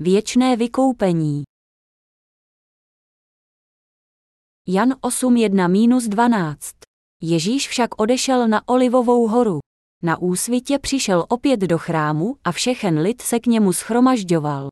Věčné 0.00 0.56
vykoupení. 0.56 1.42
Jan 4.68 4.90
8.1-12 4.90 6.56
Ježíš 7.22 7.68
však 7.68 8.00
odešel 8.00 8.48
na 8.48 8.68
Olivovou 8.68 9.28
horu. 9.28 9.58
Na 10.02 10.18
úsvitě 10.18 10.78
přišel 10.78 11.26
opět 11.28 11.60
do 11.60 11.78
chrámu 11.78 12.36
a 12.44 12.52
všechen 12.52 12.98
lid 12.98 13.22
se 13.22 13.40
k 13.40 13.46
němu 13.46 13.72
schromažďoval. 13.72 14.68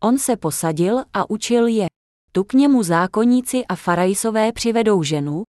On 0.00 0.18
se 0.18 0.36
posadil 0.36 1.04
a 1.12 1.30
učil 1.30 1.66
je. 1.66 1.86
Tu 2.32 2.44
k 2.44 2.52
němu 2.52 2.82
zákonníci 2.82 3.66
a 3.66 3.76
farajsové 3.76 4.52
přivedou 4.52 5.02
ženu, 5.02 5.42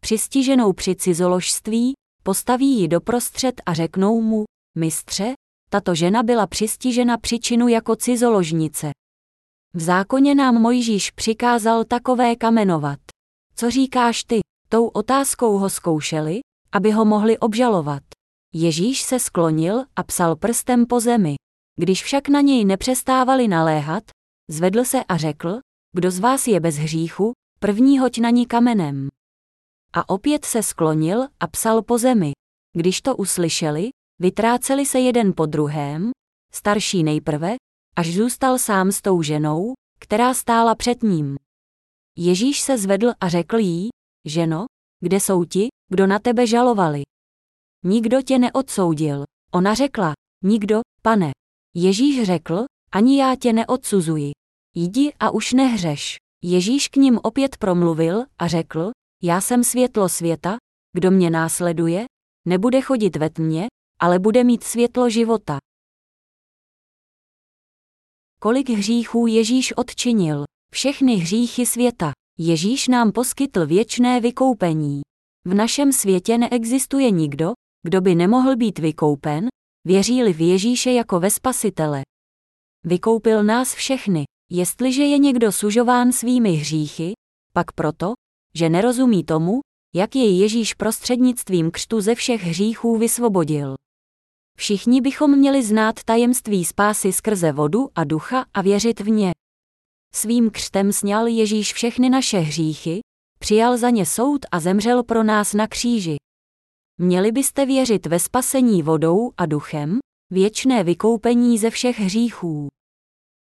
přistiženou 0.00 0.72
při 0.72 0.96
cizoložství, 0.96 1.92
postaví 2.22 2.80
ji 2.80 2.88
doprostřed 2.88 3.60
a 3.66 3.74
řeknou 3.74 4.20
mu, 4.20 4.44
mistře, 4.78 5.34
tato 5.68 5.94
žena 5.94 6.22
byla 6.22 6.46
přistižena 6.46 7.18
příčinu 7.18 7.68
jako 7.68 7.96
cizoložnice. 7.96 8.90
V 9.74 9.80
zákoně 9.80 10.34
nám 10.34 10.54
Mojžíš 10.54 11.10
přikázal 11.10 11.84
takové 11.84 12.36
kamenovat. 12.36 12.98
Co 13.54 13.70
říkáš 13.70 14.24
ty? 14.24 14.40
Tou 14.68 14.86
otázkou 14.86 15.58
ho 15.58 15.70
zkoušeli, 15.70 16.40
aby 16.72 16.90
ho 16.90 17.04
mohli 17.04 17.38
obžalovat. 17.38 18.02
Ježíš 18.54 19.02
se 19.02 19.18
sklonil 19.18 19.84
a 19.96 20.02
psal 20.02 20.36
prstem 20.36 20.86
po 20.86 21.00
zemi. 21.00 21.34
Když 21.76 22.04
však 22.04 22.28
na 22.28 22.40
něj 22.40 22.64
nepřestávali 22.64 23.48
naléhat, 23.48 24.02
zvedl 24.50 24.84
se 24.84 25.04
a 25.04 25.16
řekl, 25.16 25.58
kdo 25.92 26.10
z 26.10 26.18
vás 26.18 26.46
je 26.46 26.60
bez 26.60 26.76
hříchu, 26.76 27.32
první 27.60 27.98
hoď 27.98 28.18
na 28.18 28.30
ní 28.30 28.46
kamenem. 28.46 29.08
A 29.92 30.08
opět 30.08 30.44
se 30.44 30.62
sklonil 30.62 31.26
a 31.40 31.46
psal 31.46 31.82
po 31.82 31.98
zemi. 31.98 32.32
Když 32.76 33.00
to 33.02 33.16
uslyšeli, 33.16 33.90
vytráceli 34.20 34.86
se 34.86 35.00
jeden 35.00 35.32
po 35.36 35.46
druhém, 35.46 36.10
starší 36.52 37.02
nejprve, 37.02 37.56
až 37.96 38.14
zůstal 38.14 38.58
sám 38.58 38.92
s 38.92 39.02
tou 39.02 39.22
ženou, 39.22 39.72
která 40.00 40.34
stála 40.34 40.74
před 40.74 41.02
ním. 41.02 41.36
Ježíš 42.18 42.60
se 42.60 42.78
zvedl 42.78 43.12
a 43.20 43.28
řekl 43.28 43.58
jí, 43.58 43.88
ženo, 44.26 44.66
kde 45.00 45.20
jsou 45.20 45.44
ti, 45.44 45.68
kdo 45.88 46.06
na 46.06 46.18
tebe 46.18 46.46
žalovali? 46.46 47.02
Nikdo 47.84 48.22
tě 48.22 48.38
neodsoudil. 48.38 49.24
Ona 49.52 49.74
řekla, 49.74 50.12
nikdo, 50.44 50.80
pane. 51.02 51.30
Ježíš 51.74 52.22
řekl, 52.22 52.64
ani 52.92 53.20
já 53.20 53.36
tě 53.36 53.52
neodsuzuji. 53.52 54.30
Jdi 54.74 55.12
a 55.20 55.30
už 55.30 55.52
nehřeš. 55.52 56.16
Ježíš 56.44 56.88
k 56.88 56.96
ním 56.96 57.18
opět 57.22 57.56
promluvil 57.56 58.24
a 58.38 58.48
řekl, 58.48 58.90
já 59.22 59.40
jsem 59.40 59.64
světlo 59.64 60.08
světa, 60.08 60.56
kdo 60.92 61.10
mě 61.10 61.30
následuje, 61.30 62.04
nebude 62.46 62.80
chodit 62.80 63.16
ve 63.16 63.30
tmě, 63.30 63.66
ale 64.00 64.18
bude 64.18 64.44
mít 64.44 64.64
světlo 64.64 65.10
života. 65.10 65.58
Kolik 68.40 68.70
hříchů 68.70 69.26
Ježíš 69.26 69.76
odčinil? 69.76 70.44
Všechny 70.72 71.14
hříchy 71.14 71.66
světa. 71.66 72.12
Ježíš 72.38 72.88
nám 72.88 73.12
poskytl 73.12 73.66
věčné 73.66 74.20
vykoupení. 74.20 75.00
V 75.44 75.54
našem 75.54 75.92
světě 75.92 76.38
neexistuje 76.38 77.10
nikdo, 77.10 77.52
kdo 77.82 78.00
by 78.00 78.14
nemohl 78.14 78.56
být 78.56 78.78
vykoupen, 78.78 79.48
věří-li 79.86 80.32
v 80.32 80.40
Ježíše 80.40 80.92
jako 80.92 81.20
ve 81.20 81.30
spasitele. 81.30 82.02
Vykoupil 82.84 83.44
nás 83.44 83.74
všechny, 83.74 84.24
jestliže 84.50 85.04
je 85.04 85.18
někdo 85.18 85.52
sužován 85.52 86.12
svými 86.12 86.52
hříchy, 86.52 87.12
pak 87.52 87.72
proto, 87.72 88.12
že 88.54 88.68
nerozumí 88.68 89.24
tomu, 89.24 89.60
jak 89.94 90.16
jej 90.16 90.38
Ježíš 90.38 90.74
prostřednictvím 90.74 91.70
křtu 91.70 92.00
ze 92.00 92.14
všech 92.14 92.42
hříchů 92.42 92.96
vysvobodil. 92.98 93.74
Všichni 94.58 95.00
bychom 95.00 95.38
měli 95.38 95.62
znát 95.62 96.04
tajemství 96.04 96.64
spásy 96.64 97.12
skrze 97.12 97.52
vodu 97.52 97.88
a 97.94 98.04
ducha 98.04 98.44
a 98.54 98.62
věřit 98.62 99.00
v 99.00 99.10
ně. 99.10 99.32
Svým 100.14 100.50
křtem 100.50 100.92
sněl 100.92 101.26
Ježíš 101.26 101.72
všechny 101.72 102.10
naše 102.10 102.38
hříchy, 102.38 103.00
přijal 103.38 103.76
za 103.76 103.90
ně 103.90 104.06
soud 104.06 104.46
a 104.52 104.60
zemřel 104.60 105.02
pro 105.02 105.22
nás 105.22 105.54
na 105.54 105.66
kříži. 105.66 106.16
Měli 107.00 107.32
byste 107.32 107.66
věřit 107.66 108.06
ve 108.06 108.20
spasení 108.20 108.82
vodou 108.82 109.30
a 109.36 109.46
duchem, 109.46 109.98
věčné 110.32 110.84
vykoupení 110.84 111.58
ze 111.58 111.70
všech 111.70 111.98
hříchů. 111.98 112.68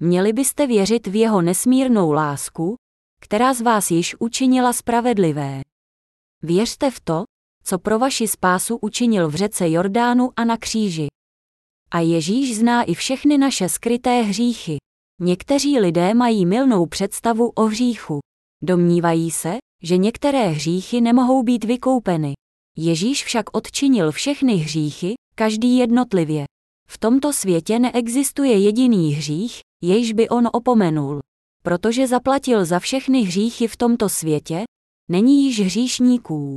Měli 0.03 0.33
byste 0.33 0.67
věřit 0.67 1.07
v 1.07 1.15
jeho 1.15 1.43
nesmírnou 1.43 2.13
lásku, 2.13 2.75
která 3.21 3.55
z 3.55 3.61
vás 3.61 3.91
již 3.91 4.17
učinila 4.19 4.73
spravedlivé. 4.73 5.61
Věřte 6.43 6.91
v 6.91 7.01
to, 7.01 7.25
co 7.65 7.79
pro 7.79 7.99
vaši 7.99 8.29
spásu 8.29 8.79
učinil 8.83 9.29
v 9.29 9.35
řece 9.35 9.71
Jordánu 9.71 10.31
a 10.37 10.45
na 10.45 10.57
kříži. 10.57 11.07
A 11.91 12.01
Ježíš 12.01 12.57
zná 12.57 12.83
i 12.83 12.95
všechny 12.95 13.39
naše 13.39 13.69
skryté 13.69 14.23
hříchy. 14.23 14.77
Někteří 15.21 15.79
lidé 15.79 16.15
mají 16.15 16.47
milnou 16.47 16.87
představu 16.87 17.49
o 17.49 17.63
hříchu. 17.63 18.19
Domnívají 18.63 19.31
se, 19.31 19.57
že 19.83 19.97
některé 19.97 20.49
hříchy 20.49 21.01
nemohou 21.01 21.43
být 21.43 21.65
vykoupeny. 21.65 22.33
Ježíš 22.77 23.25
však 23.25 23.57
odčinil 23.57 24.13
všechny 24.13 24.55
hříchy, 24.55 25.15
každý 25.35 25.77
jednotlivě. 25.77 26.45
V 26.89 26.99
tomto 26.99 27.33
světě 27.33 27.79
neexistuje 27.79 28.59
jediný 28.59 29.13
hřích, 29.13 29.61
jejž 29.83 30.13
by 30.13 30.29
on 30.29 30.49
opomenul. 30.53 31.21
Protože 31.63 32.07
zaplatil 32.07 32.65
za 32.65 32.79
všechny 32.79 33.23
hříchy 33.23 33.69
v 33.69 33.77
tomto 33.77 34.09
světě, 34.09 34.65
není 35.11 35.45
již 35.45 35.61
hříšníků. 35.61 36.55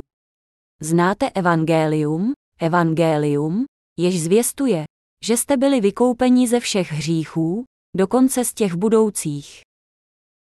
Znáte 0.84 1.30
evangelium, 1.30 2.32
evangelium, 2.60 3.64
jež 3.98 4.22
zvěstuje, 4.22 4.84
že 5.24 5.36
jste 5.36 5.56
byli 5.56 5.80
vykoupeni 5.80 6.48
ze 6.48 6.60
všech 6.60 6.92
hříchů, 6.92 7.64
dokonce 7.96 8.44
z 8.44 8.54
těch 8.54 8.74
budoucích. 8.74 9.60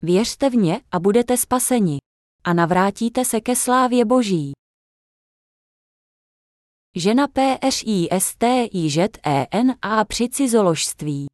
Věřte 0.02 0.50
v 0.50 0.56
ně 0.56 0.82
a 0.92 1.00
budete 1.00 1.38
spaseni. 1.38 1.98
A 2.44 2.53
navrátíte 2.53 3.26
se 3.26 3.42
ke 3.42 3.56
slávě 3.56 4.06
Boží. 4.06 4.52
Žena 6.96 7.28
PSISTIŽEN 7.28 8.56
a 9.82 10.06
při 10.06 10.30
cizoložství. 10.30 11.26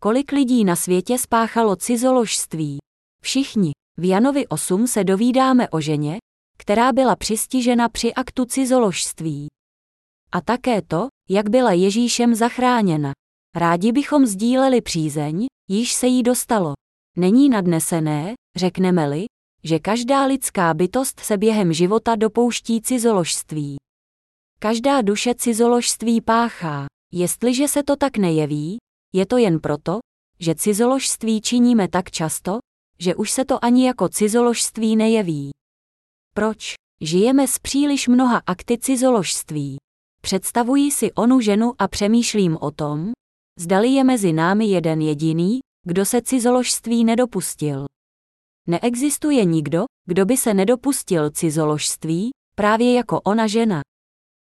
Kolik 0.00 0.32
lidí 0.32 0.64
na 0.64 0.76
světě 0.76 1.18
spáchalo 1.18 1.76
cizoložství? 1.76 2.78
Všichni. 3.22 3.72
V 3.98 4.08
Janovi 4.08 4.48
8 4.48 4.86
se 4.86 5.04
dovídáme 5.04 5.68
o 5.68 5.80
ženě, 5.80 6.18
která 6.62 6.92
byla 6.92 7.16
přistižena 7.16 7.88
při 7.88 8.14
aktu 8.14 8.44
cizoložství. 8.44 9.48
A 10.32 10.40
také 10.40 10.82
to, 10.82 11.06
jak 11.28 11.50
byla 11.50 11.72
Ježíšem 11.72 12.34
zachráněna. 12.34 13.12
Rádi 13.56 13.92
bychom 13.92 14.26
sdíleli 14.26 14.80
přízeň, 14.80 15.46
již 15.68 15.92
se 15.92 16.06
jí 16.06 16.22
dostalo. 16.22 16.72
Není 17.16 17.48
nadnesené, 17.48 18.34
řekneme-li, 18.56 19.24
že 19.64 19.78
každá 19.78 20.24
lidská 20.24 20.74
bytost 20.74 21.20
se 21.20 21.36
během 21.36 21.72
života 21.72 22.16
dopouští 22.16 22.82
cizoložství. 22.82 23.76
Každá 24.58 25.02
duše 25.02 25.34
cizoložství 25.34 26.20
páchá. 26.20 26.86
Jestliže 27.12 27.68
se 27.68 27.82
to 27.82 27.96
tak 27.96 28.16
nejeví, 28.16 28.78
je 29.12 29.26
to 29.26 29.36
jen 29.36 29.60
proto, 29.60 29.98
že 30.40 30.54
cizoložství 30.54 31.40
činíme 31.40 31.88
tak 31.88 32.10
často, 32.10 32.58
že 32.98 33.14
už 33.14 33.30
se 33.30 33.44
to 33.44 33.64
ani 33.64 33.86
jako 33.86 34.08
cizoložství 34.08 34.96
nejeví. 34.96 35.50
Proč? 36.34 36.74
Žijeme 37.00 37.46
s 37.48 37.58
příliš 37.58 38.08
mnoha 38.08 38.42
akty 38.46 38.78
cizoložství. 38.78 39.76
Představuji 40.22 40.90
si 40.90 41.12
onu 41.12 41.40
ženu 41.40 41.72
a 41.78 41.88
přemýšlím 41.88 42.58
o 42.60 42.70
tom, 42.70 43.12
zdali 43.58 43.88
je 43.88 44.04
mezi 44.04 44.32
námi 44.32 44.66
jeden 44.66 45.00
jediný, 45.00 45.60
kdo 45.86 46.04
se 46.04 46.22
cizoložství 46.22 47.04
nedopustil. 47.04 47.86
Neexistuje 48.68 49.44
nikdo, 49.44 49.84
kdo 50.06 50.24
by 50.24 50.36
se 50.36 50.54
nedopustil 50.54 51.30
cizoložství, 51.30 52.30
právě 52.54 52.94
jako 52.94 53.20
ona 53.20 53.46
žena. 53.46 53.80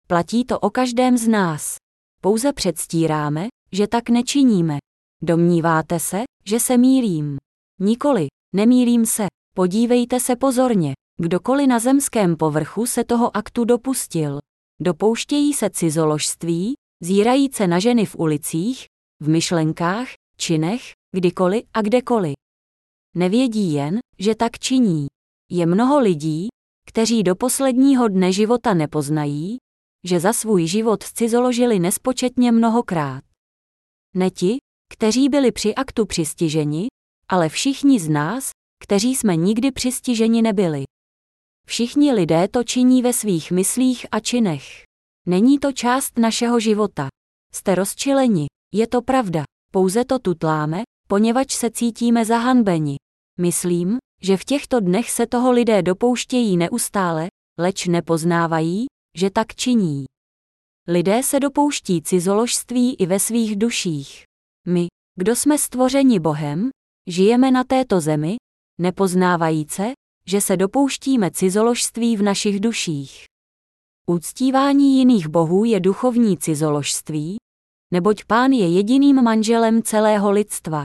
Platí 0.07 0.45
to 0.45 0.59
o 0.59 0.71
každém 0.71 1.19
z 1.19 1.29
nás. 1.29 1.77
Pouze 2.23 2.53
předstíráme, 2.53 3.47
že 3.73 3.87
tak 3.87 4.09
nečiníme. 4.09 4.79
Domníváte 5.23 6.01
se, 6.01 6.23
že 6.45 6.61
se 6.61 6.79
mýlím? 6.79 7.37
Nikoli, 7.81 8.27
nemýlím 8.55 9.07
se. 9.07 9.27
Podívejte 9.55 10.21
se 10.21 10.37
pozorně. 10.37 10.93
Kdokoliv 11.21 11.69
na 11.69 11.79
zemském 11.79 12.37
povrchu 12.37 12.87
se 12.87 13.05
toho 13.05 13.37
aktu 13.37 13.65
dopustil. 13.65 14.39
Dopouštějí 14.81 15.53
se 15.53 15.71
cizoložství, 15.71 16.75
zírajíce 17.03 17.67
na 17.67 17.79
ženy 17.79 18.07
v 18.07 18.17
ulicích, 18.17 18.87
v 19.23 19.29
myšlenkách, 19.29 20.09
činech, 20.39 20.83
kdykoliv 21.15 21.65
a 21.75 21.83
kdekoliv. 21.83 22.35
Nevědí 23.15 23.73
jen, 23.73 23.99
že 24.19 24.35
tak 24.35 24.59
činí. 24.59 25.07
Je 25.51 25.67
mnoho 25.67 25.99
lidí, 26.01 26.49
kteří 26.89 27.23
do 27.23 27.37
posledního 27.37 28.09
dne 28.09 28.33
života 28.33 28.75
nepoznají, 28.75 29.57
že 30.05 30.21
za 30.21 30.33
svůj 30.33 30.67
život 30.67 31.03
cizoložili 31.05 31.79
nespočetně 31.79 32.53
mnohokrát. 32.53 33.25
Ne 34.15 34.31
ti, 34.31 34.59
kteří 34.93 35.29
byli 35.29 35.53
při 35.53 35.75
aktu 35.75 36.07
přistiženi, 36.07 36.87
ale 37.29 37.49
všichni 37.49 38.01
z 38.01 38.09
nás, 38.09 38.51
kteří 38.83 39.15
jsme 39.15 39.37
nikdy 39.37 39.73
přistiženi 39.73 40.43
nebyli. 40.43 40.85
Všichni 41.69 42.13
lidé 42.13 42.49
to 42.49 42.65
činí 42.65 43.03
ve 43.03 43.13
svých 43.13 43.51
myslích 43.51 44.07
a 44.11 44.21
činech. 44.21 44.83
Není 45.27 45.59
to 45.59 45.73
část 45.73 46.19
našeho 46.19 46.61
života. 46.61 47.09
Jste 47.53 47.75
rozčileni, 47.75 48.47
je 48.75 48.87
to 48.87 49.03
pravda, 49.03 49.45
pouze 49.73 50.05
to 50.05 50.19
tutláme, 50.19 50.83
poněvadž 51.09 51.55
se 51.55 51.71
cítíme 51.71 52.25
zahanbeni. 52.25 52.97
Myslím, 53.41 53.99
že 54.23 54.37
v 54.37 54.45
těchto 54.45 54.81
dnech 54.81 55.11
se 55.11 55.27
toho 55.27 55.53
lidé 55.53 55.83
dopouštějí 55.83 56.57
neustále, 56.57 57.29
leč 57.59 57.87
nepoznávají, 57.87 58.87
že 59.17 59.31
tak 59.31 59.55
činí. 59.55 60.05
Lidé 60.89 61.23
se 61.23 61.41
dopouští 61.41 62.03
cizoložství 62.03 62.95
i 62.95 63.07
ve 63.07 63.21
svých 63.21 63.57
duších. 63.57 64.23
My, 64.67 64.87
kdo 65.19 65.37
jsme 65.37 65.59
stvořeni 65.59 66.21
Bohem, 66.21 66.71
žijeme 67.09 67.51
na 67.51 67.65
této 67.65 68.01
zemi, 68.01 68.37
nepoznávajíce, 68.81 69.93
že 70.29 70.41
se 70.41 70.57
dopouštíme 70.57 71.31
cizoložství 71.31 72.17
v 72.17 72.23
našich 72.23 72.61
duších. 72.61 73.25
Uctívání 74.07 74.99
jiných 74.99 75.29
bohů 75.29 75.65
je 75.65 75.81
duchovní 75.81 76.39
cizoložství, 76.39 77.37
neboť 77.93 78.25
pán 78.25 78.53
je 78.53 78.69
jediným 78.69 79.23
manželem 79.23 79.83
celého 79.83 80.31
lidstva. 80.31 80.83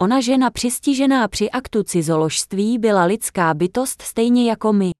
Ona 0.00 0.20
žena 0.20 0.50
přistižená 0.50 1.28
při 1.28 1.50
aktu 1.50 1.82
cizoložství 1.82 2.78
byla 2.78 3.04
lidská 3.04 3.54
bytost 3.54 4.02
stejně 4.02 4.50
jako 4.50 4.72
my. 4.72 4.90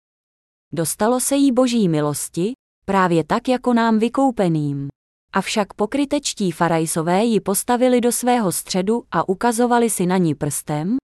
Dostalo 0.73 1.21
se 1.21 1.37
jí 1.37 1.53
boží 1.53 1.89
milosti, 1.89 2.53
právě 2.85 3.25
tak 3.25 3.49
jako 3.49 3.75
nám 3.75 3.99
vykoupeným. 3.99 4.89
Avšak 5.33 5.75
pokrytečtí 5.75 6.53
farajsové 6.53 7.25
ji 7.25 7.41
postavili 7.41 8.01
do 8.01 8.13
svého 8.13 8.53
středu 8.53 9.03
a 9.11 9.29
ukazovali 9.29 9.91
si 9.91 10.07
na 10.07 10.17
ní 10.17 10.35
prstem, 10.35 10.97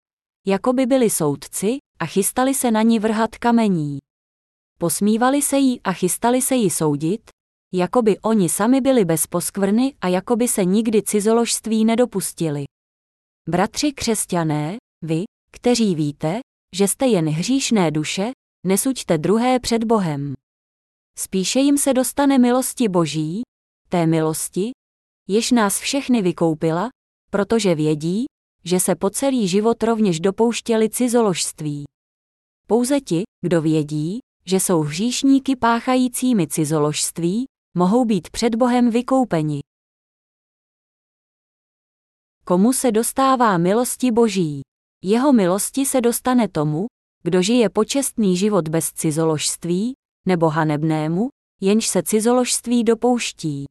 jako 0.46 0.72
by 0.72 0.86
byli 0.86 1.10
soudci, 1.10 1.78
a 2.02 2.06
chystali 2.06 2.54
se 2.54 2.70
na 2.70 2.82
ní 2.82 2.98
vrhat 2.98 3.36
kamení. 3.36 3.98
Posmívali 4.78 5.42
se 5.42 5.58
jí 5.58 5.80
a 5.80 5.92
chystali 5.92 6.42
se 6.42 6.54
jí 6.54 6.70
soudit, 6.70 7.30
jako 7.74 8.02
by 8.02 8.18
oni 8.18 8.48
sami 8.48 8.80
byli 8.80 9.04
bez 9.04 9.26
poskvrny 9.26 9.94
a 10.00 10.08
jako 10.08 10.36
by 10.36 10.48
se 10.48 10.64
nikdy 10.64 11.02
cizoložství 11.02 11.84
nedopustili. 11.84 12.64
Bratři 13.48 13.92
křesťané, 13.92 14.76
vy, 15.02 15.24
kteří 15.52 15.94
víte, 15.94 16.40
že 16.76 16.88
jste 16.88 17.06
jen 17.06 17.28
hříšné 17.28 17.90
duše, 17.90 18.30
nesuďte 18.66 19.18
druhé 19.18 19.60
před 19.60 19.84
Bohem. 19.84 20.34
Spíše 21.18 21.60
jim 21.60 21.78
se 21.78 21.92
dostane 21.92 22.38
milosti 22.38 22.88
Boží, 22.88 23.42
té 23.88 24.06
milosti, 24.06 24.70
jež 25.28 25.50
nás 25.50 25.78
všechny 25.78 26.22
vykoupila, 26.22 26.88
protože 27.30 27.74
vědí, 27.74 28.24
že 28.64 28.80
se 28.80 28.94
po 28.94 29.10
celý 29.10 29.48
život 29.48 29.82
rovněž 29.82 30.20
dopouštěli 30.20 30.90
cizoložství. 30.90 31.84
Pouze 32.72 33.00
ti, 33.00 33.22
kdo 33.44 33.62
vědí, 33.62 34.18
že 34.46 34.60
jsou 34.60 34.80
hříšníky 34.80 35.56
páchajícími 35.56 36.48
cizoložství, 36.48 37.44
mohou 37.76 38.04
být 38.04 38.30
před 38.30 38.54
Bohem 38.54 38.90
vykoupeni. 38.90 39.60
Komu 42.44 42.72
se 42.72 42.92
dostává 42.92 43.58
milosti 43.58 44.10
Boží? 44.10 44.60
Jeho 45.02 45.32
milosti 45.32 45.86
se 45.86 46.00
dostane 46.00 46.48
tomu, 46.48 46.86
kdo 47.22 47.42
žije 47.42 47.70
počestný 47.70 48.36
život 48.36 48.68
bez 48.68 48.92
cizoložství, 48.92 49.92
nebo 50.26 50.48
hanebnému, 50.48 51.28
jenž 51.60 51.86
se 51.86 52.02
cizoložství 52.02 52.84
dopouští. 52.84 53.64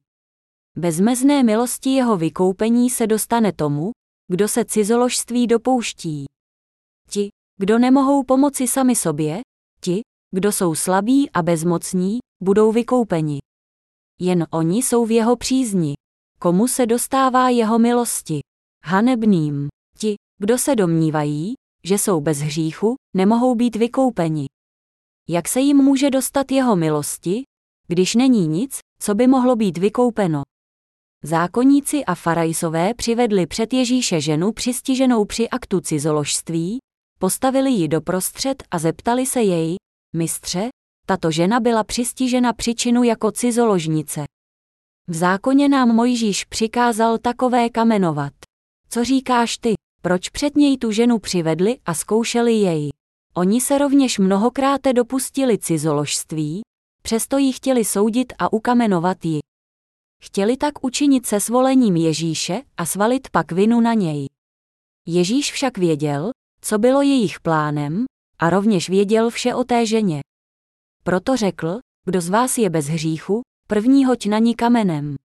Bezmezné 0.76 1.42
milosti 1.42 1.90
jeho 1.90 2.16
vykoupení 2.16 2.90
se 2.90 3.06
dostane 3.06 3.52
tomu, 3.52 3.90
kdo 4.28 4.48
se 4.48 4.64
cizoložství 4.64 5.46
dopouští. 5.46 6.24
Ti, 7.08 7.30
kdo 7.62 7.78
nemohou 7.78 8.22
pomoci 8.22 8.68
sami 8.68 8.96
sobě, 8.96 9.40
ti, 9.80 10.00
kdo 10.34 10.52
jsou 10.52 10.74
slabí 10.74 11.30
a 11.30 11.42
bezmocní, 11.42 12.18
budou 12.42 12.72
vykoupeni. 12.72 13.38
Jen 14.20 14.46
oni 14.50 14.82
jsou 14.82 15.06
v 15.06 15.10
jeho 15.10 15.36
přízni. 15.36 15.94
Komu 16.38 16.68
se 16.68 16.86
dostává 16.86 17.48
jeho 17.48 17.78
milosti? 17.78 18.40
Hanebným. 18.84 19.68
Ti, 19.98 20.14
kdo 20.38 20.58
se 20.58 20.76
domnívají, 20.76 21.54
že 21.84 21.98
jsou 21.98 22.20
bez 22.20 22.38
hříchu, 22.38 22.94
nemohou 23.16 23.54
být 23.54 23.76
vykoupeni. 23.76 24.46
Jak 25.28 25.48
se 25.48 25.60
jim 25.60 25.76
může 25.76 26.10
dostat 26.10 26.52
jeho 26.52 26.76
milosti, 26.76 27.42
když 27.88 28.14
není 28.14 28.46
nic, 28.46 28.78
co 29.00 29.14
by 29.14 29.26
mohlo 29.26 29.56
být 29.56 29.78
vykoupeno? 29.78 30.42
Zákonníci 31.24 32.04
a 32.04 32.14
farajsové 32.14 32.94
přivedli 32.94 33.46
před 33.46 33.72
Ježíše 33.72 34.20
ženu 34.20 34.52
přistiženou 34.52 35.24
při 35.24 35.48
aktu 35.48 35.80
cizoložství, 35.80 36.78
postavili 37.22 37.70
ji 37.70 37.88
doprostřed 37.88 38.62
a 38.70 38.78
zeptali 38.78 39.26
se 39.26 39.42
jej, 39.42 39.76
mistře, 40.16 40.68
tato 41.06 41.30
žena 41.30 41.60
byla 41.60 41.84
přistižena 41.84 42.52
přičinu 42.52 43.02
jako 43.02 43.32
cizoložnice. 43.32 44.24
V 45.08 45.14
zákoně 45.14 45.68
nám 45.68 45.88
Mojžíš 45.88 46.44
přikázal 46.44 47.18
takové 47.18 47.70
kamenovat. 47.70 48.32
Co 48.88 49.04
říkáš 49.04 49.58
ty, 49.58 49.74
proč 50.02 50.28
před 50.28 50.56
něj 50.56 50.78
tu 50.78 50.90
ženu 50.90 51.18
přivedli 51.18 51.78
a 51.84 51.94
zkoušeli 51.94 52.52
jej? 52.52 52.90
Oni 53.34 53.60
se 53.60 53.78
rovněž 53.78 54.18
mnohokrát 54.18 54.80
dopustili 54.94 55.58
cizoložství, 55.58 56.60
přesto 57.02 57.38
ji 57.38 57.52
chtěli 57.52 57.84
soudit 57.84 58.32
a 58.38 58.52
ukamenovat 58.52 59.24
ji. 59.24 59.40
Chtěli 60.24 60.56
tak 60.56 60.84
učinit 60.84 61.26
se 61.26 61.40
svolením 61.40 61.96
Ježíše 61.96 62.62
a 62.76 62.86
svalit 62.86 63.30
pak 63.30 63.52
vinu 63.52 63.80
na 63.80 63.94
něj. 63.94 64.26
Ježíš 65.06 65.52
však 65.52 65.78
věděl, 65.78 66.30
co 66.64 66.78
bylo 66.78 67.02
jejich 67.02 67.40
plánem, 67.40 68.04
a 68.38 68.50
rovněž 68.50 68.88
věděl 68.88 69.30
vše 69.30 69.54
o 69.54 69.64
té 69.64 69.86
ženě. 69.86 70.20
Proto 71.04 71.36
řekl, 71.36 71.78
kdo 72.04 72.20
z 72.20 72.28
vás 72.28 72.58
je 72.58 72.70
bez 72.70 72.86
hříchu, 72.86 73.42
první 73.68 74.04
hoď 74.04 74.26
na 74.26 74.38
ní 74.38 74.54
kamenem. 74.54 75.16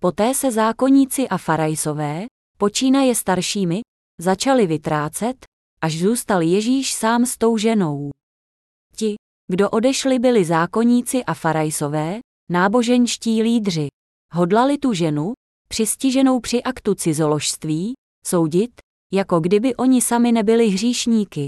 Poté 0.00 0.34
se 0.34 0.52
zákonníci 0.52 1.28
a 1.28 1.38
farajsové, 1.38 2.26
počínaje 2.58 3.14
staršími, 3.14 3.80
začali 4.20 4.66
vytrácet, 4.66 5.46
až 5.80 5.98
zůstal 5.98 6.42
Ježíš 6.42 6.94
sám 6.94 7.26
s 7.26 7.38
tou 7.38 7.56
ženou. 7.56 8.10
Ti, 8.96 9.14
kdo 9.48 9.70
odešli 9.70 10.18
byli 10.18 10.44
zákonníci 10.44 11.24
a 11.24 11.34
farajsové, 11.34 12.20
náboženští 12.50 13.42
lídři. 13.42 13.88
Hodlali 14.32 14.78
tu 14.78 14.92
ženu, 14.92 15.32
přistiženou 15.68 16.40
při 16.40 16.62
aktu 16.62 16.94
cizoložství, 16.94 17.92
soudit, 18.26 18.70
jako 19.14 19.40
kdyby 19.40 19.76
oni 19.76 20.02
sami 20.02 20.32
nebyli 20.32 20.68
hříšníky. 20.68 21.46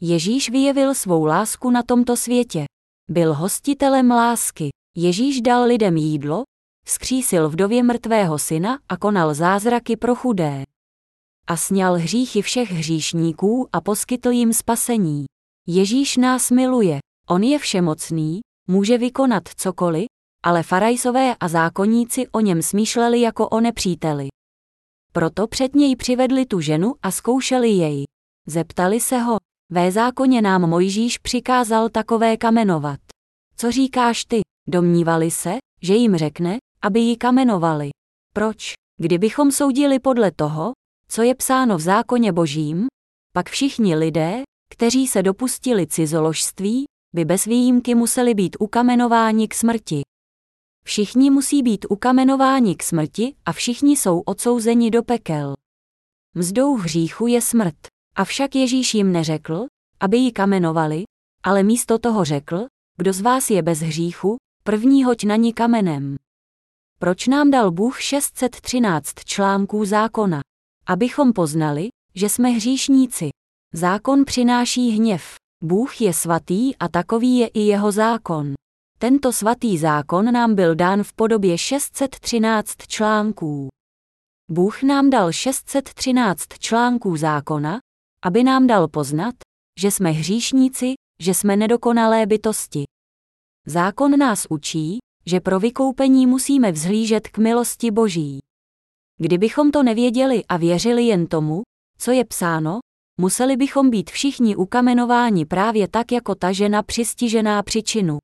Ježíš 0.00 0.50
vyjevil 0.50 0.94
svou 0.94 1.24
lásku 1.24 1.70
na 1.70 1.82
tomto 1.82 2.16
světě. 2.16 2.64
Byl 3.10 3.34
hostitelem 3.34 4.10
lásky. 4.10 4.68
Ježíš 4.96 5.40
dal 5.40 5.64
lidem 5.64 5.96
jídlo, 5.96 6.42
vzkřísil 6.86 7.48
vdově 7.48 7.82
mrtvého 7.82 8.38
syna 8.38 8.78
a 8.88 8.96
konal 8.96 9.34
zázraky 9.34 9.96
pro 9.96 10.14
chudé. 10.14 10.64
A 11.46 11.56
sněl 11.56 11.94
hříchy 11.94 12.42
všech 12.42 12.70
hříšníků 12.70 13.68
a 13.72 13.80
poskytl 13.80 14.30
jim 14.30 14.52
spasení. 14.52 15.24
Ježíš 15.66 16.16
nás 16.16 16.50
miluje. 16.50 16.98
On 17.28 17.42
je 17.42 17.58
všemocný, 17.58 18.40
může 18.68 18.98
vykonat 18.98 19.42
cokoliv, 19.56 20.06
ale 20.42 20.62
farajsové 20.62 21.36
a 21.40 21.48
zákonníci 21.48 22.28
o 22.28 22.40
něm 22.40 22.62
smýšleli 22.62 23.20
jako 23.20 23.48
o 23.48 23.60
nepříteli. 23.60 24.28
Proto 25.16 25.46
před 25.46 25.74
něj 25.74 25.96
přivedli 25.96 26.46
tu 26.46 26.60
ženu 26.60 26.94
a 27.02 27.10
zkoušeli 27.10 27.70
jej. 27.70 28.04
Zeptali 28.46 29.00
se 29.00 29.18
ho, 29.18 29.36
ve 29.72 29.92
zákoně 29.92 30.42
nám 30.42 30.70
Mojžíš 30.70 31.18
přikázal 31.18 31.88
takové 31.88 32.36
kamenovat. 32.36 33.00
Co 33.56 33.70
říkáš 33.70 34.24
ty? 34.24 34.40
Domnívali 34.68 35.30
se, 35.30 35.56
že 35.82 35.94
jim 35.94 36.16
řekne, 36.16 36.58
aby 36.82 37.00
ji 37.00 37.16
kamenovali. 37.16 37.90
Proč? 38.34 38.72
Kdybychom 39.00 39.52
soudili 39.52 39.98
podle 39.98 40.30
toho, 40.30 40.72
co 41.08 41.22
je 41.22 41.34
psáno 41.34 41.76
v 41.76 41.80
zákoně 41.80 42.32
božím, 42.32 42.86
pak 43.32 43.48
všichni 43.48 43.96
lidé, 43.96 44.42
kteří 44.72 45.06
se 45.06 45.22
dopustili 45.22 45.86
cizoložství, 45.86 46.84
by 47.14 47.24
bez 47.24 47.44
výjimky 47.44 47.94
museli 47.94 48.34
být 48.34 48.56
ukamenováni 48.60 49.48
k 49.48 49.54
smrti. 49.54 50.02
Všichni 50.86 51.30
musí 51.30 51.62
být 51.62 51.86
ukamenováni 51.88 52.76
k 52.76 52.82
smrti 52.82 53.34
a 53.44 53.52
všichni 53.52 53.96
jsou 53.96 54.20
odsouzeni 54.20 54.90
do 54.90 55.02
pekel. 55.02 55.54
Mzdou 56.34 56.76
hříchu 56.76 57.26
je 57.26 57.40
smrt. 57.40 57.74
Avšak 58.16 58.54
Ježíš 58.54 58.94
jim 58.94 59.12
neřekl, 59.12 59.66
aby 60.00 60.16
ji 60.16 60.32
kamenovali, 60.32 61.04
ale 61.42 61.62
místo 61.62 61.98
toho 61.98 62.24
řekl, 62.24 62.66
kdo 62.98 63.12
z 63.12 63.20
vás 63.20 63.50
je 63.50 63.62
bez 63.62 63.80
hříchu, 63.80 64.36
první 64.64 65.04
hoď 65.04 65.24
na 65.24 65.36
ní 65.36 65.52
kamenem. 65.52 66.16
Proč 66.98 67.26
nám 67.26 67.50
dal 67.50 67.70
Bůh 67.70 68.00
613 68.00 69.14
článků 69.24 69.84
zákona? 69.84 70.40
Abychom 70.86 71.32
poznali, 71.32 71.88
že 72.14 72.28
jsme 72.28 72.48
hříšníci. 72.48 73.28
Zákon 73.74 74.24
přináší 74.24 74.90
hněv. 74.90 75.34
Bůh 75.62 76.00
je 76.00 76.12
svatý 76.12 76.76
a 76.76 76.88
takový 76.88 77.38
je 77.38 77.46
i 77.46 77.60
jeho 77.60 77.92
zákon. 77.92 78.54
Tento 78.98 79.32
svatý 79.32 79.78
zákon 79.78 80.32
nám 80.32 80.54
byl 80.54 80.74
dán 80.74 81.02
v 81.02 81.12
podobě 81.12 81.58
613 81.58 82.70
článků. 82.88 83.68
Bůh 84.50 84.82
nám 84.82 85.10
dal 85.10 85.32
613 85.32 86.42
článků 86.58 87.16
zákona, 87.16 87.78
aby 88.22 88.44
nám 88.44 88.66
dal 88.66 88.88
poznat, 88.88 89.34
že 89.80 89.90
jsme 89.90 90.10
hříšníci, 90.10 90.94
že 91.22 91.34
jsme 91.34 91.56
nedokonalé 91.56 92.26
bytosti. 92.26 92.84
Zákon 93.66 94.18
nás 94.18 94.46
učí, 94.50 94.98
že 95.26 95.40
pro 95.40 95.60
vykoupení 95.60 96.26
musíme 96.26 96.72
vzhlížet 96.72 97.28
k 97.28 97.38
milosti 97.38 97.90
Boží. 97.90 98.40
Kdybychom 99.18 99.70
to 99.70 99.82
nevěděli 99.82 100.44
a 100.44 100.56
věřili 100.56 101.04
jen 101.04 101.26
tomu, 101.26 101.62
co 101.98 102.10
je 102.10 102.24
psáno, 102.24 102.78
museli 103.20 103.56
bychom 103.56 103.90
být 103.90 104.10
všichni 104.10 104.56
ukamenováni 104.56 105.46
právě 105.46 105.88
tak 105.88 106.12
jako 106.12 106.34
ta 106.34 106.52
žena 106.52 106.82
přistižená 106.82 107.62
příčinu. 107.62 108.18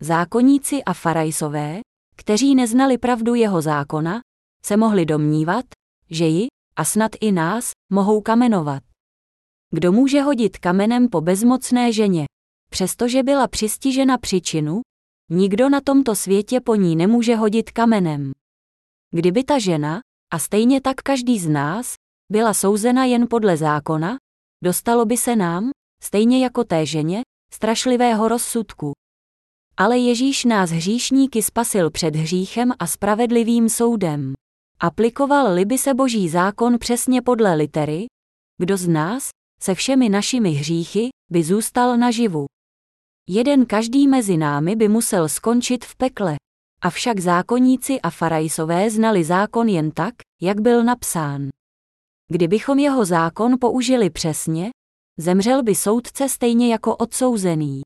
Zákonníci 0.00 0.84
a 0.84 0.92
farajsové, 0.92 1.80
kteří 2.16 2.54
neznali 2.54 2.98
pravdu 2.98 3.34
jeho 3.34 3.62
zákona, 3.62 4.20
se 4.64 4.76
mohli 4.76 5.06
domnívat, 5.06 5.64
že 6.10 6.24
ji, 6.24 6.46
a 6.76 6.84
snad 6.84 7.10
i 7.20 7.32
nás, 7.32 7.70
mohou 7.92 8.20
kamenovat. 8.20 8.82
Kdo 9.70 9.92
může 9.92 10.22
hodit 10.22 10.58
kamenem 10.58 11.08
po 11.08 11.20
bezmocné 11.20 11.92
ženě? 11.92 12.26
Přestože 12.70 13.22
byla 13.22 13.48
přistižena 13.48 14.18
příčinu, 14.18 14.80
nikdo 15.30 15.68
na 15.68 15.80
tomto 15.80 16.14
světě 16.14 16.60
po 16.60 16.74
ní 16.74 16.96
nemůže 16.96 17.36
hodit 17.36 17.70
kamenem. 17.70 18.32
Kdyby 19.10 19.44
ta 19.44 19.58
žena, 19.58 20.00
a 20.32 20.38
stejně 20.38 20.80
tak 20.80 20.96
každý 20.96 21.38
z 21.38 21.48
nás, 21.48 21.94
byla 22.32 22.54
souzena 22.54 23.04
jen 23.04 23.26
podle 23.30 23.56
zákona, 23.56 24.16
dostalo 24.64 25.04
by 25.06 25.16
se 25.16 25.36
nám, 25.36 25.70
stejně 26.02 26.44
jako 26.44 26.64
té 26.64 26.86
ženě, 26.86 27.22
strašlivého 27.52 28.28
rozsudku. 28.28 28.92
Ale 29.80 29.98
Ježíš 29.98 30.44
nás 30.44 30.70
hříšníky 30.70 31.42
spasil 31.42 31.90
před 31.90 32.16
hříchem 32.16 32.72
a 32.78 32.86
spravedlivým 32.86 33.68
soudem. 33.68 34.32
Aplikoval-li 34.80 35.64
by 35.64 35.78
se 35.78 35.94
boží 35.94 36.28
zákon 36.28 36.78
přesně 36.78 37.22
podle 37.22 37.54
litery, 37.54 38.06
kdo 38.60 38.76
z 38.76 38.88
nás, 38.88 39.30
se 39.62 39.74
všemi 39.74 40.08
našimi 40.08 40.50
hříchy, 40.50 41.08
by 41.32 41.44
zůstal 41.44 41.96
naživu. 41.96 42.46
Jeden 43.28 43.66
každý 43.66 44.08
mezi 44.08 44.36
námi 44.36 44.76
by 44.76 44.88
musel 44.88 45.28
skončit 45.28 45.84
v 45.84 45.96
pekle. 45.96 46.36
Avšak 46.82 47.20
zákonníci 47.20 48.00
a 48.00 48.10
farajsové 48.10 48.90
znali 48.90 49.24
zákon 49.24 49.68
jen 49.68 49.90
tak, 49.90 50.14
jak 50.42 50.60
byl 50.60 50.84
napsán. 50.84 51.48
Kdybychom 52.28 52.78
jeho 52.78 53.04
zákon 53.04 53.54
použili 53.60 54.10
přesně, 54.10 54.70
zemřel 55.18 55.62
by 55.62 55.74
soudce 55.74 56.28
stejně 56.28 56.72
jako 56.72 56.96
odsouzený. 56.96 57.82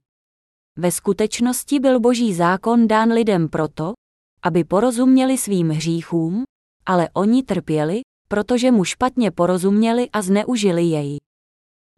Ve 0.78 0.90
skutečnosti 0.90 1.80
byl 1.80 2.00
boží 2.00 2.34
zákon 2.34 2.88
dán 2.88 3.12
lidem 3.12 3.48
proto, 3.48 3.92
aby 4.42 4.64
porozuměli 4.64 5.38
svým 5.38 5.68
hříchům, 5.68 6.44
ale 6.86 7.08
oni 7.12 7.42
trpěli, 7.42 8.00
protože 8.28 8.70
mu 8.70 8.84
špatně 8.84 9.30
porozuměli 9.30 10.10
a 10.10 10.22
zneužili 10.22 10.82
jej. 10.82 11.16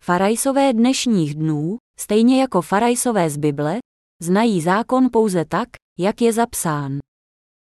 Farajsové 0.02 0.72
dnešních 0.72 1.34
dnů, 1.34 1.76
stejně 1.98 2.40
jako 2.40 2.62
farajsové 2.62 3.30
z 3.30 3.36
Bible, 3.36 3.78
znají 4.22 4.60
zákon 4.60 5.08
pouze 5.12 5.44
tak, 5.44 5.68
jak 5.98 6.22
je 6.22 6.32
zapsán. 6.32 6.98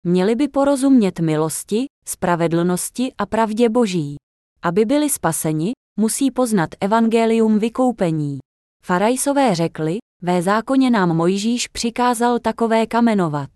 Měli 0.03 0.35
by 0.35 0.47
porozumět 0.47 1.19
milosti, 1.19 1.85
spravedlnosti 2.05 3.13
a 3.17 3.25
pravdě 3.25 3.69
Boží. 3.69 4.15
Aby 4.61 4.85
byli 4.85 5.09
spaseni, 5.09 5.71
musí 5.99 6.31
poznat 6.31 6.69
evangelium 6.79 7.59
vykoupení. 7.59 8.39
Farajsové 8.83 9.55
řekli, 9.55 9.97
ve 10.21 10.41
zákoně 10.41 10.89
nám 10.89 11.17
Mojžíš 11.17 11.67
přikázal 11.67 12.39
takové 12.39 12.87
kamenovat. 12.87 13.49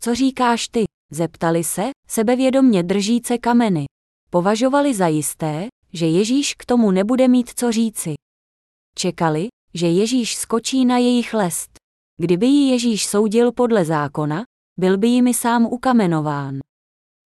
Co 0.00 0.14
říkáš 0.14 0.68
ty? 0.68 0.84
Zeptali 1.10 1.64
se, 1.64 1.90
sebevědomně 2.08 2.82
držíce 2.82 3.38
kameny. 3.38 3.84
Považovali 4.30 4.94
za 4.94 5.06
jisté, 5.06 5.68
že 5.92 6.06
Ježíš 6.06 6.54
k 6.54 6.64
tomu 6.64 6.90
nebude 6.90 7.28
mít 7.28 7.50
co 7.56 7.72
říci. 7.72 8.14
Čekali, 8.94 9.48
že 9.74 9.86
Ježíš 9.86 10.36
skočí 10.36 10.84
na 10.84 10.98
jejich 10.98 11.34
lest. 11.34 11.70
Kdyby 12.20 12.46
ji 12.46 12.70
Ježíš 12.70 13.06
soudil 13.06 13.52
podle 13.52 13.84
zákona, 13.84 14.44
byl 14.78 14.98
by 14.98 15.08
jimi 15.08 15.34
sám 15.34 15.66
ukamenován. 15.66 16.58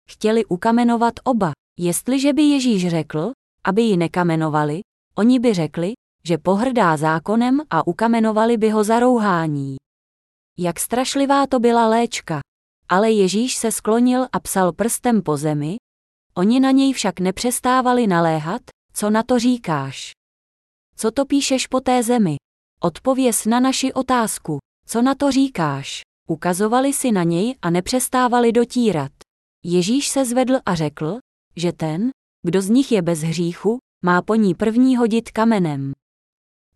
Chtěli 0.09 0.45
ukamenovat 0.45 1.13
oba. 1.23 1.51
Jestliže 1.79 2.33
by 2.33 2.41
Ježíš 2.41 2.87
řekl, 2.87 3.31
aby 3.63 3.81
ji 3.81 3.97
nekamenovali, 3.97 4.81
oni 5.15 5.39
by 5.39 5.53
řekli, 5.53 5.93
že 6.27 6.37
pohrdá 6.37 6.97
zákonem 6.97 7.61
a 7.69 7.87
ukamenovali 7.87 8.57
by 8.57 8.69
ho 8.69 8.83
za 8.83 8.99
rouhání. 8.99 9.75
Jak 10.57 10.79
strašlivá 10.79 11.47
to 11.47 11.59
byla 11.59 11.87
léčka. 11.87 12.39
Ale 12.89 13.11
Ježíš 13.11 13.55
se 13.55 13.71
sklonil 13.71 14.27
a 14.31 14.39
psal 14.39 14.73
prstem 14.73 15.21
po 15.21 15.37
zemi, 15.37 15.75
oni 16.37 16.59
na 16.59 16.71
něj 16.71 16.93
však 16.93 17.19
nepřestávali 17.19 18.07
naléhat, 18.07 18.61
co 18.93 19.09
na 19.09 19.23
to 19.23 19.39
říkáš. 19.39 20.11
Co 20.95 21.11
to 21.11 21.25
píšeš 21.25 21.67
po 21.67 21.79
té 21.79 22.03
zemi? 22.03 22.35
Odpověz 22.81 23.45
na 23.45 23.59
naši 23.59 23.93
otázku, 23.93 24.57
co 24.87 25.01
na 25.01 25.15
to 25.15 25.31
říkáš. 25.31 26.01
Ukazovali 26.29 26.93
si 26.93 27.11
na 27.11 27.23
něj 27.23 27.55
a 27.61 27.69
nepřestávali 27.69 28.51
dotírat. 28.51 29.11
Ježíš 29.65 30.07
se 30.07 30.25
zvedl 30.25 30.59
a 30.65 30.75
řekl, 30.75 31.17
že 31.55 31.71
ten, 31.71 32.09
kdo 32.43 32.61
z 32.61 32.69
nich 32.69 32.91
je 32.91 33.01
bez 33.01 33.19
hříchu, 33.19 33.77
má 34.05 34.21
po 34.21 34.35
ní 34.35 34.55
první 34.55 34.97
hodit 34.97 35.31
kamenem. 35.31 35.93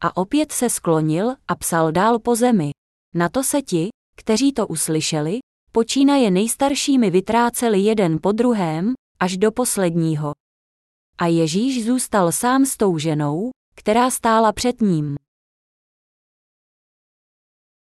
A 0.02 0.18
opět 0.18 0.52
se 0.52 0.70
sklonil 0.70 1.36
a 1.48 1.56
psal 1.56 1.92
dál 1.92 2.20
po 2.20 2.36
zemi. 2.36 2.72
Na 3.16 3.30
to 3.30 3.44
se 3.44 3.62
ti, 3.62 3.90
kteří 4.16 4.54
to 4.54 4.68
uslyšeli, 4.68 5.40
počínaje 5.72 6.32
nejstaršími 6.32 7.10
vytráceli 7.10 7.80
jeden 7.80 8.20
po 8.22 8.32
druhém, 8.32 8.94
až 9.20 9.38
do 9.38 9.52
posledního. 9.52 10.34
A 11.18 11.26
Ježíš 11.26 11.86
zůstal 11.86 12.32
sám 12.32 12.66
s 12.66 12.78
tou 12.78 12.98
ženou, 12.98 13.50
která 13.76 14.10
stála 14.10 14.54
před 14.54 14.82
ním. 14.82 15.16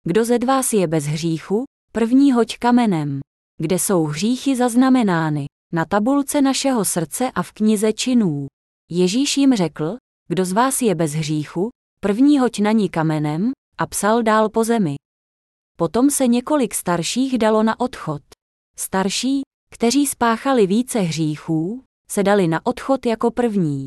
Kdo 0.04 0.24
ze 0.24 0.38
vás 0.38 0.72
je 0.72 0.86
bez 0.86 1.04
hříchu, 1.04 1.64
první 1.92 2.32
hoď 2.32 2.58
kamenem. 2.58 3.20
Kde 3.56 3.78
jsou 3.78 4.04
hříchy 4.04 4.56
zaznamenány? 4.56 5.46
Na 5.72 5.84
tabulce 5.84 6.42
našeho 6.42 6.84
srdce 6.84 7.30
a 7.30 7.42
v 7.42 7.52
knize 7.52 7.92
činů. 7.92 8.46
Ježíš 8.90 9.36
jim 9.36 9.54
řekl, 9.54 9.96
kdo 10.28 10.44
z 10.44 10.52
vás 10.52 10.82
je 10.82 10.94
bez 10.94 11.12
hříchu, 11.12 11.70
první 12.00 12.38
hoď 12.38 12.58
na 12.58 12.72
ní 12.72 12.88
kamenem, 12.88 13.50
a 13.78 13.86
psal 13.86 14.22
dál 14.22 14.48
po 14.48 14.64
zemi. 14.64 14.94
Potom 15.76 16.10
se 16.10 16.26
několik 16.26 16.74
starších 16.74 17.38
dalo 17.38 17.62
na 17.62 17.80
odchod. 17.80 18.22
Starší, 18.76 19.42
kteří 19.74 20.06
spáchali 20.06 20.66
více 20.66 21.00
hříchů, 21.00 21.84
se 22.10 22.22
dali 22.22 22.48
na 22.48 22.66
odchod 22.66 23.06
jako 23.06 23.30
první. 23.30 23.84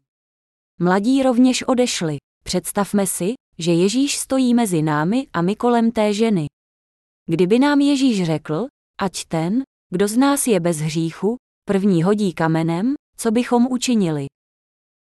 Mladí 0.79 1.24
rovněž 1.24 1.63
odešli. 1.63 2.17
Představme 2.43 3.08
si, 3.08 3.34
že 3.58 3.72
Ježíš 3.72 4.17
stojí 4.17 4.53
mezi 4.53 4.82
námi 4.82 5.27
a 5.34 5.41
my 5.41 5.55
kolem 5.55 5.91
té 5.91 6.13
ženy. 6.13 6.46
Kdyby 7.29 7.60
nám 7.60 7.79
Ježíš 7.79 8.24
řekl, 8.24 8.67
ať 9.01 9.25
ten, 9.25 9.63
kdo 9.89 10.08
z 10.08 10.17
nás 10.17 10.48
je 10.48 10.60
bez 10.60 10.77
hříchu, 10.77 11.36
první 11.65 12.03
hodí 12.03 12.34
kamenem, 12.34 12.93
co 13.17 13.32
bychom 13.32 13.67
učinili. 13.72 14.25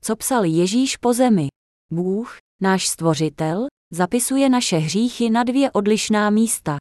Co 0.02 0.16
psal 0.16 0.46
Ježíš 0.46 0.98
po 0.98 1.14
zemi? 1.14 1.48
Bůh, 1.92 2.38
náš 2.62 2.88
stvořitel, 2.88 3.66
zapisuje 3.94 4.50
naše 4.50 4.78
hříchy 4.78 5.30
na 5.30 5.44
dvě 5.44 5.72
odlišná 5.72 6.30
místa. 6.30 6.78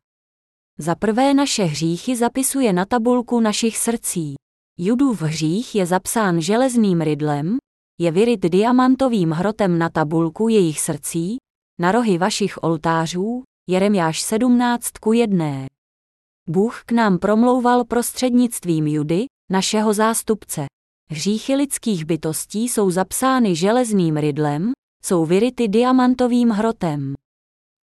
Za 0.79 0.95
prvé 0.95 1.35
naše 1.35 1.65
hříchy 1.65 2.17
zapisuje 2.17 2.73
na 2.73 2.85
tabulku 2.85 3.41
našich 3.41 3.79
srdcí. 3.79 4.35
Judův 4.79 5.23
hřích 5.23 5.75
je 5.75 5.87
zapsán 5.87 6.41
železným 6.41 7.01
rydlem, 7.01 7.57
je 8.01 8.11
vyryt 8.11 8.41
diamantovým 8.41 9.31
hrotem 9.31 9.79
na 9.79 9.89
tabulku 9.89 10.49
jejich 10.49 10.81
srdcí, 10.81 11.37
na 11.81 11.93
rohy 11.93 12.19
vašich 12.19 12.63
oltářů, 12.63 13.43
Jeremiáš 13.71 14.23
17 14.23 14.91
ku 15.01 15.13
1. 15.13 15.67
Bůh 16.49 16.83
k 16.87 16.93
nám 16.93 17.19
promlouval 17.19 17.85
prostřednictvím 17.85 18.87
Judy, 18.87 19.27
našeho 19.51 19.95
zástupce. 19.95 20.67
Hříchy 21.11 21.55
lidských 21.55 22.05
bytostí 22.05 22.69
jsou 22.69 22.91
zapsány 22.91 23.57
železným 23.57 24.17
rydlem, 24.17 24.73
jsou 25.05 25.25
vyryty 25.25 25.69
diamantovým 25.69 26.51
hrotem. 26.51 27.15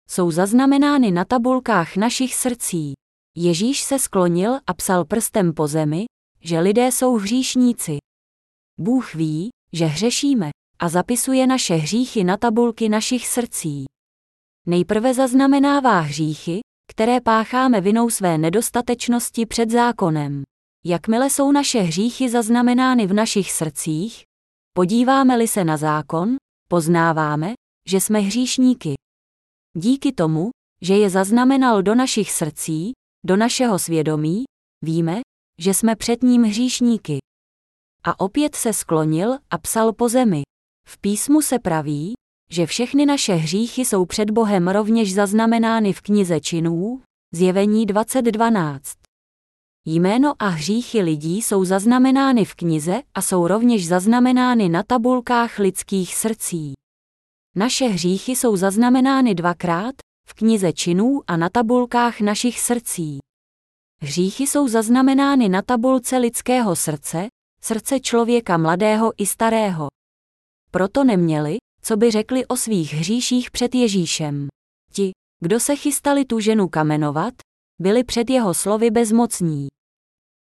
Jsou 0.10 0.32
zaznamenány 0.32 1.12
na 1.12 1.26
tabulkách 1.26 1.96
našich 1.96 2.36
srdcí. 2.36 2.94
Ježíš 3.38 3.82
se 3.82 4.00
sklonil 4.00 4.60
a 4.68 4.74
psal 4.74 5.06
prstem 5.06 5.54
po 5.54 5.68
zemi, 5.68 6.06
že 6.42 6.60
lidé 6.60 6.92
jsou 6.92 7.16
hříšníci. 7.16 7.98
Bůh 8.80 9.16
ví, 9.16 9.50
že 9.74 9.86
hřešíme 9.86 10.50
a 10.80 10.90
zapisuje 10.90 11.48
naše 11.48 11.76
hříchy 11.76 12.24
na 12.24 12.38
tabulky 12.38 12.90
našich 12.90 13.28
srdcí. 13.28 13.86
Nejprve 14.68 15.14
zaznamenává 15.14 16.00
hříchy, 16.00 16.60
které 16.92 17.22
pácháme 17.22 17.82
vinou 17.82 18.10
své 18.10 18.38
nedostatečnosti 18.38 19.46
před 19.46 19.70
zákonem. 19.70 20.44
Jakmile 20.86 21.30
jsou 21.30 21.52
naše 21.52 21.80
hříchy 21.80 22.30
zaznamenány 22.30 23.08
v 23.08 23.14
našich 23.14 23.52
srdcích, 23.52 24.24
podíváme-li 24.74 25.48
se 25.48 25.64
na 25.64 25.78
zákon, 25.78 26.38
poznáváme, 26.68 27.54
že 27.88 28.02
jsme 28.02 28.20
hříšníky. 28.20 28.94
Díky 29.78 30.12
tomu, 30.12 30.50
že 30.82 30.94
je 30.94 31.10
zaznamenal 31.10 31.82
do 31.82 31.96
našich 31.96 32.32
srdcí, 32.32 32.92
do 33.26 33.36
našeho 33.38 33.80
svědomí, 33.80 34.44
víme, 34.84 35.22
že 35.60 35.74
jsme 35.74 35.96
před 35.96 36.24
ním 36.24 36.44
hříšníky. 36.44 37.18
A 38.04 38.20
opět 38.20 38.56
se 38.56 38.74
sklonil 38.74 39.38
a 39.50 39.58
psal 39.58 39.94
po 39.94 40.10
zemi. 40.10 40.42
V 40.88 40.98
písmu 40.98 41.42
se 41.42 41.60
praví, 41.60 42.14
že 42.50 42.66
všechny 42.66 43.06
naše 43.06 43.34
hříchy 43.34 43.86
jsou 43.86 44.06
před 44.06 44.32
Bohem 44.32 44.68
rovněž 44.68 45.14
zaznamenány 45.14 45.94
v 45.94 46.02
knize 46.02 46.40
činů, 46.40 47.02
zjevení 47.34 47.86
2012. 47.86 49.05
Jméno 49.88 50.34
a 50.40 50.48
hříchy 50.48 51.02
lidí 51.02 51.42
jsou 51.42 51.66
zaznamenány 51.66 52.46
v 52.46 52.56
knize 52.56 53.02
a 53.14 53.22
jsou 53.22 53.48
rovněž 53.48 53.88
zaznamenány 53.88 54.70
na 54.70 54.84
tabulkách 54.84 55.60
lidských 55.60 56.16
srdcí. 56.16 56.74
Naše 57.56 57.86
hříchy 57.86 58.36
jsou 58.36 58.56
zaznamenány 58.56 59.36
dvakrát, 59.36 59.96
v 60.28 60.34
knize 60.34 60.74
činů 60.74 61.22
a 61.28 61.38
na 61.38 61.50
tabulkách 61.50 62.22
našich 62.22 62.60
srdcí. 62.60 63.20
Hříchy 64.02 64.48
jsou 64.48 64.68
zaznamenány 64.68 65.50
na 65.50 65.62
tabulce 65.62 66.18
lidského 66.18 66.76
srdce, 66.76 67.28
srdce 67.62 68.00
člověka 68.00 68.58
mladého 68.58 69.12
i 69.18 69.26
starého. 69.26 69.88
Proto 70.72 71.04
neměli, 71.04 71.58
co 71.82 71.98
by 71.98 72.12
řekli 72.12 72.46
o 72.46 72.58
svých 72.58 72.94
hříších 72.94 73.52
před 73.52 73.76
Ježíšem. 73.76 74.48
Ti, 74.92 75.12
kdo 75.44 75.60
se 75.60 75.76
chystali 75.76 76.26
tu 76.26 76.40
ženu 76.40 76.68
kamenovat, 76.68 77.34
byli 77.82 78.04
před 78.04 78.30
jeho 78.30 78.54
slovy 78.54 78.92
bezmocní. 78.92 79.68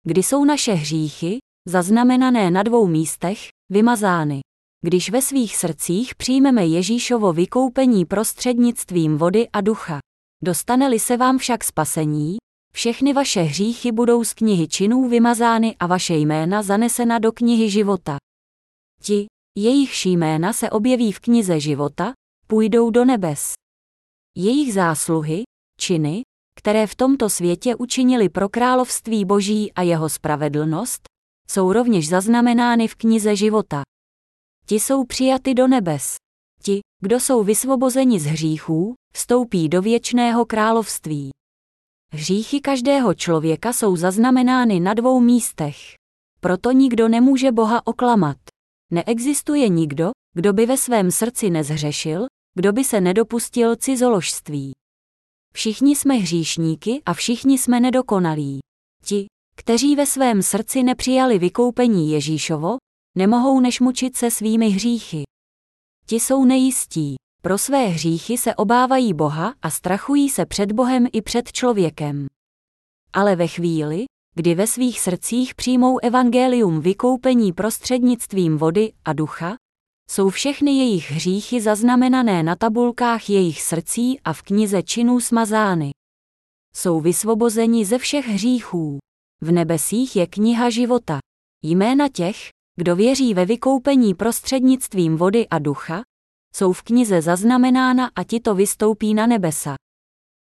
Kdy 0.03 0.23
jsou 0.23 0.45
naše 0.45 0.73
hříchy, 0.73 1.37
zaznamenané 1.67 2.51
na 2.51 2.63
dvou 2.63 2.87
místech, 2.87 3.47
vymazány. 3.71 4.39
Když 4.85 5.09
ve 5.09 5.21
svých 5.21 5.57
srdcích 5.57 6.15
přijmeme 6.15 6.65
Ježíšovo 6.65 7.33
vykoupení 7.33 8.05
prostřednictvím 8.05 9.17
vody 9.17 9.49
a 9.53 9.61
ducha. 9.61 9.99
Dostane-li 10.43 10.99
se 10.99 11.17
vám 11.17 11.37
však 11.37 11.63
spasení, 11.63 12.37
všechny 12.73 13.13
vaše 13.13 13.41
hříchy 13.41 13.91
budou 13.91 14.23
z 14.23 14.33
knihy 14.33 14.67
činů 14.67 15.09
vymazány 15.09 15.75
a 15.79 15.87
vaše 15.87 16.15
jména 16.15 16.63
zanesena 16.63 17.19
do 17.19 17.31
knihy 17.31 17.69
života. 17.69 18.17
Ti, 19.01 19.25
jejich 19.57 20.05
jména 20.05 20.53
se 20.53 20.69
objeví 20.69 21.11
v 21.11 21.19
knize 21.19 21.59
života, 21.59 22.13
půjdou 22.47 22.89
do 22.89 23.05
nebes. 23.05 23.53
Jejich 24.37 24.73
zásluhy, 24.73 25.43
činy, 25.79 26.21
které 26.61 26.87
v 26.87 26.95
tomto 26.95 27.29
světě 27.29 27.75
učinili 27.75 28.29
pro 28.29 28.49
království 28.49 29.25
Boží 29.25 29.73
a 29.73 29.81
jeho 29.81 30.09
spravedlnost, 30.09 31.01
jsou 31.49 31.73
rovněž 31.73 32.09
zaznamenány 32.09 32.87
v 32.87 32.95
knize 32.95 33.35
života. 33.35 33.81
Ti 34.65 34.75
jsou 34.75 35.05
přijaty 35.05 35.53
do 35.53 35.67
nebes. 35.67 36.15
Ti, 36.63 36.79
kdo 36.99 37.19
jsou 37.19 37.43
vysvobozeni 37.43 38.19
z 38.19 38.25
hříchů, 38.25 38.93
vstoupí 39.13 39.69
do 39.69 39.81
věčného 39.81 40.45
království. 40.45 41.29
Hříchy 42.13 42.61
každého 42.61 43.13
člověka 43.13 43.73
jsou 43.73 43.95
zaznamenány 43.95 44.79
na 44.79 44.93
dvou 44.93 45.19
místech. 45.19 45.77
Proto 46.39 46.71
nikdo 46.71 47.07
nemůže 47.07 47.51
Boha 47.51 47.87
oklamat. 47.87 48.37
Neexistuje 48.91 49.69
nikdo, 49.69 50.11
kdo 50.35 50.53
by 50.53 50.65
ve 50.65 50.77
svém 50.77 51.11
srdci 51.11 51.49
nezhřešil, 51.49 52.25
kdo 52.55 52.73
by 52.73 52.83
se 52.83 53.01
nedopustil 53.01 53.75
cizoložství. 53.75 54.71
Všichni 55.53 55.95
jsme 55.95 56.15
hříšníky 56.15 57.01
a 57.05 57.13
všichni 57.13 57.57
jsme 57.57 57.79
nedokonalí. 57.79 58.59
Ti, 59.05 59.25
kteří 59.55 59.95
ve 59.95 60.05
svém 60.05 60.41
srdci 60.41 60.83
nepřijali 60.83 61.39
vykoupení 61.39 62.11
Ježíšovo, 62.11 62.77
nemohou 63.17 63.59
než 63.59 63.79
mučit 63.79 64.17
se 64.17 64.31
svými 64.31 64.69
hříchy. 64.69 65.23
Ti 66.05 66.19
jsou 66.19 66.45
nejistí, 66.45 67.15
pro 67.41 67.57
své 67.57 67.87
hříchy 67.87 68.37
se 68.37 68.55
obávají 68.55 69.13
Boha 69.13 69.53
a 69.61 69.69
strachují 69.69 70.29
se 70.29 70.45
před 70.45 70.71
Bohem 70.71 71.07
i 71.13 71.21
před 71.21 71.51
člověkem. 71.51 72.27
Ale 73.13 73.35
ve 73.35 73.47
chvíli, 73.47 74.05
kdy 74.35 74.55
ve 74.55 74.67
svých 74.67 74.99
srdcích 74.99 75.55
přijmou 75.55 75.99
evangelium 76.03 76.81
vykoupení 76.81 77.53
prostřednictvím 77.53 78.57
vody 78.57 78.93
a 79.05 79.13
ducha, 79.13 79.55
jsou 80.11 80.29
všechny 80.29 80.71
jejich 80.71 81.11
hříchy 81.11 81.61
zaznamenané 81.61 82.43
na 82.43 82.55
tabulkách 82.55 83.29
jejich 83.29 83.61
srdcí 83.61 84.19
a 84.19 84.33
v 84.33 84.41
knize 84.41 84.83
činů 84.83 85.19
smazány. 85.19 85.91
Jsou 86.75 86.99
vysvobozeni 86.99 87.85
ze 87.85 87.97
všech 87.97 88.27
hříchů. 88.27 88.99
V 89.41 89.51
nebesích 89.51 90.15
je 90.15 90.27
kniha 90.27 90.69
života. 90.69 91.19
Jména 91.63 92.09
těch, 92.09 92.49
kdo 92.75 92.95
věří 92.95 93.33
ve 93.33 93.45
vykoupení 93.45 94.13
prostřednictvím 94.13 95.17
vody 95.17 95.47
a 95.47 95.59
ducha, 95.59 96.01
jsou 96.55 96.73
v 96.73 96.81
knize 96.81 97.21
zaznamenána 97.21 98.11
a 98.15 98.23
ti 98.23 98.39
to 98.39 98.55
vystoupí 98.55 99.13
na 99.13 99.27
nebesa. 99.27 99.75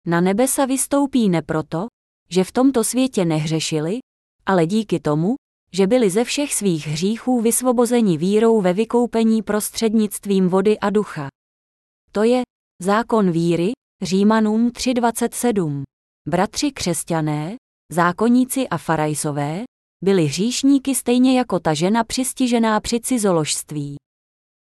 Na 0.06 0.20
nebesa 0.20 0.64
vystoupí 0.64 1.28
ne 1.28 1.42
proto, 1.42 1.86
že 2.30 2.44
v 2.44 2.52
tomto 2.52 2.84
světě 2.84 3.24
nehřešili, 3.24 3.98
ale 4.46 4.66
díky 4.66 5.00
tomu, 5.00 5.34
že 5.74 5.86
byli 5.86 6.10
ze 6.10 6.24
všech 6.24 6.54
svých 6.54 6.86
hříchů 6.86 7.40
vysvobozeni 7.40 8.18
vírou 8.18 8.60
ve 8.60 8.72
vykoupení 8.72 9.42
prostřednictvím 9.42 10.48
vody 10.48 10.78
a 10.78 10.90
ducha. 10.90 11.28
To 12.12 12.22
je 12.22 12.42
zákon 12.82 13.30
víry, 13.30 13.72
Římanům 14.02 14.68
3.27. 14.68 15.82
Bratři 16.28 16.72
křesťané, 16.72 17.56
zákonníci 17.92 18.68
a 18.68 18.78
farajsové, 18.78 19.64
byli 20.04 20.24
hříšníky 20.24 20.94
stejně 20.94 21.38
jako 21.38 21.60
ta 21.60 21.74
žena 21.74 22.04
přistižená 22.04 22.80
při 22.80 23.00
cizoložství. 23.00 23.96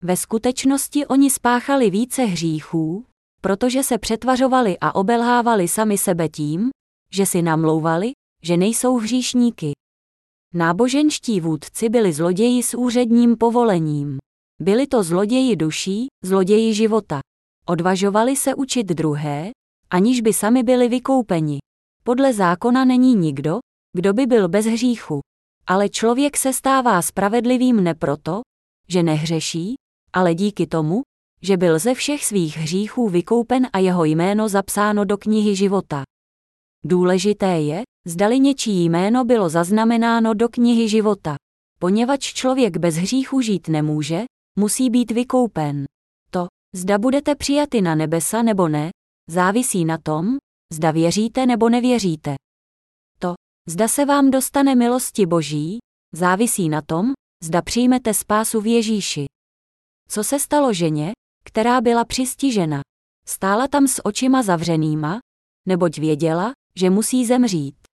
Ve 0.02 0.16
skutečnosti 0.16 1.06
oni 1.06 1.30
spáchali 1.30 1.90
více 1.90 2.24
hříchů, 2.24 3.04
protože 3.40 3.82
se 3.82 3.98
přetvařovali 3.98 4.78
a 4.80 4.94
obelhávali 4.94 5.68
sami 5.68 5.98
sebe 5.98 6.28
tím, 6.28 6.70
že 7.12 7.26
si 7.26 7.42
namlouvali, 7.42 8.12
že 8.42 8.56
nejsou 8.56 8.96
hříšníky. 8.96 9.72
Náboženští 10.56 11.40
vůdci 11.40 11.88
byli 11.88 12.12
zloději 12.12 12.62
s 12.62 12.74
úředním 12.74 13.36
povolením. 13.36 14.18
Byli 14.60 14.86
to 14.86 15.02
zloději 15.02 15.56
duší, 15.56 16.06
zloději 16.24 16.74
života. 16.74 17.20
Odvažovali 17.66 18.36
se 18.36 18.54
učit 18.54 18.86
druhé, 18.86 19.50
aniž 19.90 20.20
by 20.20 20.32
sami 20.32 20.62
byli 20.62 20.88
vykoupeni. 20.88 21.58
Podle 22.04 22.32
zákona 22.32 22.84
není 22.84 23.14
nikdo, 23.14 23.58
kdo 23.92 24.12
by 24.12 24.26
byl 24.26 24.48
bez 24.48 24.66
hříchu. 24.66 25.20
Ale 25.66 25.88
člověk 25.88 26.36
se 26.36 26.52
stává 26.52 27.02
spravedlivým 27.02 27.84
ne 27.84 27.94
proto, 27.94 28.40
že 28.88 29.02
nehřeší, 29.02 29.74
ale 30.12 30.34
díky 30.34 30.66
tomu, 30.66 31.02
že 31.42 31.56
byl 31.56 31.78
ze 31.78 31.94
všech 31.94 32.24
svých 32.24 32.56
hříchů 32.56 33.08
vykoupen 33.08 33.66
a 33.72 33.78
jeho 33.78 34.04
jméno 34.04 34.48
zapsáno 34.48 35.04
do 35.04 35.18
knihy 35.18 35.56
života. 35.56 36.02
Důležité 36.84 37.60
je, 37.60 37.82
zdali 38.06 38.40
něčí 38.40 38.84
jméno 38.84 39.24
bylo 39.24 39.48
zaznamenáno 39.48 40.34
do 40.34 40.48
knihy 40.48 40.88
života. 40.88 41.36
Poněvadž 41.80 42.32
člověk 42.32 42.76
bez 42.76 42.94
hříchu 42.94 43.40
žít 43.40 43.68
nemůže, 43.68 44.24
musí 44.58 44.90
být 44.90 45.10
vykoupen. 45.10 45.84
To, 46.30 46.46
zda 46.74 46.98
budete 46.98 47.34
přijaty 47.34 47.82
na 47.82 47.94
nebesa 47.94 48.42
nebo 48.42 48.68
ne, 48.68 48.90
závisí 49.30 49.84
na 49.84 49.98
tom, 49.98 50.36
zda 50.72 50.90
věříte 50.90 51.46
nebo 51.46 51.68
nevěříte. 51.68 52.34
To, 53.18 53.34
zda 53.68 53.88
se 53.88 54.04
vám 54.04 54.30
dostane 54.30 54.74
milosti 54.74 55.26
Boží, 55.26 55.78
závisí 56.12 56.68
na 56.68 56.82
tom, 56.82 57.12
zda 57.44 57.62
přijmete 57.62 58.14
spásu 58.14 58.60
v 58.60 58.66
Ježíši. 58.66 59.26
Co 60.08 60.24
se 60.24 60.38
stalo 60.38 60.72
ženě, 60.72 61.12
která 61.44 61.80
byla 61.80 62.04
přistižena? 62.04 62.80
Stála 63.26 63.68
tam 63.68 63.88
s 63.88 64.04
očima 64.04 64.42
zavřenýma, 64.42 65.18
neboť 65.68 65.98
věděla, 65.98 66.52
že 66.78 66.90
musí 66.90 67.26
zemřít. 67.26 67.83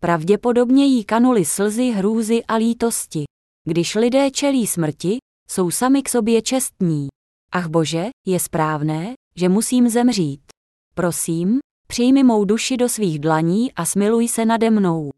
Pravděpodobně 0.00 0.86
jí 0.86 1.04
kanuly 1.04 1.44
slzy 1.44 1.90
hrůzy 1.90 2.44
a 2.44 2.54
lítosti. 2.54 3.24
Když 3.64 3.94
lidé 3.94 4.30
čelí 4.30 4.66
smrti, 4.66 5.18
jsou 5.50 5.70
sami 5.70 6.02
k 6.02 6.08
sobě 6.08 6.42
čestní. 6.42 7.08
Ach 7.52 7.66
bože, 7.66 8.06
je 8.26 8.40
správné, 8.40 9.14
že 9.36 9.48
musím 9.48 9.88
zemřít. 9.88 10.40
Prosím, 10.94 11.58
přijmi 11.88 12.24
mou 12.24 12.44
duši 12.44 12.76
do 12.76 12.88
svých 12.88 13.18
dlaní 13.18 13.72
a 13.72 13.84
smiluj 13.84 14.28
se 14.28 14.44
nade 14.44 14.70
mnou. 14.70 15.10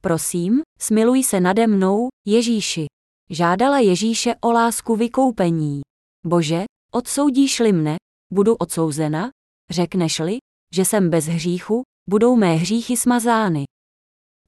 Prosím, 0.00 0.62
smiluj 0.78 1.22
se 1.22 1.40
nade 1.40 1.66
mnou, 1.66 2.08
Ježíši. 2.26 2.86
Žádala 3.30 3.78
Ježíše 3.78 4.34
o 4.40 4.52
lásku 4.52 4.96
vykoupení. 4.96 5.80
Bože, 6.26 6.64
odsoudíš-li 6.92 7.72
mne, 7.72 7.96
budu 8.32 8.54
odsouzena, 8.54 9.30
řekneš-li, 9.70 10.38
že 10.74 10.84
jsem 10.84 11.10
bez 11.10 11.26
hříchu, 11.26 11.82
budou 12.10 12.36
mé 12.36 12.54
hříchy 12.54 12.96
smazány. 12.96 13.64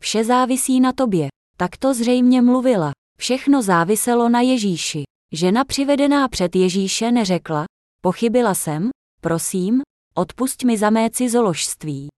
Vše 0.02 0.24
závisí 0.24 0.80
na 0.80 0.92
tobě. 0.92 1.28
Tak 1.56 1.76
to 1.76 1.94
zřejmě 1.94 2.42
mluvila. 2.42 2.90
Všechno 3.18 3.62
záviselo 3.62 4.28
na 4.28 4.40
Ježíši. 4.40 5.02
Žena 5.32 5.64
přivedená 5.64 6.28
před 6.28 6.56
Ježíše 6.56 7.12
neřekla, 7.12 7.64
pochybila 8.02 8.54
jsem, 8.54 8.90
prosím, 9.20 9.82
odpusť 10.14 10.64
mi 10.64 10.78
za 10.78 10.90
mé 10.90 11.10
cizoložství. 11.10 12.08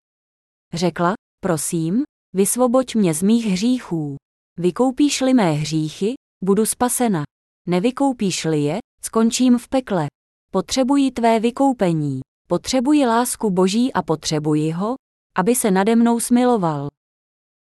Řekla, 0.75 1.15
prosím, 1.41 2.03
vysvoboď 2.35 2.95
mě 2.95 3.15
z 3.15 3.23
mých 3.23 3.47
hříchů. 3.47 4.17
Vykoupíš-li 4.59 5.35
mé 5.35 5.53
hříchy, 5.53 6.15
budu 6.45 6.67
spasena. 6.67 7.23
Nevykoupíš-li 7.69 8.61
je, 8.61 8.79
skončím 9.03 9.59
v 9.59 9.69
pekle. 9.69 10.07
Potřebuji 10.53 11.11
tvé 11.11 11.41
vykoupení. 11.41 12.21
Potřebuji 12.49 13.07
lásku 13.07 13.51
Boží 13.51 13.93
a 13.93 14.03
potřebuji 14.03 14.71
ho, 14.71 14.95
aby 15.37 15.55
se 15.55 15.71
nade 15.71 15.97
mnou 15.97 16.21
smiloval. 16.21 16.89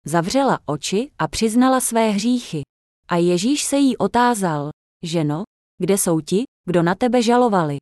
Zavřela 0.05 0.59
oči 0.65 1.11
a 1.17 1.27
přiznala 1.27 1.79
své 1.79 2.09
hříchy. 2.09 2.61
A 3.07 3.15
Ježíš 3.15 3.63
se 3.63 3.77
jí 3.77 3.97
otázal, 3.97 4.69
ženo, 5.03 5.43
kde 5.77 5.97
jsou 5.97 6.19
ti, 6.21 6.43
kdo 6.65 6.83
na 6.83 6.95
tebe 6.95 7.21
žalovali? 7.21 7.77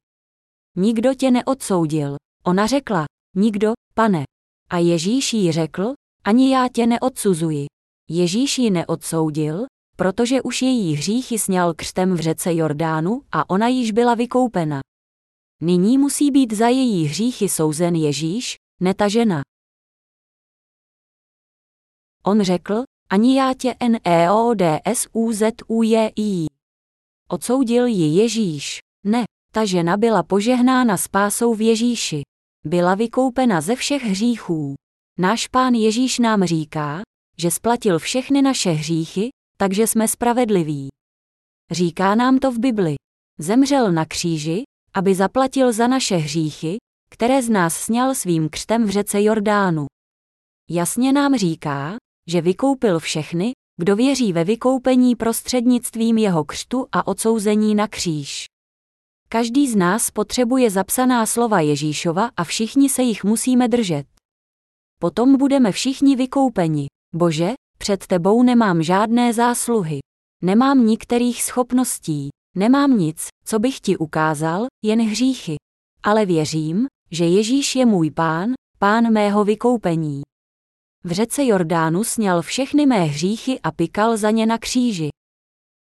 Nikdo 0.75 1.13
tě 1.13 1.31
neodsoudil. 1.31 2.15
Ona 2.45 2.67
řekla, 2.67 3.05
nikdo, 3.35 3.73
pane. 3.93 4.23
A 4.69 4.77
Ježíš 4.77 5.33
jí 5.33 5.51
řekl, 5.51 5.93
ani 6.23 6.53
já 6.53 6.67
tě 6.73 6.87
neodsuzuji. 6.87 7.65
Ježíš 8.09 8.57
ji 8.57 8.69
neodsoudil, 8.69 9.65
protože 9.97 10.41
už 10.41 10.61
její 10.61 10.95
hříchy 10.95 11.39
sněl 11.39 11.73
křtem 11.73 12.13
v 12.13 12.19
řece 12.19 12.55
Jordánu 12.55 13.21
a 13.31 13.49
ona 13.49 13.67
již 13.67 13.91
byla 13.91 14.15
vykoupena. 14.15 14.79
Nyní 15.61 15.97
musí 15.97 16.31
být 16.31 16.53
za 16.53 16.67
její 16.67 17.05
hříchy 17.05 17.49
souzen 17.49 17.95
Ježíš, 17.95 18.55
ne 18.81 18.93
ta 18.93 19.07
žena. 19.07 19.41
On 22.27 22.41
řekl, 22.41 22.83
ani 23.09 23.37
já 23.37 23.53
tě 23.53 23.75
neodsuzuji. 23.89 25.47
Odsoudil 27.29 27.85
ji 27.85 28.15
Ježíš. 28.21 28.79
Ne, 29.05 29.23
ta 29.53 29.65
žena 29.65 29.97
byla 29.97 30.23
požehnána 30.23 30.97
spásou 30.97 31.53
v 31.53 31.61
Ježíši. 31.61 32.21
Byla 32.65 32.95
vykoupena 32.95 33.61
ze 33.61 33.75
všech 33.75 34.03
hříchů. 34.03 34.75
Náš 35.19 35.47
pán 35.47 35.73
Ježíš 35.73 36.19
nám 36.19 36.43
říká, 36.43 37.01
že 37.37 37.51
splatil 37.51 37.99
všechny 37.99 38.41
naše 38.41 38.71
hříchy, 38.71 39.29
takže 39.57 39.87
jsme 39.87 40.07
spravedliví. 40.07 40.89
Říká 41.71 42.15
nám 42.15 42.39
to 42.39 42.51
v 42.51 42.59
Bibli. 42.59 42.95
Zemřel 43.39 43.91
na 43.91 44.05
kříži, 44.05 44.63
aby 44.93 45.15
zaplatil 45.15 45.73
za 45.73 45.87
naše 45.87 46.15
hříchy, 46.15 46.77
které 47.09 47.41
z 47.41 47.49
nás 47.49 47.75
sněl 47.75 48.15
svým 48.15 48.49
křtem 48.49 48.85
v 48.85 48.89
řece 48.89 49.23
Jordánu. 49.23 49.85
Jasně 50.69 51.13
nám 51.13 51.35
říká, 51.35 51.95
že 52.27 52.41
vykoupil 52.41 52.99
všechny, 52.99 53.51
kdo 53.77 53.95
věří 53.95 54.33
ve 54.33 54.43
vykoupení 54.43 55.15
prostřednictvím 55.15 56.17
jeho 56.17 56.43
křtu 56.43 56.87
a 56.91 57.07
odsouzení 57.07 57.75
na 57.75 57.87
kříž. 57.87 58.45
Každý 59.29 59.67
z 59.67 59.75
nás 59.75 60.11
potřebuje 60.11 60.69
zapsaná 60.69 61.25
slova 61.25 61.59
Ježíšova 61.59 62.29
a 62.37 62.43
všichni 62.43 62.89
se 62.89 63.01
jich 63.01 63.23
musíme 63.23 63.67
držet. 63.67 64.05
Potom 64.99 65.37
budeme 65.37 65.71
všichni 65.71 66.15
vykoupeni. 66.15 66.87
Bože, 67.15 67.53
před 67.77 68.07
tebou 68.07 68.43
nemám 68.43 68.83
žádné 68.83 69.33
zásluhy. 69.33 69.99
Nemám 70.43 70.85
nikterých 70.85 71.43
schopností. 71.43 72.29
Nemám 72.55 72.97
nic, 72.97 73.27
co 73.45 73.59
bych 73.59 73.79
ti 73.79 73.97
ukázal, 73.97 74.65
jen 74.85 75.01
hříchy. 75.01 75.55
Ale 76.03 76.25
věřím, 76.25 76.87
že 77.11 77.25
Ježíš 77.25 77.75
je 77.75 77.85
můj 77.85 78.11
pán, 78.11 78.53
pán 78.79 79.13
mého 79.13 79.43
vykoupení. 79.43 80.21
V 81.03 81.11
řece 81.11 81.45
Jordánu 81.45 82.03
sněl 82.03 82.41
všechny 82.41 82.85
mé 82.85 83.03
hříchy 83.03 83.59
a 83.59 83.71
pikal 83.71 84.17
za 84.17 84.31
ně 84.31 84.45
na 84.45 84.57
kříži. 84.57 85.09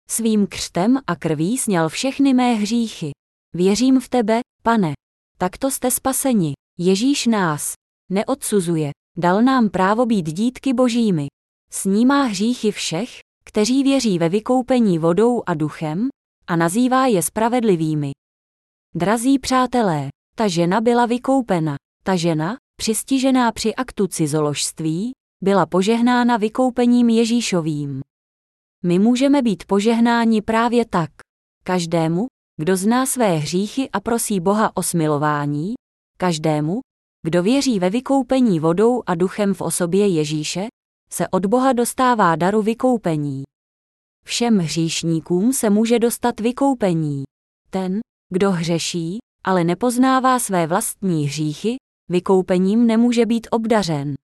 Svým 0.10 0.48
křtem 0.48 1.00
a 1.08 1.16
krví 1.16 1.58
sněl 1.58 1.90
všechny 1.90 2.34
mé 2.34 2.54
hříchy. 2.54 3.12
Věřím 3.56 4.00
v 4.00 4.10
tebe, 4.10 4.40
pane. 4.64 4.94
Takto 5.38 5.72
jste 5.72 5.92
spaseni. 5.92 6.54
Ježíš 6.80 7.26
nás 7.26 7.74
neodsuzuje, 8.12 8.92
dal 9.18 9.42
nám 9.42 9.70
právo 9.70 10.06
být 10.06 10.26
dítky 10.26 10.74
božími. 10.74 11.28
Snímá 11.72 12.24
hříchy 12.24 12.72
všech, 12.72 13.20
kteří 13.46 13.84
věří 13.84 14.20
ve 14.20 14.30
vykoupení 14.30 15.00
vodou 15.00 15.44
a 15.46 15.54
duchem, 15.54 16.08
a 16.48 16.56
nazývá 16.56 17.06
je 17.08 17.22
spravedlivými. 17.22 18.12
Drazí 18.96 19.40
přátelé, 19.40 20.10
ta 20.36 20.48
žena 20.48 20.82
byla 20.82 21.06
vykoupena. 21.06 21.76
Ta 22.04 22.16
žena, 22.16 22.58
přistižená 22.76 23.52
při 23.52 23.76
aktu 23.76 24.08
cizoložství, 24.08 25.12
byla 25.44 25.66
požehnána 25.66 26.38
vykoupením 26.38 27.10
Ježíšovým. 27.10 28.02
My 28.84 29.00
můžeme 29.00 29.42
být 29.42 29.64
požehnáni 29.66 30.42
právě 30.42 30.86
tak. 30.86 31.10
Každému, 31.64 32.28
kdo 32.58 32.78
zná 32.78 33.06
své 33.06 33.36
hříchy 33.36 33.90
a 33.90 34.00
prosí 34.00 34.40
Boha 34.40 34.78
o 34.78 34.84
smilování, 34.84 35.74
každému, 36.18 36.80
kdo 37.26 37.44
věří 37.44 37.80
ve 37.80 37.90
vykoupení 37.90 38.60
vodou 38.60 39.04
a 39.06 39.16
duchem 39.16 39.54
v 39.54 39.62
osobě 39.62 40.08
Ježíše, 40.08 40.68
se 41.10 41.28
od 41.28 41.46
Boha 41.46 41.74
dostává 41.74 42.36
daru 42.36 42.62
vykoupení. 42.62 43.44
Všem 44.26 44.58
hříšníkům 44.58 45.54
se 45.54 45.70
může 45.70 46.00
dostat 46.00 46.40
vykoupení. 46.40 47.24
Ten, 47.70 48.00
kdo 48.30 48.52
hřeší, 48.52 49.18
ale 49.44 49.64
nepoznává 49.64 50.40
své 50.40 50.68
vlastní 50.68 51.26
hříchy, 51.26 51.76
vykoupením 52.10 52.88
nemůže 52.88 53.26
být 53.26 53.48
obdařen. 53.52 54.16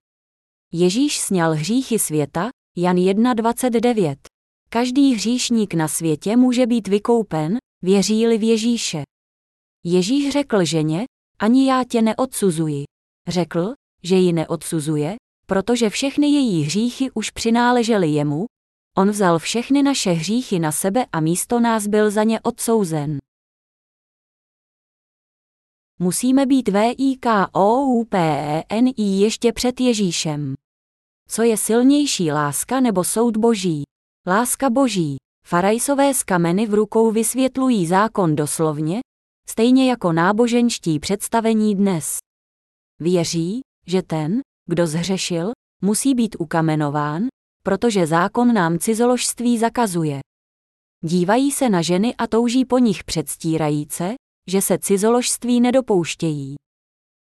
Ježíš 0.74 1.20
sněl 1.20 1.52
hříchy 1.52 2.00
světa, 2.00 2.50
Jan 2.78 2.96
1.29. 2.96 4.16
Každý 4.70 5.14
hříšník 5.14 5.74
na 5.74 5.88
světě 5.88 6.36
může 6.36 6.68
být 6.68 6.88
vykoupen, 6.88 7.58
věří-li 7.82 8.38
v 8.38 8.44
Ježíše. 8.44 9.04
Ježíš 9.84 10.32
řekl 10.34 10.66
ženě, 10.66 11.06
ani 11.40 11.68
já 11.68 11.84
tě 11.84 12.02
neodsuzuji. 12.02 12.84
Řekl, 13.28 13.74
že 14.04 14.16
ji 14.16 14.34
neodsuzuje, 14.34 15.16
protože 15.46 15.90
všechny 15.90 16.28
její 16.28 16.64
hříchy 16.64 17.12
už 17.12 17.30
přináležely 17.30 18.08
jemu, 18.08 18.46
on 18.98 19.10
vzal 19.10 19.40
všechny 19.40 19.84
naše 19.84 20.12
hříchy 20.12 20.60
na 20.60 20.72
sebe 20.72 21.06
a 21.12 21.20
místo 21.20 21.60
nás 21.60 21.88
byl 21.88 22.12
za 22.12 22.24
ně 22.24 22.42
odsouzen. 22.42 23.18
Musíme 26.04 26.46
být 26.46 26.70
VIKOUPENI 26.70 27.74
ještě 28.98 29.54
před 29.54 29.82
Ježíšem. 29.82 30.54
Co 31.28 31.44
je 31.44 31.58
silnější 31.58 32.32
láska 32.32 32.80
nebo 32.80 33.04
soud 33.04 33.38
boží? 33.38 33.84
Láska 34.28 34.70
boží. 34.70 35.18
Farajsové 35.48 36.14
z 36.14 36.24
kameny 36.24 36.68
v 36.68 36.74
rukou 36.74 37.12
vysvětlují 37.12 37.88
zákon 37.88 38.36
doslovně, 38.36 39.00
stejně 39.50 39.90
jako 39.90 40.14
náboženští 40.14 41.00
představení 41.00 41.76
dnes. 41.76 42.18
Věří, 43.00 43.62
že 43.88 44.02
ten, 44.02 44.42
kdo 44.70 44.88
zhřešil, 44.88 45.52
musí 45.82 46.16
být 46.16 46.36
ukamenován, 46.40 47.28
protože 47.64 48.08
zákon 48.08 48.54
nám 48.54 48.80
cizoložství 48.80 49.58
zakazuje. 49.58 50.20
Dívají 51.04 51.52
se 51.52 51.70
na 51.70 51.82
ženy 51.82 52.16
a 52.16 52.28
touží 52.28 52.66
po 52.66 52.78
nich 52.78 53.04
předstírajíce, 53.04 54.16
že 54.52 54.62
se 54.62 54.78
cizoložství 54.80 55.62
nedopouštějí. 55.62 56.56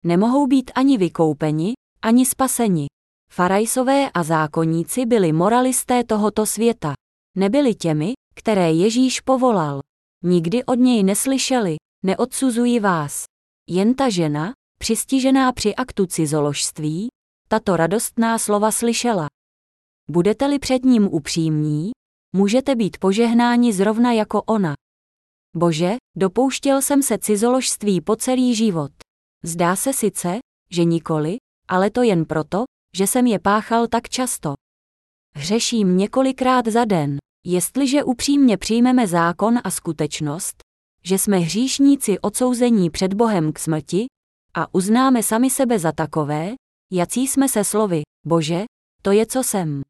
Nemohou 0.04 0.46
být 0.46 0.70
ani 0.74 0.98
vykoupeni, 0.98 1.72
ani 2.02 2.26
spaseni. 2.26 2.86
Farajsové 3.32 4.10
a 4.10 4.22
zákonníci 4.22 5.06
byli 5.06 5.32
moralisté 5.32 6.04
tohoto 6.04 6.46
světa. 6.46 6.92
Nebyli 7.36 7.74
těmi, 7.74 8.12
které 8.34 8.72
Ježíš 8.72 9.20
povolal. 9.20 9.80
Nikdy 10.24 10.64
od 10.64 10.74
něj 10.74 11.02
neslyšeli, 11.02 11.76
neodsuzuji 12.04 12.80
vás. 12.80 13.24
Jen 13.68 13.94
ta 13.94 14.08
žena, 14.08 14.52
přistižená 14.78 15.52
při 15.52 15.74
aktu 15.74 16.06
cizoložství, 16.06 17.08
tato 17.48 17.76
radostná 17.76 18.38
slova 18.38 18.70
slyšela. 18.70 19.26
Budete-li 20.10 20.58
před 20.58 20.84
ním 20.84 21.08
upřímní, 21.12 21.90
můžete 22.36 22.74
být 22.74 22.98
požehnáni 22.98 23.72
zrovna 23.72 24.12
jako 24.12 24.42
ona. 24.42 24.74
Bože, 25.56 25.96
dopouštěl 26.16 26.82
jsem 26.82 27.02
se 27.02 27.18
cizoložství 27.18 28.00
po 28.00 28.16
celý 28.16 28.54
život. 28.54 28.92
Zdá 29.44 29.76
se 29.76 29.92
sice, 29.92 30.38
že 30.70 30.84
nikoli, 30.84 31.36
ale 31.68 31.90
to 31.90 32.02
jen 32.02 32.24
proto, 32.24 32.64
že 32.96 33.06
jsem 33.06 33.26
je 33.26 33.38
páchal 33.38 33.86
tak 33.86 34.08
často. 34.08 34.54
Hřeším 35.34 35.96
několikrát 35.96 36.66
za 36.66 36.84
den. 36.84 37.16
Jestliže 37.46 38.04
upřímně 38.04 38.56
přijmeme 38.56 39.06
zákon 39.06 39.58
a 39.64 39.70
skutečnost, 39.70 40.56
že 41.04 41.18
jsme 41.18 41.38
hříšníci 41.38 42.18
odsouzení 42.18 42.90
před 42.90 43.14
Bohem 43.14 43.52
k 43.52 43.58
smrti, 43.58 44.06
a 44.54 44.74
uznáme 44.74 45.22
sami 45.22 45.50
sebe 45.50 45.78
za 45.78 45.92
takové, 45.92 46.54
jací 46.92 47.26
jsme 47.26 47.48
se 47.48 47.64
slovy, 47.64 48.02
Bože, 48.26 48.64
to 49.02 49.12
je 49.12 49.26
co 49.26 49.44
jsem. 49.44 49.82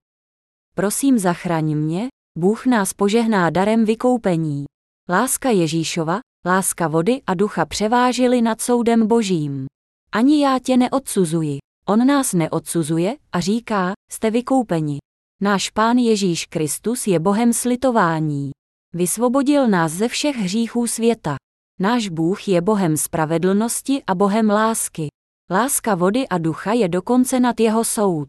Prosím 0.74 1.18
zachraň 1.18 1.74
mě, 1.74 2.08
Bůh 2.38 2.66
nás 2.66 2.92
požehná 2.92 3.50
darem 3.50 3.84
vykoupení. 3.84 4.64
Láska 5.10 5.50
Ježíšova, 5.50 6.20
láska 6.46 6.88
vody 6.88 7.22
a 7.26 7.34
ducha 7.34 7.66
převážily 7.66 8.42
nad 8.42 8.60
soudem 8.60 9.06
božím. 9.06 9.66
Ani 10.12 10.42
já 10.44 10.58
tě 10.58 10.76
neodsuzuji. 10.76 11.58
On 11.86 12.06
nás 12.06 12.32
neodsuzuje 12.32 13.16
a 13.32 13.40
říká, 13.40 13.92
jste 14.12 14.30
vykoupeni. 14.30 14.98
Náš 15.42 15.70
Pán 15.70 15.98
Ježíš 15.98 16.46
Kristus 16.46 17.06
je 17.06 17.20
Bohem 17.20 17.52
slitování. 17.52 18.50
Vysvobodil 18.94 19.68
nás 19.68 19.92
ze 19.92 20.08
všech 20.08 20.36
hříchů 20.36 20.86
světa. 20.86 21.36
Náš 21.80 22.08
Bůh 22.08 22.48
je 22.48 22.60
Bohem 22.60 22.96
spravedlnosti 22.96 24.02
a 24.06 24.14
Bohem 24.14 24.50
lásky. 24.50 25.08
Láska 25.50 25.94
vody 25.94 26.28
a 26.28 26.38
ducha 26.38 26.72
je 26.72 26.88
dokonce 26.88 27.40
nad 27.40 27.60
jeho 27.60 27.84
soud. 27.84 28.28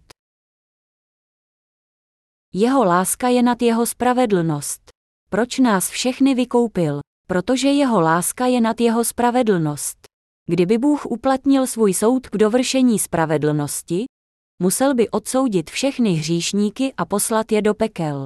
Jeho 2.53 2.83
láska 2.83 3.27
je 3.27 3.43
nad 3.43 3.61
jeho 3.61 3.85
spravedlnost. 3.85 4.98
Proč 5.29 5.59
nás 5.59 5.89
všechny 5.89 6.35
vykoupil? 6.35 6.99
Protože 7.27 7.67
jeho 7.69 8.01
láska 8.01 8.45
je 8.45 8.61
nad 8.61 8.81
jeho 8.81 9.05
spravedlnost. 9.05 9.97
Kdyby 10.49 10.77
Bůh 10.77 11.05
uplatnil 11.05 11.67
svůj 11.67 11.93
soud 11.93 12.27
k 12.27 12.37
dovršení 12.37 12.99
spravedlnosti, 12.99 14.05
musel 14.61 14.95
by 14.95 15.09
odsoudit 15.09 15.69
všechny 15.69 16.13
hříšníky 16.13 16.93
a 16.97 17.05
poslat 17.05 17.51
je 17.51 17.61
do 17.61 17.73
pekel. 17.73 18.25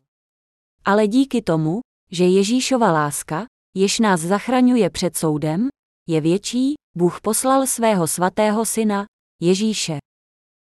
Ale 0.86 1.08
díky 1.08 1.42
tomu, 1.42 1.80
že 2.12 2.24
Ježíšova 2.24 2.92
láska, 2.92 3.46
jež 3.76 4.00
nás 4.00 4.22
zachraňuje 4.22 4.90
před 4.90 5.18
soudem, 5.18 5.68
je 6.10 6.22
větší, 6.22 6.74
Bůh 6.98 7.22
poslal 7.22 7.68
svého 7.68 8.08
svatého 8.08 8.66
syna, 8.66 9.06
Ježíše. 9.42 9.98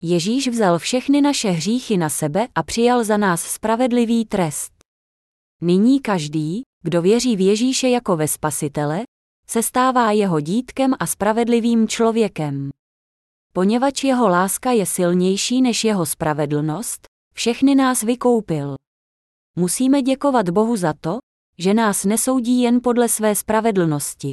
Ježíš 0.01 0.47
vzal 0.47 0.79
všechny 0.79 1.21
naše 1.21 1.49
hříchy 1.49 1.97
na 1.97 2.09
sebe 2.09 2.47
a 2.55 2.63
přijal 2.63 3.03
za 3.03 3.17
nás 3.17 3.41
spravedlivý 3.41 4.25
trest. 4.25 4.76
Nyní 5.61 5.99
každý, 5.99 6.61
kdo 6.83 7.01
věří 7.01 7.35
v 7.35 7.41
Ježíše 7.41 7.89
jako 7.89 8.17
ve 8.17 8.27
Spasitele, 8.27 9.03
se 9.49 9.63
stává 9.63 10.11
jeho 10.11 10.39
dítkem 10.39 10.93
a 10.99 11.05
spravedlivým 11.05 11.87
člověkem. 11.87 12.69
Poněvadž 13.53 14.03
jeho 14.03 14.27
láska 14.27 14.71
je 14.71 14.85
silnější 14.85 15.61
než 15.61 15.83
jeho 15.83 16.05
spravedlnost, 16.05 17.07
všechny 17.33 17.75
nás 17.75 18.03
vykoupil. 18.03 18.75
Musíme 19.55 20.01
děkovat 20.01 20.49
Bohu 20.49 20.75
za 20.75 20.93
to, 21.01 21.17
že 21.57 21.73
nás 21.73 22.05
nesoudí 22.05 22.61
jen 22.61 22.79
podle 22.83 23.09
své 23.09 23.35
spravedlnosti. 23.35 24.31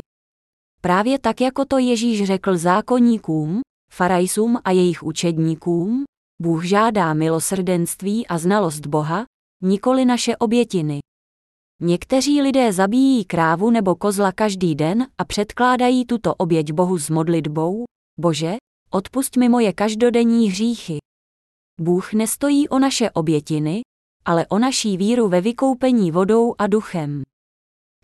Právě 0.80 1.18
tak, 1.18 1.40
jako 1.40 1.64
to 1.64 1.78
Ježíš 1.78 2.24
řekl 2.24 2.56
zákonníkům, 2.56 3.60
farajsům 3.90 4.58
a 4.64 4.70
jejich 4.70 5.02
učedníkům, 5.02 6.04
Bůh 6.42 6.64
žádá 6.64 7.14
milosrdenství 7.14 8.26
a 8.26 8.38
znalost 8.38 8.86
Boha, 8.86 9.24
nikoli 9.62 10.04
naše 10.04 10.36
obětiny. 10.36 11.00
Někteří 11.84 12.42
lidé 12.42 12.72
zabíjí 12.72 13.24
krávu 13.24 13.70
nebo 13.70 13.94
kozla 13.94 14.32
každý 14.32 14.74
den 14.74 15.06
a 15.18 15.24
předkládají 15.24 16.04
tuto 16.06 16.34
oběť 16.34 16.72
Bohu 16.72 16.98
s 16.98 17.10
modlitbou, 17.10 17.84
Bože, 18.20 18.56
odpust 18.90 19.36
mi 19.36 19.48
moje 19.48 19.72
každodenní 19.72 20.50
hříchy. 20.50 20.98
Bůh 21.80 22.12
nestojí 22.12 22.68
o 22.68 22.78
naše 22.78 23.10
obětiny, 23.10 23.80
ale 24.24 24.46
o 24.46 24.58
naší 24.58 24.96
víru 24.96 25.28
ve 25.28 25.40
vykoupení 25.40 26.10
vodou 26.10 26.54
a 26.58 26.66
duchem. 26.66 27.22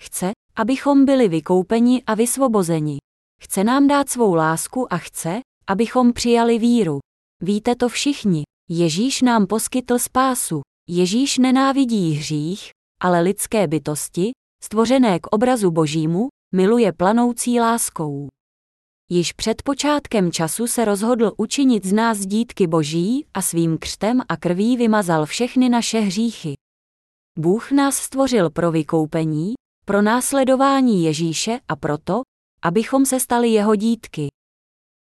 Chce, 0.02 0.30
abychom 0.56 1.04
byli 1.04 1.28
vykoupeni 1.28 2.02
a 2.06 2.14
vysvobozeni. 2.14 2.98
Chce 3.42 3.64
nám 3.64 3.88
dát 3.88 4.08
svou 4.08 4.34
lásku 4.34 4.92
a 4.92 4.98
chce, 4.98 5.40
abychom 5.66 6.12
přijali 6.12 6.58
víru. 6.58 6.98
Víte 7.42 7.76
to 7.76 7.88
všichni, 7.88 8.42
Ježíš 8.70 9.22
nám 9.22 9.46
poskytl 9.46 9.98
spásu. 9.98 10.60
Ježíš 10.88 11.38
nenávidí 11.38 12.12
hřích, 12.12 12.70
ale 13.00 13.20
lidské 13.20 13.66
bytosti, 13.66 14.30
stvořené 14.64 15.18
k 15.20 15.26
obrazu 15.26 15.70
božímu, 15.70 16.28
miluje 16.54 16.92
planoucí 16.92 17.60
láskou. 17.60 18.28
Již 19.12 19.32
před 19.32 19.62
počátkem 19.62 20.32
času 20.32 20.66
se 20.66 20.84
rozhodl 20.84 21.32
učinit 21.36 21.86
z 21.86 21.92
nás 21.92 22.18
dítky 22.18 22.66
boží 22.66 23.26
a 23.34 23.42
svým 23.42 23.78
křtem 23.78 24.20
a 24.28 24.36
krví 24.36 24.76
vymazal 24.76 25.26
všechny 25.26 25.68
naše 25.68 26.00
hříchy. 26.00 26.54
Bůh 27.38 27.70
nás 27.70 27.96
stvořil 27.96 28.50
pro 28.50 28.70
vykoupení, 28.70 29.54
pro 29.84 30.02
následování 30.02 31.04
Ježíše 31.04 31.60
a 31.68 31.76
proto, 31.76 32.22
abychom 32.62 33.06
se 33.06 33.20
stali 33.20 33.48
jeho 33.48 33.76
dítky. 33.76 34.28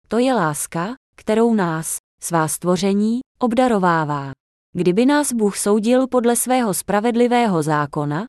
To 0.08 0.18
je 0.18 0.34
láska, 0.34 0.94
kterou 1.16 1.54
nás, 1.54 1.96
svá 2.22 2.48
stvoření, 2.48 3.20
obdarovává. 3.38 4.32
Kdyby 4.78 5.06
nás 5.06 5.32
Bůh 5.32 5.56
soudil 5.56 6.06
podle 6.06 6.36
svého 6.36 6.74
spravedlivého 6.74 7.62
zákona, 7.62 8.26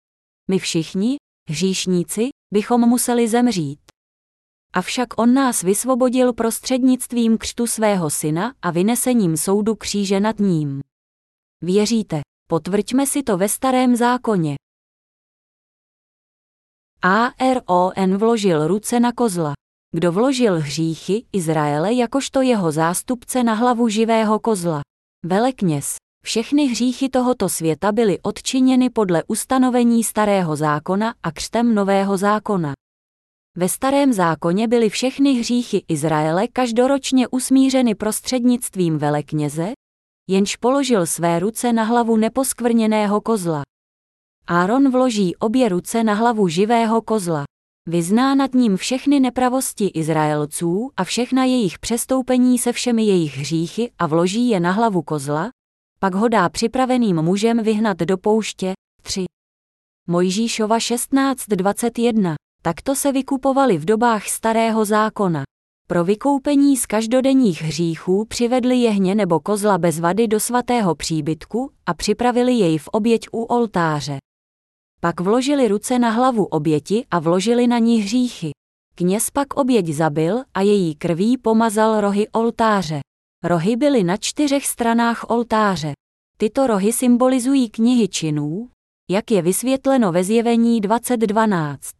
my 0.52 0.60
všichni, 0.60 1.18
hříšníci, 1.50 2.30
bychom 2.54 2.82
museli 2.82 3.28
zemřít. 3.28 3.80
Avšak 4.74 5.08
on 5.18 5.34
nás 5.34 5.62
vysvobodil 5.64 6.34
prostřednictvím 6.34 7.38
křtu 7.38 7.68
svého 7.68 8.10
syna 8.10 8.54
a 8.62 8.72
vynesením 8.72 9.38
soudu 9.38 9.76
kříže 9.76 10.20
nad 10.20 10.40
ním. 10.40 10.82
Věříte, 11.64 12.22
potvrďme 12.50 13.08
si 13.08 13.24
to 13.24 13.38
ve 13.38 13.50
starém 13.50 13.96
zákoně. 13.96 14.56
Aaron 17.02 18.18
vložil 18.18 18.68
ruce 18.68 19.00
na 19.00 19.12
kozla. 19.12 19.54
Kdo 19.92 20.12
vložil 20.12 20.60
hříchy 20.60 21.26
Izraele 21.34 21.94
jakožto 21.94 22.42
jeho 22.42 22.72
zástupce 22.72 23.44
na 23.44 23.54
hlavu 23.54 23.90
živého 23.90 24.40
kozla? 24.40 24.82
Velekněz. 25.26 26.07
Všechny 26.28 26.66
hříchy 26.66 27.10
tohoto 27.10 27.50
světa 27.50 27.92
byly 27.92 28.20
odčiněny 28.22 28.90
podle 28.90 29.24
ustanovení 29.28 30.04
starého 30.04 30.56
zákona 30.56 31.13
a 31.24 31.32
křtem 31.32 31.76
nového 31.76 32.18
zákona. 32.18 32.74
Ve 33.58 33.70
starém 33.70 34.13
zákoně 34.13 34.68
byly 34.68 34.90
všechny 34.90 35.34
hříchy 35.34 35.86
Izraele 35.88 36.48
každoročně 36.48 37.28
usmířeny 37.28 37.96
prostřednictvím 37.96 38.98
velekněze, 38.98 39.72
jenž 40.30 40.56
položil 40.56 41.06
své 41.06 41.40
ruce 41.40 41.74
na 41.74 41.84
hlavu 41.84 42.18
neposkvrněného 42.18 43.22
kozla. 43.22 43.62
Áron 44.48 44.92
vloží 44.92 45.36
obě 45.36 45.70
ruce 45.70 46.04
na 46.04 46.13
hlavu 46.13 46.48
živého 46.48 47.02
kozla. 47.02 47.44
Vyzná 47.90 48.36
nad 48.36 48.54
ním 48.54 48.78
všechny 48.78 49.20
nepravosti 49.20 49.88
Izraelců 49.88 50.92
a 50.98 51.04
všechna 51.04 51.44
jejich 51.44 51.80
přestoupení 51.80 52.58
se 52.58 52.72
všemi 52.72 53.04
jejich 53.04 53.38
hříchy 53.38 53.92
a 54.00 54.08
vloží 54.08 54.50
je 54.50 54.60
na 54.60 54.72
hlavu 54.72 55.02
kozla, 55.02 55.50
pak 56.00 56.16
ho 56.16 56.28
dá 56.28 56.50
připraveným 56.50 57.22
mužem 57.22 57.64
vyhnat 57.64 57.98
do 57.98 58.18
pouště. 58.18 58.74
3. 59.02 59.26
Mojžíšova 60.08 60.78
16.21 60.78 62.36
Takto 62.62 62.96
se 62.96 63.12
vykupovali 63.12 63.78
v 63.78 63.86
dobách 63.86 64.28
starého 64.28 64.86
zákona. 64.86 65.44
Pro 65.88 66.04
vykoupení 66.04 66.78
z 66.78 66.86
každodenních 66.86 67.62
hříchů 67.62 68.26
přivedli 68.26 68.78
jehně 68.78 69.16
nebo 69.16 69.40
kozla 69.40 69.78
bez 69.78 70.00
vady 70.00 70.28
do 70.28 70.40
svatého 70.40 70.96
příbytku 70.96 71.72
a 71.86 71.94
připravili 71.94 72.54
jej 72.54 72.78
v 72.78 72.88
oběť 72.88 73.28
u 73.32 73.44
oltáře. 73.44 74.18
Pak 75.00 75.20
vložili 75.20 75.68
ruce 75.68 76.00
na 76.00 76.10
hlavu 76.10 76.46
oběti 76.46 77.06
a 77.12 77.20
vložili 77.20 77.68
na 77.68 77.78
ní 77.78 78.02
hříchy. 78.02 78.52
Kněz 78.96 79.30
pak 79.32 79.54
oběť 79.54 79.88
zabil 79.88 80.44
a 80.54 80.62
její 80.62 80.96
krví 80.96 81.38
pomazal 81.38 82.02
rohy 82.02 82.28
oltáře. 82.28 83.00
Rohy 83.43 83.76
byly 83.76 84.04
na 84.04 84.17
čtyřech 84.17 84.65
stranách 84.65 85.30
oltáře. 85.30 85.93
Tyto 86.38 86.67
rohy 86.67 86.93
symbolizují 86.93 87.69
knihy 87.69 88.08
činů, 88.08 88.69
jak 89.12 89.32
je 89.32 89.41
vysvětleno 89.41 90.12
ve 90.12 90.23
zjevení 90.23 90.82
2012 90.82 91.97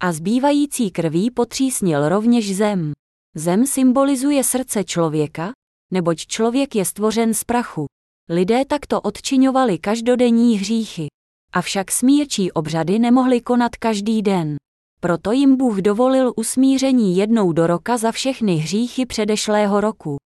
a 0.00 0.12
zbývající 0.12 0.90
krví 0.90 1.30
potřísnil 1.30 2.08
rovněž 2.08 2.56
zem. 2.56 2.92
Zem 3.36 3.66
symbolizuje 3.66 4.44
srdce 4.44 4.84
člověka, 4.84 5.52
neboť 5.92 6.26
člověk 6.26 6.74
je 6.74 6.84
stvořen 6.84 7.34
z 7.34 7.44
prachu. 7.44 7.86
Lidé 8.30 8.64
takto 8.64 9.00
odčiňovali 9.00 9.78
každodenní 9.78 10.58
hříchy. 10.58 11.06
Avšak 11.52 11.90
smírčí 11.90 12.52
obřady 12.52 12.98
nemohli 12.98 13.40
konat 13.40 13.76
každý 13.76 14.22
den. 14.22 14.56
Proto 15.00 15.32
jim 15.32 15.56
Bůh 15.56 15.78
dovolil 15.78 16.32
usmíření 16.36 17.16
jednou 17.16 17.52
do 17.52 17.66
roka 17.66 17.96
za 17.96 18.12
všechny 18.12 18.56
hříchy 18.56 19.06
předešlého 19.06 19.80
roku. 19.80 20.21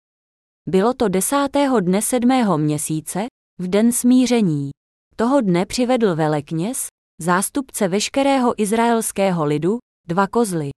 Bylo 0.69 0.93
to 0.93 1.07
desátého 1.07 1.79
dne 1.79 2.01
sedmého 2.01 2.57
měsíce, 2.57 3.25
v 3.59 3.67
den 3.67 3.91
smíření. 3.91 4.69
Toho 5.15 5.41
dne 5.41 5.65
přivedl 5.65 6.15
velekněz, 6.15 6.87
zástupce 7.21 7.87
veškerého 7.87 8.61
izraelského 8.61 9.45
lidu, 9.45 9.77
dva 10.07 10.27
kozly. 10.27 10.69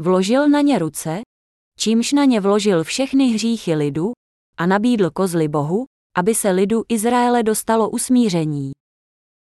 Vložil 0.00 0.48
na 0.48 0.60
ně 0.60 0.78
ruce, 0.78 1.20
čímž 1.78 2.12
na 2.12 2.24
ně 2.24 2.40
vložil 2.40 2.84
všechny 2.84 3.28
hříchy 3.28 3.74
lidu, 3.74 4.12
a 4.56 4.66
nabídl 4.66 5.10
kozly 5.10 5.48
Bohu, 5.48 5.84
aby 6.16 6.34
se 6.34 6.50
lidu 6.50 6.84
Izraele 6.88 7.42
dostalo 7.42 7.90
usmíření. 7.90 8.72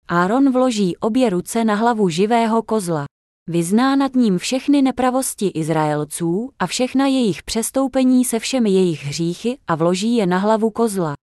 Áron 0.08 0.52
vloží 0.52 0.96
obě 0.96 1.30
ruce 1.30 1.64
na 1.64 1.74
hlavu 1.74 2.08
živého 2.08 2.62
kozla. 2.62 3.04
Vyzná 3.50 3.96
nad 3.96 4.14
ním 4.14 4.38
všechny 4.38 4.82
nepravosti 4.82 5.46
Izraelců 5.46 6.50
a 6.58 6.66
všechna 6.66 7.06
jejich 7.06 7.42
přestoupení 7.42 8.24
se 8.24 8.38
všemi 8.38 8.70
jejich 8.70 9.04
hříchy 9.04 9.58
a 9.66 9.74
vloží 9.74 10.16
je 10.16 10.26
na 10.26 10.38
hlavu 10.38 10.70
kozla. 10.70 11.14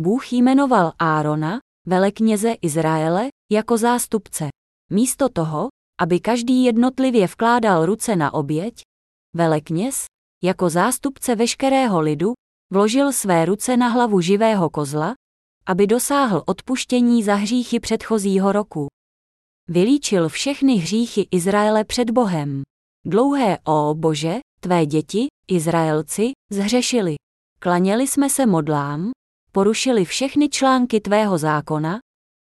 Bůh 0.00 0.32
jmenoval 0.32 0.92
Árona, 0.98 1.58
velekněze 1.86 2.52
Izraele, 2.62 3.28
jako 3.52 3.78
zástupce. 3.78 4.48
Místo 4.90 5.28
toho, 5.28 5.68
aby 6.00 6.20
každý 6.20 6.64
jednotlivě 6.64 7.26
vkládal 7.26 7.86
ruce 7.86 8.16
na 8.16 8.34
oběť, 8.34 8.74
velekněz, 9.36 10.04
jako 10.44 10.70
zástupce 10.70 11.34
veškerého 11.34 12.00
lidu, 12.00 12.32
vložil 12.72 13.12
své 13.12 13.44
ruce 13.44 13.76
na 13.76 13.88
hlavu 13.88 14.20
živého 14.20 14.70
kozla, 14.70 15.14
aby 15.66 15.86
dosáhl 15.86 16.42
odpuštění 16.46 17.22
za 17.22 17.34
hříchy 17.34 17.80
předchozího 17.80 18.52
roku. 18.52 18.86
Vylíčil 19.72 20.28
všechny 20.28 20.74
hříchy 20.74 21.28
Izraele 21.30 21.84
před 21.84 22.10
Bohem. 22.10 22.62
Dlouhé 23.06 23.58
o 23.64 23.94
Bože, 23.94 24.34
tvé 24.60 24.86
děti, 24.86 25.26
Izraelci, 25.48 26.30
zhřešili. 26.52 27.14
Klaněli 27.60 28.06
jsme 28.06 28.30
se 28.30 28.46
modlám, 28.46 29.10
porušili 29.52 30.04
všechny 30.04 30.48
články 30.48 31.00
tvého 31.00 31.38
zákona, 31.38 31.98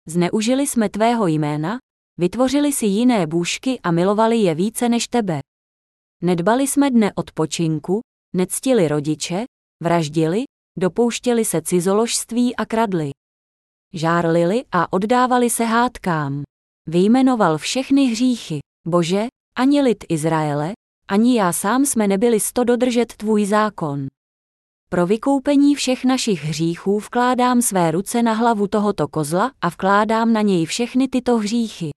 zneužili 0.07 0.67
jsme 0.67 0.89
tvého 0.89 1.27
jména, 1.27 1.77
vytvořili 2.19 2.73
si 2.73 2.85
jiné 2.85 3.27
bůžky 3.27 3.79
a 3.79 3.91
milovali 3.91 4.37
je 4.37 4.55
více 4.55 4.89
než 4.89 5.07
tebe. 5.07 5.39
Nedbali 6.23 6.67
jsme 6.67 6.91
dne 6.91 7.13
odpočinku, 7.15 8.01
nectili 8.35 8.87
rodiče, 8.87 9.45
vraždili, 9.83 10.43
dopouštěli 10.77 11.45
se 11.45 11.61
cizoložství 11.61 12.55
a 12.55 12.65
kradli. 12.65 13.11
Žárlili 13.93 14.63
a 14.71 14.93
oddávali 14.93 15.49
se 15.49 15.65
hádkám. 15.65 16.43
Vyjmenoval 16.89 17.57
všechny 17.57 18.05
hříchy. 18.05 18.59
Bože, 18.87 19.27
ani 19.57 19.81
lid 19.81 20.03
Izraele, 20.09 20.73
ani 21.07 21.37
já 21.37 21.53
sám 21.53 21.85
jsme 21.85 22.07
nebyli 22.07 22.39
sto 22.39 22.63
dodržet 22.63 23.13
tvůj 23.13 23.45
zákon. 23.45 24.07
Pro 24.89 25.05
vykoupení 25.05 25.75
všech 25.75 26.05
našich 26.05 26.43
hříchů 26.43 26.99
vkládám 26.99 27.61
své 27.61 27.91
ruce 27.91 28.23
na 28.23 28.33
hlavu 28.33 28.67
tohoto 28.67 29.07
kozla 29.07 29.51
a 29.61 29.69
vkládám 29.69 30.33
na 30.33 30.41
něj 30.41 30.65
všechny 30.65 31.07
tyto 31.07 31.37
hříchy. 31.37 31.89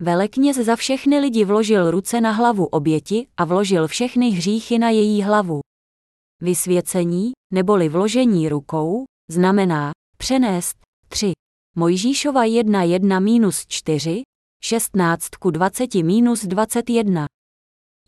Velekněz 0.00 0.56
za 0.56 0.76
všechny 0.76 1.18
lidi 1.18 1.44
vložil 1.44 1.90
ruce 1.90 2.20
na 2.20 2.30
hlavu 2.30 2.66
oběti 2.66 3.26
a 3.36 3.44
vložil 3.44 3.88
všechny 3.88 4.30
hříchy 4.30 4.78
na 4.78 4.90
její 4.90 5.22
hlavu. 5.22 5.60
Vysvěcení, 6.42 7.32
neboli 7.52 7.88
vložení 7.88 8.48
rukou, 8.48 9.04
znamená 9.30 9.90
přenést 10.18 10.76
3. 11.08 11.32
Mojžíšova 11.76 12.44
1 12.44 12.82
1 12.82 13.20
minus 13.20 13.66
4, 13.66 14.22
16 14.64 15.28
ku 15.38 15.50
20 15.50 15.94
minus 15.94 16.44
21. 16.44 17.26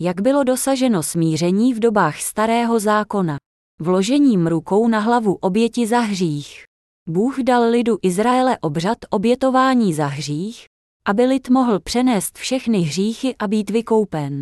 Jak 0.00 0.20
bylo 0.20 0.44
dosaženo 0.44 1.02
smíření 1.02 1.74
v 1.74 1.78
dobách 1.78 2.20
starého 2.20 2.80
zákona? 2.80 3.36
Vložením 3.80 4.46
rukou 4.46 4.88
na 4.88 4.98
hlavu 4.98 5.34
oběti 5.34 5.86
za 5.86 6.00
hřích. 6.00 6.64
Bůh 7.08 7.38
dal 7.38 7.70
lidu 7.70 7.98
Izraele 8.02 8.58
obřad 8.58 8.98
obětování 9.10 9.94
za 9.94 10.06
hřích, 10.06 10.64
aby 11.06 11.24
lid 11.24 11.48
mohl 11.48 11.80
přenést 11.80 12.38
všechny 12.38 12.78
hříchy 12.78 13.36
a 13.36 13.48
být 13.48 13.70
vykoupen. 13.70 14.40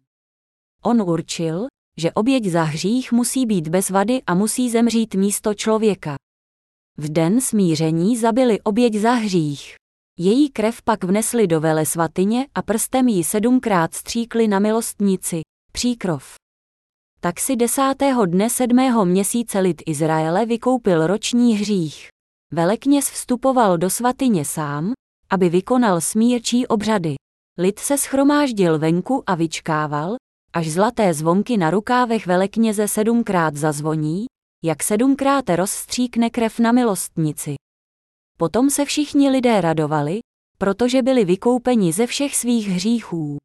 On 0.85 1.03
určil, 1.03 1.67
že 1.97 2.13
oběť 2.13 2.47
za 2.47 2.63
hřích 2.63 3.13
musí 3.13 3.47
být 3.47 3.69
bez 3.69 3.91
vady 3.91 4.23
a 4.27 4.35
musí 4.35 4.71
zemřít 4.71 5.15
místo 5.15 5.55
člověka. 5.55 6.17
V 7.01 7.13
den 7.13 7.41
smíření 7.41 8.17
zabili 8.17 8.61
oběť 8.61 8.95
za 8.95 9.13
hřích. 9.13 9.75
Její 10.19 10.51
krev 10.51 10.83
pak 10.83 11.05
vnesli 11.05 11.47
do 11.47 11.61
vele 11.61 11.87
svatyně 11.87 12.47
a 12.55 12.63
prstem 12.63 13.09
ji 13.09 13.25
sedmkrát 13.25 13.95
stříkli 13.95 14.49
na 14.49 14.59
milostnici, 14.59 15.41
příkrov. 15.73 16.35
Tak 17.21 17.41
si 17.41 17.57
desátého 17.57 18.27
dne 18.27 18.51
sedmého 18.51 19.05
měsíce 19.05 19.61
lid 19.61 19.83
Izraele 19.87 20.47
vykoupil 20.47 21.07
roční 21.07 21.57
hřích. 21.57 22.09
Velekněz 22.53 23.11
vstupoval 23.11 23.79
do 23.79 23.91
svatyně 23.91 24.45
sám, 24.45 24.93
aby 25.31 25.49
vykonal 25.49 26.01
smírčí 26.01 26.67
obřady. 26.67 27.15
Lid 27.59 27.79
se 27.79 27.99
schromáždil 27.99 28.79
venku 28.79 29.23
a 29.27 29.35
vyčkával, 29.35 30.17
až 30.53 30.71
zlaté 30.71 31.15
zvonky 31.15 31.57
na 31.57 31.71
rukávech 31.71 32.27
velekněze 32.27 32.89
sedmkrát 32.89 33.57
zazvoní, 33.57 34.27
jak 34.65 34.83
sedmkrát 34.83 35.51
rozstříkne 35.51 36.31
krev 36.31 36.59
na 36.59 36.73
milostnici. 36.73 37.55
Potom 38.39 38.71
se 38.71 38.85
všichni 38.85 39.31
lidé 39.31 39.61
radovali, 39.61 40.21
protože 40.59 41.03
byli 41.03 41.25
vykoupeni 41.25 41.93
ze 41.93 42.07
všech 42.07 42.37
svých 42.37 42.69
hříchů. 42.69 43.37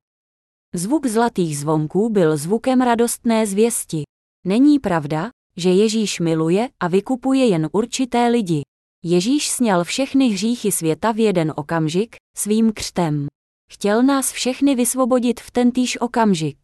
Zvuk 0.75 1.05
zlatých 1.05 1.57
zvonků 1.57 2.09
byl 2.09 2.37
zvukem 2.37 2.81
radostné 2.81 3.47
zvěsti. 3.47 4.03
Není 4.45 4.79
pravda, 4.79 5.29
že 5.57 5.69
Ježíš 5.69 6.19
miluje 6.19 6.69
a 6.79 6.87
vykupuje 6.87 7.45
jen 7.45 7.69
určité 7.71 8.27
lidi. 8.27 8.61
Ježíš 9.03 9.49
sněl 9.49 9.83
všechny 9.83 10.27
hříchy 10.27 10.71
světa 10.71 11.11
v 11.11 11.19
jeden 11.19 11.53
okamžik, 11.55 12.15
svým 12.37 12.71
křtem. 12.73 13.27
Chtěl 13.71 14.03
nás 14.03 14.31
všechny 14.31 14.75
vysvobodit 14.75 15.39
v 15.39 15.51
tentýž 15.51 16.01
okamžik. 16.01 16.57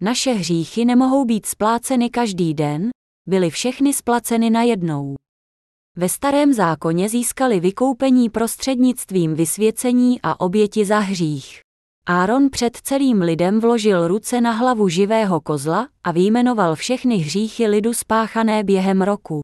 Naše 0.00 0.32
hříchy 0.32 0.84
nemohou 0.84 1.24
být 1.24 1.46
spláceny 1.46 2.10
každý 2.10 2.54
den, 2.54 2.90
byly 3.26 3.50
všechny 3.50 3.92
splaceny 3.92 4.50
najednou. 4.50 5.14
Ve 5.96 6.08
starém 6.08 6.52
zákoně 6.52 7.08
získali 7.08 7.60
vykoupení 7.60 8.30
prostřednictvím 8.30 9.34
vysvěcení 9.34 10.20
a 10.22 10.40
oběti 10.40 10.84
za 10.84 10.98
hřích. 10.98 11.60
Áron 12.06 12.50
před 12.50 12.76
celým 12.76 13.20
lidem 13.22 13.60
vložil 13.60 14.08
ruce 14.08 14.40
na 14.40 14.52
hlavu 14.52 14.88
živého 14.88 15.40
kozla 15.40 15.88
a 16.04 16.12
vyjmenoval 16.12 16.74
všechny 16.74 17.16
hříchy 17.16 17.66
lidu 17.66 17.94
spáchané 17.94 18.64
během 18.64 19.02
roku. 19.02 19.40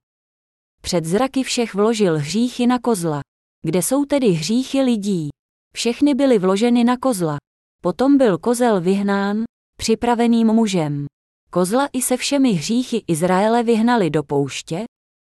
Před 0.83 1.05
zraky 1.05 1.42
všech 1.42 1.75
vložil 1.75 2.18
hříchy 2.18 2.66
na 2.66 2.79
kozla. 2.79 3.21
Kde 3.66 3.83
jsou 3.83 4.05
tedy 4.05 4.29
hříchy 4.29 4.83
lidí? 4.83 5.29
Všechny 5.77 6.14
byly 6.14 6.38
vloženy 6.38 6.85
na 6.85 6.97
kozla. 6.97 7.37
Potom 7.83 8.16
byl 8.16 8.38
kozel 8.38 8.81
vyhnán, 8.81 9.42
připraveným 9.79 10.47
mužem. 10.47 11.07
Kozla 11.54 11.88
i 11.92 12.02
se 12.02 12.16
všemi 12.16 12.52
hříchy 12.52 13.04
Izraele 13.06 13.62
vyhnali 13.62 14.10
do 14.10 14.22
pouště, 14.22 14.84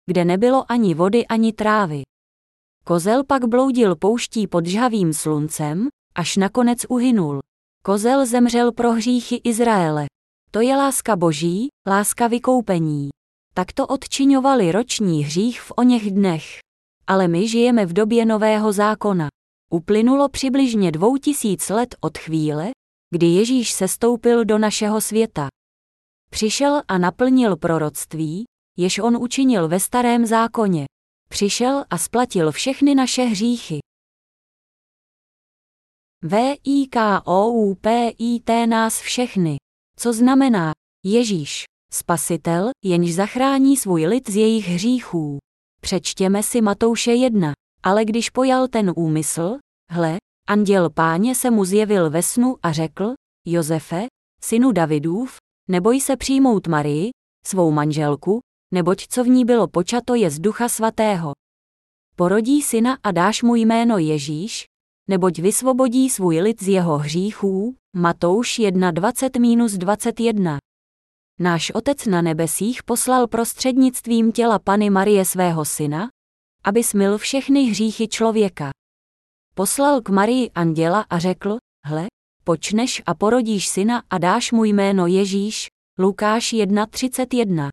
kde 0.10 0.26
nebylo 0.26 0.72
ani 0.72 0.94
vody 0.94 1.28
ani 1.28 1.54
trávy. 1.54 2.02
Kozel 2.86 3.24
pak 3.24 3.46
bloudil 3.46 3.96
pouští 3.96 4.48
pod 4.48 4.66
žhavým 4.66 5.14
sluncem, 5.14 5.88
až 6.16 6.38
nakonec 6.38 6.80
uhynul. 6.90 7.40
Kozel 7.84 8.26
zemřel 8.26 8.72
pro 8.72 8.92
hříchy 8.92 9.42
Izraele. 9.44 10.06
To 10.52 10.62
je 10.62 10.76
láska 10.76 11.16
boží, 11.16 11.68
láska 11.88 12.28
vykoupení. 12.28 13.10
Takto 13.54 13.88
odčiňovali 13.88 14.72
roční 14.72 15.24
hřích 15.24 15.62
v 15.62 15.72
oněch 15.78 16.12
dnech. 16.12 16.46
Ale 17.08 17.28
my 17.28 17.48
žijeme 17.48 17.86
v 17.86 17.94
době 17.94 18.26
nového 18.26 18.72
zákona. 18.72 19.28
Uplynulo 19.72 20.30
přibližně 20.30 20.92
dvou 20.92 21.18
tisíc 21.18 21.70
let 21.70 21.96
od 22.02 22.18
chvíle, 22.18 22.72
kdy 23.16 23.28
Ježíš 23.28 23.72
sestoupil 23.74 24.46
do 24.46 24.58
našeho 24.58 25.02
světa. 25.02 25.48
Přišel 26.36 26.82
a 26.88 26.98
naplnil 26.98 27.58
proroctví, 27.58 28.44
jež 28.78 29.00
on 29.00 29.18
učinil 29.18 29.68
ve 29.68 29.80
starém 29.80 30.26
zákoně. 30.26 30.86
Přišel 31.30 31.86
a 31.90 31.98
splatil 31.98 32.52
všechny 32.52 32.96
naše 32.96 33.24
hříchy. 33.24 33.80
V-I-K-O-U-P-I-T 36.22 36.98
nás 38.68 39.02
všechny. 39.02 39.58
Co 40.00 40.14
znamená 40.14 40.72
Ježíš, 41.06 41.64
spasitel, 41.92 42.70
jenž 42.84 43.14
zachrání 43.14 43.78
svůj 43.78 44.06
lid 44.06 44.30
z 44.30 44.36
jejich 44.36 44.68
hříchů. 44.68 45.38
Přečtěme 45.82 46.44
si 46.44 46.62
Matouše 46.62 47.14
1. 47.14 47.54
Ale 47.84 48.06
když 48.06 48.30
pojal 48.30 48.68
ten 48.68 48.94
úmysl, 48.96 49.58
hle, 49.92 50.18
anděl 50.48 50.90
páně 50.90 51.36
se 51.36 51.52
mu 51.52 51.66
zjevil 51.66 52.10
ve 52.10 52.24
snu 52.24 52.56
a 52.64 52.72
řekl, 52.72 53.14
Josefe, 53.46 54.06
synu 54.42 54.72
Davidův, 54.72 55.38
neboj 55.70 56.02
se 56.02 56.18
přijmout 56.18 56.68
Marii, 56.68 57.10
svou 57.48 57.72
manželku, 57.72 58.40
neboť 58.74 59.08
co 59.08 59.24
v 59.24 59.28
ní 59.28 59.46
bylo 59.46 59.68
počato 59.68 60.16
je 60.16 60.30
z 60.30 60.40
ducha 60.40 60.70
svatého. 60.70 61.34
Porodí 62.16 62.62
syna 62.62 62.98
a 63.04 63.12
dáš 63.12 63.44
mu 63.44 63.56
jméno 63.56 63.98
Ježíš, 63.98 64.66
neboť 65.10 65.40
vysvobodí 65.40 66.10
svůj 66.10 66.40
lid 66.40 66.64
z 66.64 66.68
jeho 66.68 66.98
hříchů, 66.98 67.76
Matouš 67.96 68.60
1.20-21. 68.60 70.58
Náš 71.40 71.72
Otec 71.72 72.06
na 72.06 72.22
nebesích 72.22 72.84
poslal 72.84 73.28
prostřednictvím 73.28 74.32
těla 74.32 74.60
Pany 74.60 74.90
Marie 74.90 75.26
svého 75.26 75.66
syna, 75.66 76.10
aby 76.64 76.84
smil 76.84 77.18
všechny 77.18 77.64
hříchy 77.64 78.08
člověka. 78.08 78.70
Poslal 79.56 80.02
k 80.02 80.10
Marii 80.10 80.52
anděla 80.52 81.06
a 81.10 81.20
řekl, 81.20 81.58
hle, 81.86 82.08
počneš 82.46 83.02
a 83.06 83.14
porodíš 83.14 83.68
syna 83.68 84.04
a 84.10 84.18
dáš 84.18 84.52
mu 84.52 84.66
jméno 84.66 85.08
Ježíš, 85.08 85.68
Lukáš 86.00 86.54
1.31. 86.54 87.70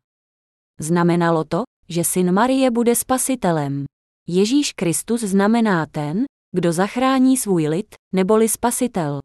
Znamenalo 0.79 1.43
to, 1.43 1.63
že 1.89 2.03
syn 2.03 2.31
Marie 2.31 2.71
bude 2.71 2.95
spasitelem. 2.95 3.85
Ježíš 4.27 4.73
Kristus 4.73 5.21
znamená 5.21 5.85
ten, 5.85 6.25
kdo 6.55 6.71
zachrání 6.71 7.37
svůj 7.37 7.67
lid, 7.67 7.95
neboli 8.15 8.49
spasitel. 8.49 9.19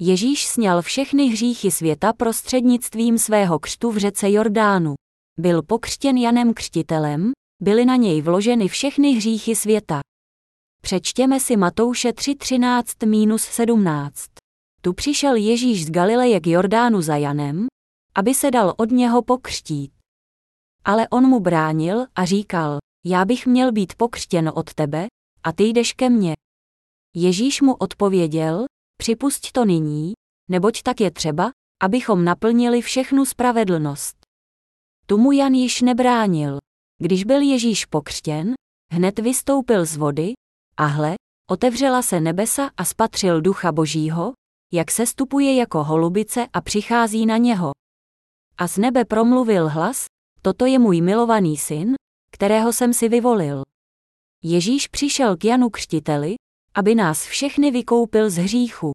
Ježíš 0.00 0.46
sněl 0.46 0.82
všechny 0.82 1.26
hříchy 1.26 1.70
světa 1.70 2.12
prostřednictvím 2.12 3.18
svého 3.18 3.58
křtu 3.58 3.90
v 3.90 3.98
řece 3.98 4.30
Jordánu. 4.30 4.94
Byl 5.38 5.62
pokřtěn 5.62 6.16
Janem 6.16 6.54
Křtitelem, 6.54 7.32
byly 7.62 7.84
na 7.84 7.96
něj 7.96 8.22
vloženy 8.22 8.68
všechny 8.68 9.12
hříchy 9.12 9.56
světa. 9.56 10.00
Přečtěme 10.82 11.40
si 11.40 11.56
Matouše 11.56 12.10
3.13-17. 12.10 14.31
Tu 14.84 14.92
přišel 14.92 15.34
Ježíš 15.34 15.86
z 15.86 15.90
Galileje 15.90 16.40
k 16.40 16.46
Jordánu 16.46 17.02
za 17.02 17.16
Janem, 17.16 17.66
aby 18.14 18.34
se 18.34 18.50
dal 18.50 18.74
od 18.76 18.90
něho 18.90 19.22
pokřtít. 19.22 19.92
Ale 20.84 21.08
on 21.08 21.24
mu 21.24 21.40
bránil 21.40 22.06
a 22.14 22.24
říkal, 22.24 22.78
já 23.06 23.24
bych 23.24 23.46
měl 23.46 23.72
být 23.72 23.94
pokřtěn 23.94 24.52
od 24.54 24.74
tebe, 24.74 25.06
a 25.44 25.52
ty 25.52 25.64
jdeš 25.64 25.92
ke 25.92 26.10
mně. 26.10 26.34
Ježíš 27.16 27.60
mu 27.60 27.74
odpověděl, 27.74 28.64
připusť 28.98 29.52
to 29.52 29.64
nyní, 29.64 30.12
neboť 30.50 30.82
tak 30.82 31.00
je 31.00 31.10
třeba, 31.10 31.50
abychom 31.82 32.24
naplnili 32.24 32.80
všechnu 32.80 33.24
spravedlnost. 33.24 34.16
Tu 35.06 35.18
mu 35.18 35.32
Jan 35.32 35.54
již 35.54 35.80
nebránil. 35.80 36.58
Když 36.98 37.24
byl 37.24 37.40
Ježíš 37.40 37.86
pokřtěn, 37.86 38.54
hned 38.92 39.18
vystoupil 39.18 39.84
z 39.84 39.96
vody, 39.96 40.32
a 40.76 40.84
hle, 40.84 41.14
otevřela 41.50 42.02
se 42.02 42.20
nebesa 42.20 42.70
a 42.76 42.84
spatřil 42.84 43.40
ducha 43.40 43.72
božího, 43.72 44.32
jak 44.72 44.90
se 44.90 45.06
stupuje 45.06 45.54
jako 45.54 45.84
holubice 45.84 46.46
a 46.52 46.60
přichází 46.60 47.26
na 47.26 47.36
něho. 47.36 47.72
A 48.58 48.68
z 48.68 48.78
nebe 48.78 49.04
promluvil 49.04 49.68
hlas, 49.68 50.04
toto 50.42 50.66
je 50.66 50.78
můj 50.78 51.00
milovaný 51.00 51.56
syn, 51.56 51.94
kterého 52.32 52.72
jsem 52.72 52.94
si 52.94 53.08
vyvolil. 53.08 53.62
Ježíš 54.42 54.88
přišel 54.88 55.36
k 55.36 55.44
Janu 55.44 55.70
Křtiteli, 55.70 56.34
aby 56.74 56.94
nás 56.94 57.26
všechny 57.26 57.70
vykoupil 57.70 58.30
z 58.30 58.36
hříchu. 58.36 58.92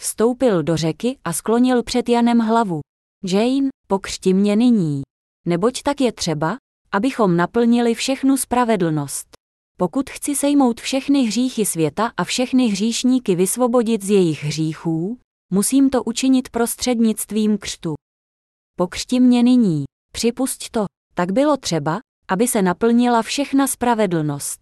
Vstoupil 0.00 0.62
do 0.62 0.76
řeky 0.76 1.18
a 1.24 1.32
sklonil 1.32 1.82
před 1.82 2.08
Janem 2.08 2.38
hlavu. 2.38 2.80
Jane, 3.24 3.68
pokřti 3.86 4.34
mě 4.34 4.56
nyní. 4.56 5.02
Neboť 5.46 5.82
tak 5.82 6.00
je 6.00 6.12
třeba, 6.12 6.56
abychom 6.92 7.36
naplnili 7.36 7.94
všechnu 7.94 8.36
spravedlnost. 8.36 9.35
Pokud 9.78 10.10
chci 10.10 10.34
sejmout 10.34 10.80
všechny 10.80 11.22
hříchy 11.22 11.66
světa 11.66 12.12
a 12.16 12.24
všechny 12.24 12.66
hříšníky 12.66 13.34
vysvobodit 13.34 14.02
z 14.02 14.10
jejich 14.10 14.44
hříchů, 14.44 15.18
musím 15.52 15.90
to 15.90 16.04
učinit 16.04 16.48
prostřednictvím 16.48 17.58
křtu. 17.58 17.94
Pokřti 18.78 19.20
mě 19.20 19.42
nyní, 19.42 19.84
připusť 20.12 20.70
to, 20.70 20.84
tak 21.14 21.32
bylo 21.32 21.56
třeba, 21.56 22.00
aby 22.28 22.48
se 22.48 22.62
naplnila 22.62 23.22
všechna 23.22 23.66
spravedlnost. 23.66 24.60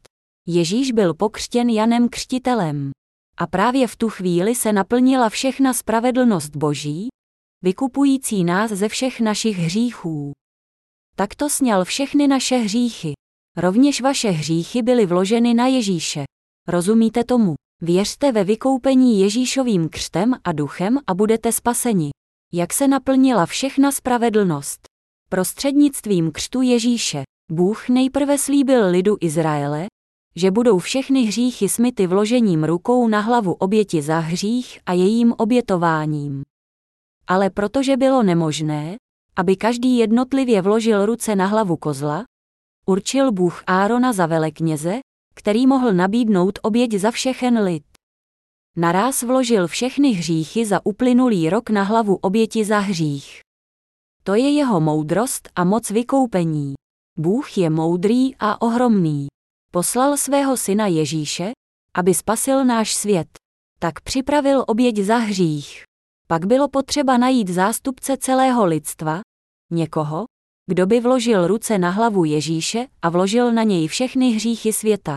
Ježíš 0.49 0.93
byl 0.93 1.15
pokřtěn 1.15 1.69
Janem 1.69 2.09
Křtitelem. 2.09 2.91
A 3.37 3.47
právě 3.47 3.87
v 3.87 3.97
tu 3.97 4.09
chvíli 4.09 4.55
se 4.55 4.73
naplnila 4.73 5.29
všechna 5.29 5.73
spravedlnost 5.73 6.57
Boží, 6.57 7.09
vykupující 7.63 8.45
nás 8.45 8.71
ze 8.71 8.89
všech 8.89 9.21
našich 9.21 9.57
hříchů. 9.57 10.33
Takto 11.17 11.51
sněl 11.51 11.85
všechny 11.85 12.29
naše 12.29 12.57
hříchy. 12.57 13.13
Rovněž 13.57 14.01
vaše 14.01 14.31
hříchy 14.31 14.83
byly 14.83 15.07
vloženy 15.07 15.55
na 15.55 15.67
Ježíše. 15.67 16.25
Rozumíte 16.69 17.25
tomu? 17.25 17.55
Věřte 17.83 18.33
ve 18.33 18.45
vykoupení 18.45 19.21
Ježíšovým 19.21 19.89
křtem 19.89 20.35
a 20.45 20.53
duchem 20.53 20.99
a 21.07 21.15
budete 21.15 21.53
spaseni. 21.53 22.11
Jak 22.53 22.73
se 22.73 22.89
naplnila 22.89 23.47
všechna 23.47 23.93
spravedlnost? 23.93 24.81
Prostřednictvím 25.31 26.33
křtu 26.33 26.63
Ježíše. 26.63 27.23
Bůh 27.53 27.89
nejprve 27.89 28.39
slíbil 28.39 28.91
lidu 28.91 29.17
Izraele, 29.21 29.87
že 30.37 30.51
budou 30.51 30.79
všechny 30.79 31.23
hříchy 31.23 31.69
smyty 31.69 32.07
vložením 32.07 32.65
rukou 32.65 33.09
na 33.09 33.21
hlavu 33.21 33.53
oběti 33.53 34.03
za 34.03 34.19
hřích 34.19 34.79
a 34.87 34.93
jejím 34.93 35.35
obětováním. 35.39 36.43
Ale 37.27 37.51
protože 37.51 37.97
bylo 37.97 38.23
nemožné, 38.23 38.97
aby 39.37 39.57
každý 39.57 39.99
jednotlivě 39.99 40.63
vložil 40.63 41.07
ruce 41.07 41.37
na 41.37 41.47
hlavu 41.47 41.77
kozla, 41.77 42.25
určil 42.87 43.33
Bůh 43.33 43.63
Árona 43.67 44.13
za 44.13 44.27
velekněze, 44.27 44.99
který 45.35 45.67
mohl 45.67 45.93
nabídnout 45.93 46.59
oběť 46.63 46.95
za 46.95 47.11
všechen 47.11 47.59
lid. 47.59 47.85
Naráz 48.77 49.23
vložil 49.23 49.67
všechny 49.67 50.11
hříchy 50.11 50.67
za 50.67 50.81
uplynulý 50.85 51.51
rok 51.51 51.71
na 51.71 51.83
hlavu 51.83 52.17
oběti 52.17 52.65
za 52.65 52.79
hřích. 52.79 53.41
To 54.23 54.35
je 54.35 54.51
jeho 54.51 54.81
moudrost 54.81 55.49
a 55.57 55.65
moc 55.65 55.91
vykoupení. 55.91 56.75
Bůh 57.19 57.59
je 57.59 57.71
moudrý 57.71 58.37
a 58.37 58.63
ohromný. 58.63 59.27
Poslal 59.73 60.17
svého 60.17 60.57
syna 60.57 60.87
Ježíše, 60.87 61.53
aby 61.95 62.15
spasil 62.15 62.65
náš 62.65 62.95
svět. 62.95 63.29
Tak 63.79 64.01
připravil 64.01 64.65
oběť 64.67 64.99
za 64.99 65.17
hřích. 65.17 65.83
Pak 66.29 66.47
bylo 66.47 66.69
potřeba 66.69 67.17
najít 67.17 67.49
zástupce 67.49 68.17
celého 68.17 68.67
lidstva, 68.67 69.21
někoho, 69.73 70.25
kdo 70.67 70.87
by 70.87 71.01
vložil 71.01 71.47
ruce 71.47 71.79
na 71.79 71.91
hlavu 71.91 72.25
Ježíše 72.25 72.87
a 73.03 73.09
vložil 73.09 73.53
na 73.53 73.63
něj 73.63 73.89
všechny 73.89 74.31
hříchy 74.31 74.73
světa. 74.73 75.17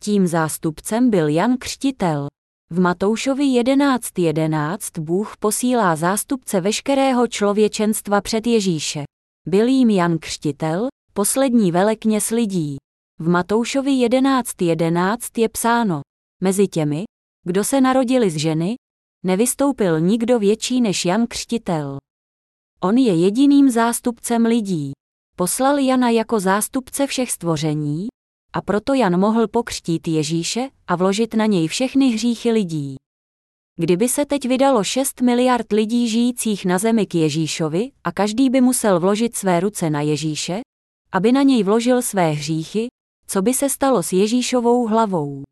Tím 0.00 0.26
zástupcem 0.26 1.10
byl 1.10 1.28
Jan 1.28 1.56
Křtitel. 1.56 2.26
V 2.70 2.80
Matoušovi 2.80 3.44
11.11 3.44 4.22
11 4.22 4.98
Bůh 4.98 5.36
posílá 5.36 5.96
zástupce 5.96 6.60
veškerého 6.60 7.28
člověčenstva 7.28 8.20
před 8.20 8.46
Ježíše. 8.46 9.04
Byl 9.46 9.66
jim 9.66 9.90
Jan 9.90 10.18
Křtitel, 10.18 10.88
poslední 11.12 11.72
velekněz 11.72 12.30
lidí. 12.30 12.76
V 13.18 13.28
Matoušovi 13.28 13.90
11.11 13.90 14.64
11 14.64 15.38
je 15.38 15.48
psáno, 15.48 16.00
mezi 16.42 16.68
těmi, 16.68 17.04
kdo 17.44 17.64
se 17.64 17.80
narodili 17.80 18.30
z 18.30 18.36
ženy, 18.36 18.74
nevystoupil 19.24 20.00
nikdo 20.00 20.38
větší 20.38 20.80
než 20.80 21.04
Jan 21.04 21.26
Křtitel. 21.26 21.98
On 22.80 22.96
je 22.96 23.14
jediným 23.14 23.70
zástupcem 23.70 24.46
lidí. 24.46 24.92
Poslal 25.36 25.78
Jana 25.78 26.10
jako 26.10 26.40
zástupce 26.40 27.06
všech 27.06 27.30
stvoření, 27.30 28.08
a 28.52 28.60
proto 28.60 28.94
Jan 28.94 29.20
mohl 29.20 29.48
pokřtít 29.48 30.08
Ježíše 30.08 30.68
a 30.86 30.96
vložit 30.96 31.34
na 31.34 31.46
něj 31.46 31.68
všechny 31.68 32.08
hříchy 32.08 32.50
lidí. 32.50 32.96
Kdyby 33.78 34.08
se 34.08 34.26
teď 34.26 34.48
vydalo 34.48 34.84
6 34.84 35.20
miliard 35.20 35.72
lidí 35.72 36.08
žijících 36.08 36.64
na 36.64 36.78
zemi 36.78 37.06
k 37.06 37.14
Ježíšovi 37.14 37.90
a 38.04 38.12
každý 38.12 38.50
by 38.50 38.60
musel 38.60 39.00
vložit 39.00 39.36
své 39.36 39.60
ruce 39.60 39.90
na 39.90 40.00
Ježíše, 40.00 40.60
aby 41.12 41.32
na 41.32 41.42
něj 41.42 41.62
vložil 41.62 42.02
své 42.02 42.30
hříchy, 42.30 42.88
co 43.26 43.42
by 43.42 43.54
se 43.54 43.68
stalo 43.68 44.02
s 44.02 44.12
Ježíšovou 44.12 44.86
hlavou? 44.86 45.42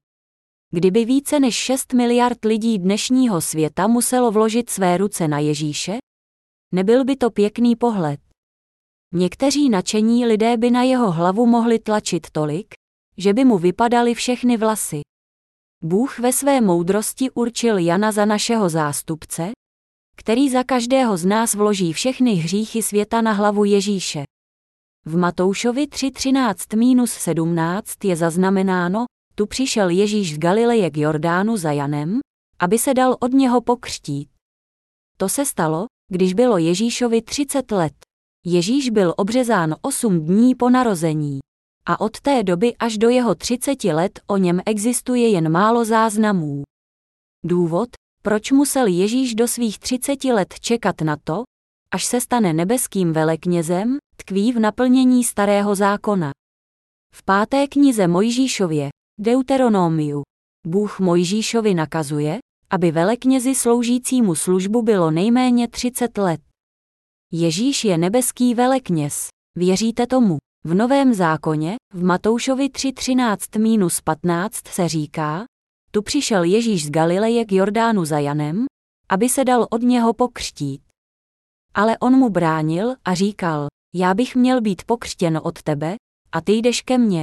Kdyby 0.70 1.04
více 1.04 1.40
než 1.40 1.54
6 1.54 1.92
miliard 1.92 2.44
lidí 2.44 2.78
dnešního 2.78 3.40
světa 3.40 3.86
muselo 3.86 4.30
vložit 4.30 4.70
své 4.70 4.96
ruce 4.96 5.28
na 5.28 5.38
Ježíše, 5.38 5.98
nebyl 6.74 7.04
by 7.04 7.16
to 7.16 7.30
pěkný 7.30 7.76
pohled. 7.76 8.20
Někteří 9.12 9.70
nadšení 9.70 10.26
lidé 10.26 10.56
by 10.56 10.70
na 10.70 10.82
jeho 10.82 11.10
hlavu 11.10 11.46
mohli 11.46 11.78
tlačit 11.78 12.30
tolik, 12.30 12.74
že 13.16 13.32
by 13.32 13.44
mu 13.44 13.58
vypadaly 13.58 14.14
všechny 14.14 14.56
vlasy. 14.56 15.00
Bůh 15.82 16.18
ve 16.18 16.32
své 16.32 16.60
moudrosti 16.60 17.30
určil 17.30 17.78
Jana 17.78 18.12
za 18.12 18.24
našeho 18.24 18.68
zástupce, 18.68 19.50
který 20.16 20.50
za 20.50 20.64
každého 20.64 21.16
z 21.16 21.24
nás 21.24 21.54
vloží 21.54 21.92
všechny 21.92 22.34
hříchy 22.34 22.82
světa 22.82 23.20
na 23.20 23.32
hlavu 23.32 23.64
Ježíše. 23.64 24.24
V 25.04 25.16
Matoušovi 25.16 25.86
3.13-17 25.86 28.08
je 28.08 28.16
zaznamenáno, 28.16 29.04
tu 29.34 29.46
přišel 29.46 29.88
Ježíš 29.88 30.34
z 30.34 30.38
Galileje 30.38 30.90
k 30.90 30.96
Jordánu 30.96 31.56
za 31.56 31.72
Janem, 31.72 32.20
aby 32.58 32.78
se 32.78 32.94
dal 32.94 33.16
od 33.20 33.32
něho 33.32 33.60
pokřtít. 33.60 34.28
To 35.18 35.28
se 35.28 35.44
stalo, 35.44 35.86
když 36.14 36.34
bylo 36.34 36.58
Ježíšovi 36.58 37.22
30 37.22 37.70
let. 37.70 37.92
Ježíš 38.46 38.90
byl 38.90 39.14
obřezán 39.16 39.74
8 39.82 40.20
dní 40.20 40.54
po 40.54 40.70
narození. 40.70 41.38
A 41.86 42.00
od 42.00 42.20
té 42.20 42.42
doby 42.42 42.76
až 42.76 42.98
do 42.98 43.08
jeho 43.08 43.34
30 43.34 43.84
let 43.84 44.20
o 44.26 44.36
něm 44.36 44.60
existuje 44.66 45.28
jen 45.28 45.52
málo 45.52 45.84
záznamů. 45.84 46.62
Důvod, 47.44 47.88
proč 48.22 48.52
musel 48.52 48.86
Ježíš 48.86 49.34
do 49.34 49.48
svých 49.48 49.78
30 49.78 50.24
let 50.24 50.54
čekat 50.60 51.00
na 51.00 51.16
to, 51.24 51.42
až 51.90 52.04
se 52.04 52.20
stane 52.20 52.52
nebeským 52.52 53.12
veleknězem, 53.12 53.98
tkví 54.16 54.52
v 54.52 54.60
naplnění 54.60 55.24
starého 55.24 55.74
zákona. 55.74 56.30
V 57.14 57.22
páté 57.22 57.66
knize 57.68 58.08
Mojžíšově, 58.08 58.88
Deuteronomiu, 59.20 60.22
Bůh 60.66 61.00
Mojžíšovi 61.00 61.74
nakazuje, 61.74 62.38
aby 62.74 62.90
veleknězi 62.90 63.54
sloužícímu 63.54 64.34
službu 64.34 64.82
bylo 64.82 65.10
nejméně 65.10 65.68
30 65.68 66.18
let. 66.18 66.40
Ježíš 67.32 67.84
je 67.84 67.98
nebeský 67.98 68.54
velekněz. 68.54 69.28
Věříte 69.56 70.06
tomu? 70.06 70.36
V 70.64 70.74
Novém 70.74 71.14
zákoně, 71.14 71.76
v 71.92 72.04
Matoušovi 72.04 72.66
3.13-15 72.66 74.50
se 74.68 74.88
říká, 74.88 75.44
tu 75.90 76.02
přišel 76.02 76.44
Ježíš 76.44 76.86
z 76.86 76.90
Galileje 76.90 77.44
k 77.44 77.52
Jordánu 77.52 78.04
za 78.04 78.18
Janem, 78.18 78.64
aby 79.08 79.28
se 79.28 79.44
dal 79.44 79.66
od 79.70 79.82
něho 79.82 80.14
pokřtít. 80.14 80.82
Ale 81.74 81.98
on 81.98 82.12
mu 82.12 82.30
bránil 82.30 82.94
a 83.04 83.14
říkal, 83.14 83.66
já 83.94 84.14
bych 84.14 84.36
měl 84.36 84.60
být 84.60 84.82
pokřtěn 84.84 85.40
od 85.42 85.62
tebe, 85.62 85.96
a 86.32 86.40
ty 86.40 86.52
jdeš 86.52 86.82
ke 86.82 86.98
mně. 86.98 87.22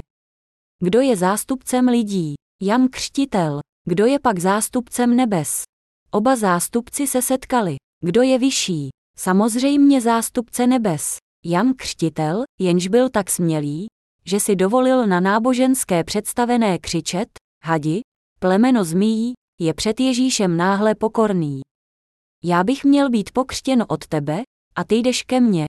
Kdo 0.83 1.01
je 1.01 1.15
zástupcem 1.15 1.87
lidí? 1.87 2.33
Jan 2.61 2.87
Křtitel. 2.87 3.59
Kdo 3.85 4.05
je 4.05 4.19
pak 4.19 4.39
zástupcem 4.39 5.15
nebes? 5.15 5.63
Oba 6.11 6.35
zástupci 6.35 7.07
se 7.07 7.21
setkali. 7.21 7.75
Kdo 8.05 8.21
je 8.21 8.39
vyšší? 8.39 8.89
Samozřejmě 9.17 10.01
zástupce 10.01 10.67
nebes. 10.67 11.17
Jan 11.45 11.73
Křtitel, 11.73 12.43
jenž 12.59 12.87
byl 12.87 13.09
tak 13.09 13.29
smělý, 13.29 13.87
že 14.25 14.39
si 14.39 14.55
dovolil 14.55 15.07
na 15.07 15.19
náboženské 15.19 16.03
představené 16.03 16.77
křičet, 16.77 17.29
hadi, 17.63 18.01
plemeno 18.39 18.83
zmíjí, 18.83 19.33
je 19.61 19.73
před 19.73 19.99
Ježíšem 19.99 20.57
náhle 20.57 20.95
pokorný. 20.95 21.61
Já 22.43 22.63
bych 22.63 22.83
měl 22.83 23.09
být 23.09 23.31
pokřtěn 23.31 23.85
od 23.87 24.07
tebe, 24.07 24.41
a 24.75 24.83
ty 24.83 24.95
jdeš 24.95 25.23
ke 25.23 25.39
mně. 25.39 25.65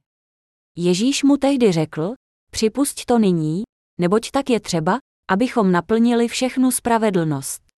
Ježíš 0.76 1.22
mu 1.22 1.36
tehdy 1.36 1.72
řekl, 1.72 2.14
připusť 2.50 3.04
to 3.04 3.18
nyní, 3.18 3.62
neboť 4.00 4.30
tak 4.30 4.50
je 4.50 4.60
třeba, 4.60 4.98
abychom 5.30 5.72
naplnili 5.72 6.28
všechnu 6.28 6.70
spravedlnost. 6.70 7.71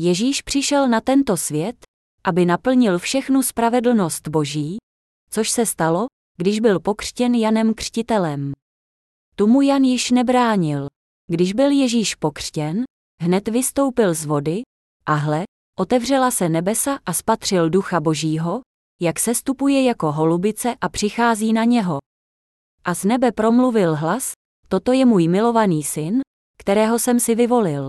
Ježíš 0.00 0.42
přišel 0.42 0.88
na 0.88 1.00
tento 1.00 1.36
svět, 1.36 1.76
aby 2.24 2.46
naplnil 2.46 2.98
všechnu 2.98 3.42
spravedlnost 3.42 4.28
Boží, 4.28 4.76
což 5.30 5.50
se 5.50 5.66
stalo, 5.66 6.06
když 6.36 6.60
byl 6.60 6.80
pokřtěn 6.80 7.34
Janem 7.34 7.74
Křtitelem. 7.74 8.52
Tomu 9.36 9.62
Jan 9.62 9.82
již 9.82 10.10
nebránil. 10.10 10.86
Když 11.30 11.52
byl 11.52 11.70
Ježíš 11.70 12.14
pokřtěn, 12.14 12.84
hned 13.22 13.48
vystoupil 13.48 14.14
z 14.14 14.24
vody, 14.24 14.62
a 15.06 15.14
hle, 15.14 15.44
otevřela 15.78 16.30
se 16.30 16.48
nebesa 16.48 16.98
a 17.06 17.12
spatřil 17.12 17.70
ducha 17.70 18.00
Božího, 18.00 18.60
jak 19.00 19.18
se 19.18 19.34
stupuje 19.34 19.82
jako 19.84 20.12
holubice 20.12 20.74
a 20.80 20.88
přichází 20.88 21.52
na 21.52 21.64
něho. 21.64 21.98
A 22.84 22.94
z 22.94 23.04
nebe 23.04 23.32
promluvil 23.32 23.96
hlas, 23.96 24.32
toto 24.68 24.92
je 24.92 25.06
můj 25.06 25.28
milovaný 25.28 25.84
syn, 25.84 26.20
kterého 26.58 26.98
jsem 26.98 27.20
si 27.20 27.34
vyvolil. 27.34 27.88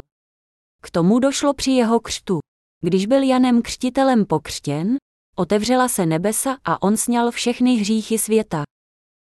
K 0.81 0.91
tomu 0.91 1.19
došlo 1.19 1.53
při 1.53 1.71
jeho 1.71 1.99
křtu. 1.99 2.39
Když 2.81 3.05
byl 3.05 3.23
Janem 3.23 3.61
křtitelem 3.61 4.25
pokřtěn, 4.25 4.97
otevřela 5.35 5.87
se 5.87 6.05
nebesa 6.05 6.57
a 6.65 6.81
on 6.81 6.97
sněl 6.97 7.31
všechny 7.31 7.75
hříchy 7.75 8.19
světa. 8.19 8.63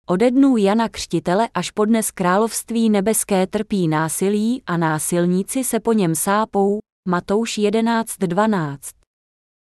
Ode 0.07 0.30
dnů 0.30 0.57
Jana 0.57 0.88
Křtitele 0.88 1.49
až 1.55 1.70
po 1.70 1.84
dnes 1.84 2.11
království 2.11 2.91
nebeské 2.91 3.47
trpí 3.47 3.88
násilí 3.88 4.62
a 4.66 4.76
násilníci 4.76 5.64
se 5.64 5.80
po 5.80 5.93
něm 5.93 6.14
sápou. 6.14 6.78
Matouš 7.09 7.59
11.12 7.59 8.78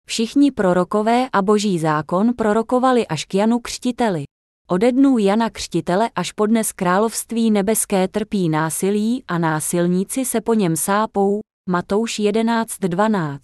Všichni 0.07 0.51
prorokové 0.51 1.29
a 1.33 1.41
boží 1.41 1.79
zákon 1.79 2.33
prorokovali 2.37 3.07
až 3.07 3.25
k 3.25 3.33
Janu 3.33 3.59
Křtiteli. 3.59 4.23
Ode 4.67 4.91
dnů 4.91 5.17
Jana 5.17 5.49
Křtitele 5.49 6.09
až 6.15 6.31
po 6.31 6.45
dnes 6.45 6.71
království 6.71 7.51
nebeské 7.51 8.07
trpí 8.07 8.49
násilí 8.49 9.23
a 9.27 9.37
násilníci 9.37 10.25
se 10.25 10.41
po 10.41 10.53
něm 10.53 10.75
sápou. 10.75 11.41
Matouš 11.69 12.19
11.12 12.19 13.39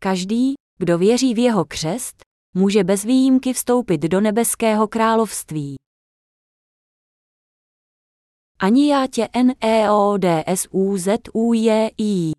Každý, 0.00 0.54
kdo 0.78 0.98
věří 0.98 1.34
v 1.34 1.38
jeho 1.38 1.64
křest, 1.64 2.16
může 2.54 2.84
bez 2.84 3.04
výjimky 3.04 3.52
vstoupit 3.52 4.00
do 4.00 4.20
nebeského 4.20 4.88
království. 4.88 5.76
Ani 8.58 8.90
já 8.90 9.06
tě 9.06 9.28
neodsuzuji. 9.34 12.32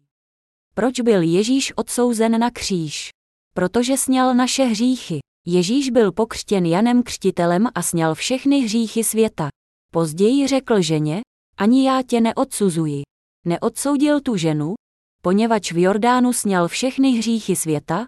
Proč 0.73 0.99
byl 0.99 1.21
Ježíš 1.21 1.73
odsouzen 1.75 2.39
na 2.39 2.51
kříž? 2.51 3.09
Protože 3.55 3.97
sněl 3.97 4.35
naše 4.35 4.63
hříchy. 4.63 5.19
Ježíš 5.47 5.89
byl 5.89 6.11
pokřtěn 6.11 6.65
Janem 6.65 7.03
Křtitelem 7.03 7.67
a 7.75 7.81
sněl 7.81 8.15
všechny 8.15 8.59
hříchy 8.59 9.03
světa. 9.03 9.49
Později 9.91 10.47
řekl 10.47 10.81
ženě, 10.81 11.21
ani 11.57 11.87
já 11.87 12.03
tě 12.03 12.21
neodsuzuji. 12.21 13.08
Neodsoudil 13.45 14.21
tu 14.21 14.37
ženu, 14.37 14.75
poněvadž 15.21 15.71
v 15.71 15.77
Jordánu 15.77 16.33
sněl 16.33 16.67
všechny 16.67 17.11
hříchy 17.11 17.55
světa, 17.55 18.05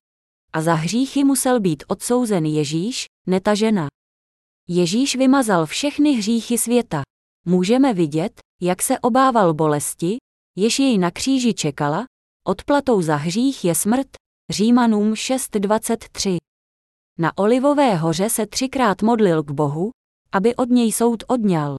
a 0.54 0.62
za 0.62 0.74
hříchy 0.74 1.24
musel 1.24 1.60
být 1.60 1.84
odsouzen 1.88 2.46
Ježíš, 2.46 3.06
ne 3.28 3.42
ta 3.42 3.56
žena. 3.56 3.88
Ježíš 4.68 5.16
vymazal 5.16 5.66
všechny 5.66 6.12
hříchy 6.12 6.58
světa. 6.58 7.02
Můžeme 7.46 7.94
vidět, 7.94 8.40
jak 8.62 8.82
se 8.82 9.00
obával 9.00 9.54
bolesti, 9.54 10.18
jež 10.56 10.80
jej 10.80 10.98
na 10.98 11.12
kříži 11.12 11.54
čekala, 11.54 12.06
odplatou 12.48 13.02
za 13.02 13.16
hřích 13.16 13.66
je 13.66 13.76
smrt, 13.76 14.08
Římanům 14.50 15.14
6.23. 15.14 16.38
Na 17.20 17.38
Olivové 17.38 17.96
hoře 17.96 18.30
se 18.30 18.48
třikrát 18.48 19.02
modlil 19.02 19.44
k 19.44 19.52
Bohu, 19.52 19.92
aby 20.32 20.56
od 20.56 20.70
něj 20.70 20.92
soud 20.92 21.24
odňal. 21.28 21.78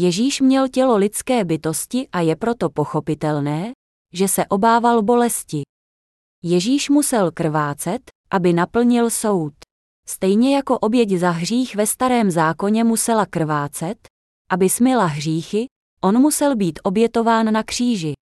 Ježíš 0.00 0.40
měl 0.40 0.68
tělo 0.68 0.96
lidské 0.96 1.44
bytosti 1.44 2.08
a 2.12 2.20
je 2.20 2.36
proto 2.36 2.70
pochopitelné, 2.70 3.72
že 4.12 4.28
se 4.28 4.46
obával 4.46 5.02
bolesti. 5.02 5.62
Ježíš 6.42 6.90
musel 6.90 7.30
krvácet, 7.32 8.02
aby 8.30 8.52
naplnil 8.52 9.10
soud. 9.10 9.52
Stejně 10.08 10.56
jako 10.56 10.78
oběť 10.78 11.10
za 11.10 11.30
hřích 11.30 11.76
ve 11.76 11.86
starém 11.86 12.30
zákoně 12.30 12.84
musela 12.84 13.26
krvácet, 13.26 14.08
aby 14.50 14.68
smila 14.68 15.04
hříchy, 15.06 15.66
on 16.02 16.18
musel 16.18 16.56
být 16.56 16.80
obětován 16.82 17.52
na 17.52 17.62
kříži. 17.62 18.12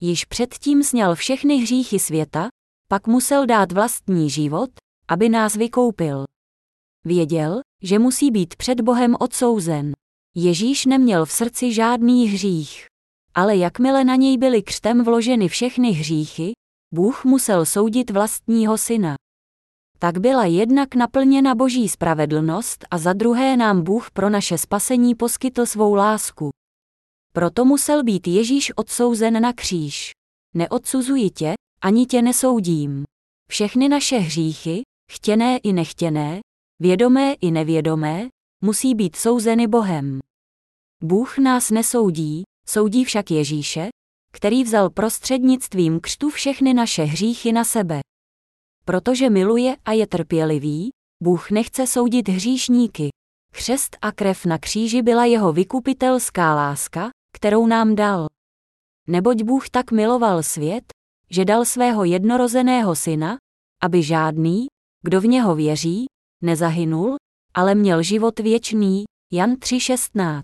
Již 0.00 0.24
předtím 0.24 0.82
sněl 0.82 1.14
všechny 1.14 1.56
hříchy 1.56 1.98
světa, 1.98 2.48
pak 2.88 3.06
musel 3.06 3.46
dát 3.46 3.72
vlastní 3.72 4.30
život, 4.30 4.70
aby 5.08 5.28
nás 5.28 5.54
vykoupil. 5.56 6.24
Věděl, 7.04 7.60
že 7.82 7.98
musí 7.98 8.30
být 8.30 8.56
před 8.56 8.80
Bohem 8.80 9.16
odsouzen. 9.20 9.92
Ježíš 10.36 10.86
neměl 10.86 11.26
v 11.26 11.32
srdci 11.32 11.72
žádný 11.72 12.28
hřích. 12.28 12.86
Ale 13.34 13.56
jakmile 13.56 14.04
na 14.04 14.16
něj 14.16 14.38
byly 14.38 14.62
křtem 14.62 15.04
vloženy 15.04 15.48
všechny 15.48 15.90
hříchy, 15.90 16.52
Bůh 16.94 17.24
musel 17.24 17.66
soudit 17.66 18.10
vlastního 18.10 18.78
syna. 18.78 19.14
Tak 19.98 20.18
byla 20.18 20.44
jednak 20.44 20.94
naplněna 20.94 21.54
boží 21.54 21.88
spravedlnost 21.88 22.84
a 22.90 22.98
za 22.98 23.12
druhé 23.12 23.56
nám 23.56 23.82
Bůh 23.82 24.10
pro 24.10 24.30
naše 24.30 24.58
spasení 24.58 25.14
poskytl 25.14 25.66
svou 25.66 25.94
lásku. 25.94 26.50
Proto 27.32 27.64
musel 27.64 28.02
být 28.02 28.26
Ježíš 28.26 28.72
odsouzen 28.76 29.42
na 29.42 29.52
kříž. 29.52 30.10
Neodsuzuji 30.54 31.30
tě, 31.30 31.54
ani 31.82 32.06
tě 32.06 32.22
nesoudím. 32.22 33.04
Všechny 33.50 33.88
naše 33.88 34.18
hříchy, 34.18 34.82
chtěné 35.12 35.58
i 35.58 35.72
nechtěné, 35.72 36.40
vědomé 36.82 37.34
i 37.40 37.50
nevědomé, 37.50 38.28
musí 38.64 38.94
být 38.94 39.16
souzeny 39.16 39.66
Bohem. 39.66 40.18
Bůh 41.02 41.38
nás 41.38 41.70
nesoudí, 41.70 42.42
soudí 42.68 43.04
však 43.04 43.30
Ježíše, 43.30 43.88
který 44.32 44.64
vzal 44.64 44.90
prostřednictvím 44.90 46.00
křtu 46.00 46.30
všechny 46.30 46.74
naše 46.74 47.04
hříchy 47.04 47.52
na 47.52 47.64
sebe. 47.64 48.00
Protože 48.84 49.30
miluje 49.30 49.76
a 49.84 49.92
je 49.92 50.06
trpělivý, 50.06 50.90
Bůh 51.22 51.50
nechce 51.50 51.86
soudit 51.86 52.28
hříšníky. 52.28 53.08
Křest 53.52 53.96
a 54.02 54.12
krev 54.12 54.46
na 54.46 54.58
kříži 54.58 55.02
byla 55.02 55.24
jeho 55.24 55.52
vykupitelská 55.52 56.54
láska, 56.54 57.10
kterou 57.36 57.66
nám 57.66 57.94
dal. 57.94 58.26
Neboť 59.08 59.42
Bůh 59.42 59.68
tak 59.70 59.92
miloval 59.92 60.42
svět, 60.42 60.84
že 61.30 61.44
dal 61.44 61.64
svého 61.64 62.04
jednorozeného 62.04 62.96
syna, 62.96 63.36
aby 63.82 64.02
žádný, 64.02 64.66
kdo 65.02 65.20
v 65.20 65.26
něho 65.26 65.54
věří, 65.54 66.06
nezahynul, 66.42 67.16
ale 67.54 67.74
měl 67.74 68.02
život 68.02 68.38
věčný. 68.38 69.04
Jan 69.32 69.52
3.16. 69.52 70.42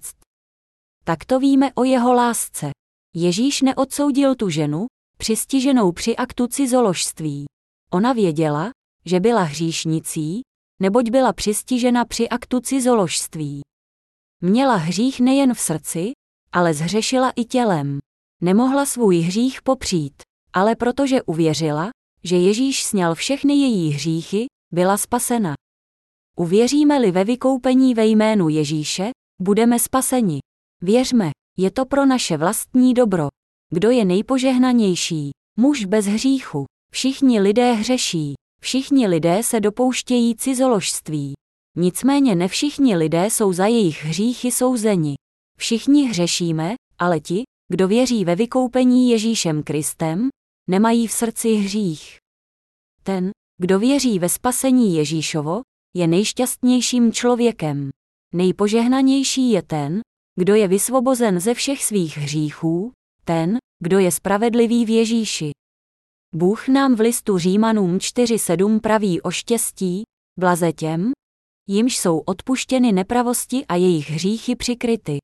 Tak 1.04 1.24
to 1.24 1.38
víme 1.38 1.72
o 1.74 1.84
jeho 1.84 2.12
lásce. 2.12 2.70
Ježíš 3.16 3.62
neodsoudil 3.62 4.34
tu 4.34 4.48
ženu, 4.48 4.86
přistiženou 5.18 5.92
při 5.92 6.16
aktu 6.16 6.46
cizoložství. 6.46 7.44
Ona 7.92 8.12
věděla, 8.12 8.70
že 9.04 9.20
byla 9.20 9.42
hříšnicí, 9.42 10.40
neboť 10.82 11.10
byla 11.10 11.32
přistižena 11.32 12.04
při 12.04 12.28
aktu 12.28 12.60
cizoložství. 12.60 13.60
Měla 14.42 14.76
hřích 14.76 15.20
nejen 15.20 15.54
v 15.54 15.60
srdci, 15.60 16.12
ale 16.52 16.74
zhřešila 16.74 17.30
i 17.30 17.44
tělem. 17.44 17.98
Nemohla 18.42 18.86
svůj 18.86 19.18
hřích 19.18 19.62
popřít, 19.62 20.22
ale 20.52 20.76
protože 20.76 21.22
uvěřila, 21.22 21.90
že 22.24 22.36
Ježíš 22.36 22.84
sněl 22.84 23.14
všechny 23.14 23.54
její 23.54 23.90
hříchy, 23.90 24.46
byla 24.72 24.96
spasena. 24.96 25.54
Uvěříme-li 26.40 27.10
ve 27.10 27.24
vykoupení 27.24 27.94
ve 27.94 28.06
jménu 28.06 28.48
Ježíše, 28.48 29.10
budeme 29.42 29.78
spaseni. 29.78 30.38
Věřme, 30.82 31.30
je 31.58 31.70
to 31.70 31.86
pro 31.86 32.06
naše 32.06 32.36
vlastní 32.36 32.94
dobro. 32.94 33.28
Kdo 33.72 33.90
je 33.90 34.04
nejpožehnanější? 34.04 35.30
Muž 35.58 35.84
bez 35.84 36.06
hříchu. 36.06 36.64
Všichni 36.92 37.40
lidé 37.40 37.72
hřeší. 37.72 38.34
Všichni 38.62 39.06
lidé 39.06 39.42
se 39.42 39.60
dopouštějí 39.60 40.36
cizoložství. 40.36 41.32
Nicméně 41.76 42.34
ne 42.34 42.48
všichni 42.48 42.96
lidé 42.96 43.26
jsou 43.26 43.52
za 43.52 43.66
jejich 43.66 44.04
hříchy 44.04 44.52
souzeni. 44.52 45.14
Všichni 45.58 46.08
hřešíme, 46.08 46.74
ale 46.98 47.20
ti, 47.20 47.42
kdo 47.72 47.88
věří 47.88 48.24
ve 48.24 48.36
vykoupení 48.36 49.10
Ježíšem 49.10 49.62
Kristem, 49.62 50.28
nemají 50.70 51.06
v 51.06 51.12
srdci 51.12 51.54
hřích. 51.54 52.16
Ten, 53.02 53.30
kdo 53.58 53.78
věří 53.78 54.18
ve 54.18 54.28
spasení 54.28 54.96
Ježíšovo, 54.96 55.60
je 55.96 56.06
nejšťastnějším 56.06 57.12
člověkem. 57.12 57.90
Nejpožehnanější 58.34 59.50
je 59.50 59.62
ten, 59.62 60.00
kdo 60.40 60.54
je 60.54 60.68
vysvobozen 60.68 61.40
ze 61.40 61.54
všech 61.54 61.84
svých 61.84 62.16
hříchů, 62.16 62.92
ten, 63.24 63.58
kdo 63.82 63.98
je 63.98 64.12
spravedlivý 64.12 64.84
v 64.84 64.88
Ježíši. 64.88 65.50
Bůh 66.34 66.68
nám 66.68 66.94
v 66.94 67.00
listu 67.00 67.38
Římanům 67.38 67.98
4.7 67.98 68.80
praví 68.80 69.22
o 69.22 69.30
štěstí, 69.30 70.02
blaze 70.38 70.72
těm, 70.72 71.12
jimž 71.68 71.98
jsou 71.98 72.18
odpuštěny 72.18 72.92
nepravosti 72.92 73.66
a 73.66 73.74
jejich 73.74 74.10
hříchy 74.10 74.56
přikryty. 74.56 75.18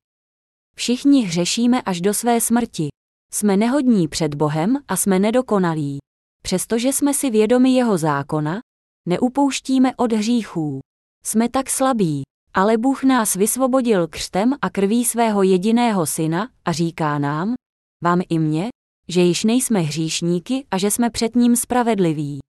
Všichni 0.75 1.21
hřešíme 1.21 1.81
až 1.81 2.01
do 2.01 2.13
své 2.13 2.41
smrti. 2.41 2.87
Jsme 3.33 3.57
nehodní 3.57 4.07
před 4.07 4.35
Bohem 4.35 4.77
a 4.87 4.95
jsme 4.95 5.19
nedokonalí. 5.19 5.97
Přestože 6.43 6.93
jsme 6.93 7.13
si 7.13 7.29
vědomi 7.29 7.69
jeho 7.69 7.97
zákona, 7.97 8.59
neupouštíme 9.07 9.95
od 9.95 10.13
hříchů. 10.13 10.79
Jsme 11.23 11.49
tak 11.49 11.69
slabí, 11.69 12.23
ale 12.53 12.77
Bůh 12.77 13.03
nás 13.03 13.35
vysvobodil 13.35 14.07
křtem 14.07 14.53
a 14.61 14.69
krví 14.69 15.05
svého 15.05 15.43
jediného 15.43 16.05
syna 16.05 16.49
a 16.65 16.71
říká 16.71 17.19
nám, 17.19 17.53
vám 18.03 18.21
i 18.29 18.39
mně, 18.39 18.69
že 19.07 19.21
již 19.21 19.43
nejsme 19.43 19.79
hříšníky 19.79 20.65
a 20.71 20.77
že 20.77 20.91
jsme 20.91 21.09
před 21.09 21.35
ním 21.35 21.55
spravedliví. 21.55 22.39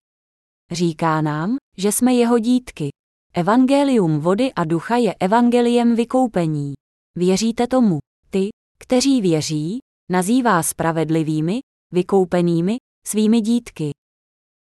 Říká 0.71 1.21
nám, 1.21 1.57
že 1.77 1.93
jsme 1.93 2.15
jeho 2.15 2.39
dítky. 2.39 2.89
Evangelium 3.35 4.21
vody 4.21 4.53
a 4.53 4.65
ducha 4.65 4.97
je 4.97 5.15
evangeliem 5.15 5.97
vykoupení. 5.97 6.75
Věříte 7.17 7.67
tomu? 7.67 7.99
Ty, 8.31 8.49
kteří 8.83 9.21
věří, 9.21 9.79
nazývá 10.11 10.63
spravedlivými, 10.63 11.61
vykoupenými, 11.93 12.77
svými 13.07 13.41
dítky. 13.41 13.91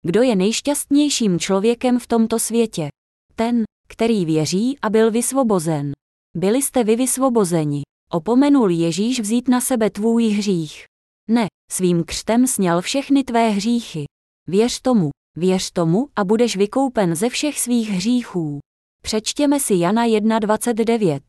Kdo 0.03 0.23
je 0.23 0.37
nejšťastnějším 0.37 1.39
člověkem 1.39 1.99
v 1.99 2.07
tomto 2.07 2.39
světě? 2.39 2.89
Ten, 3.35 3.63
který 3.89 4.25
věří 4.25 4.79
a 4.83 4.91
byl 4.91 5.11
vysvobozen. 5.11 5.93
Byli 6.37 6.63
jste 6.63 6.85
vy 6.85 6.97
vysvobozeni. 6.97 7.83
Opomenul 8.13 8.71
Ježíš 8.71 9.21
vzít 9.21 9.49
na 9.49 9.61
sebe 9.61 9.91
tvůj 9.91 10.29
hřích. 10.29 10.85
Ne, 11.31 11.47
svým 11.73 12.05
křtem 12.05 12.47
sněl 12.47 12.81
všechny 12.81 13.25
tvé 13.25 13.49
hříchy. 13.49 14.05
Věř 14.49 14.81
tomu, 14.81 15.11
věř 15.37 15.71
tomu 15.71 16.09
a 16.17 16.25
budeš 16.25 16.57
vykoupen 16.57 17.15
ze 17.15 17.29
všech 17.29 17.61
svých 17.61 17.91
hříchů. 17.91 18.59
Přečtěme 19.03 19.61
si 19.61 19.75
Jana 19.75 20.07
1.29. 20.07 21.21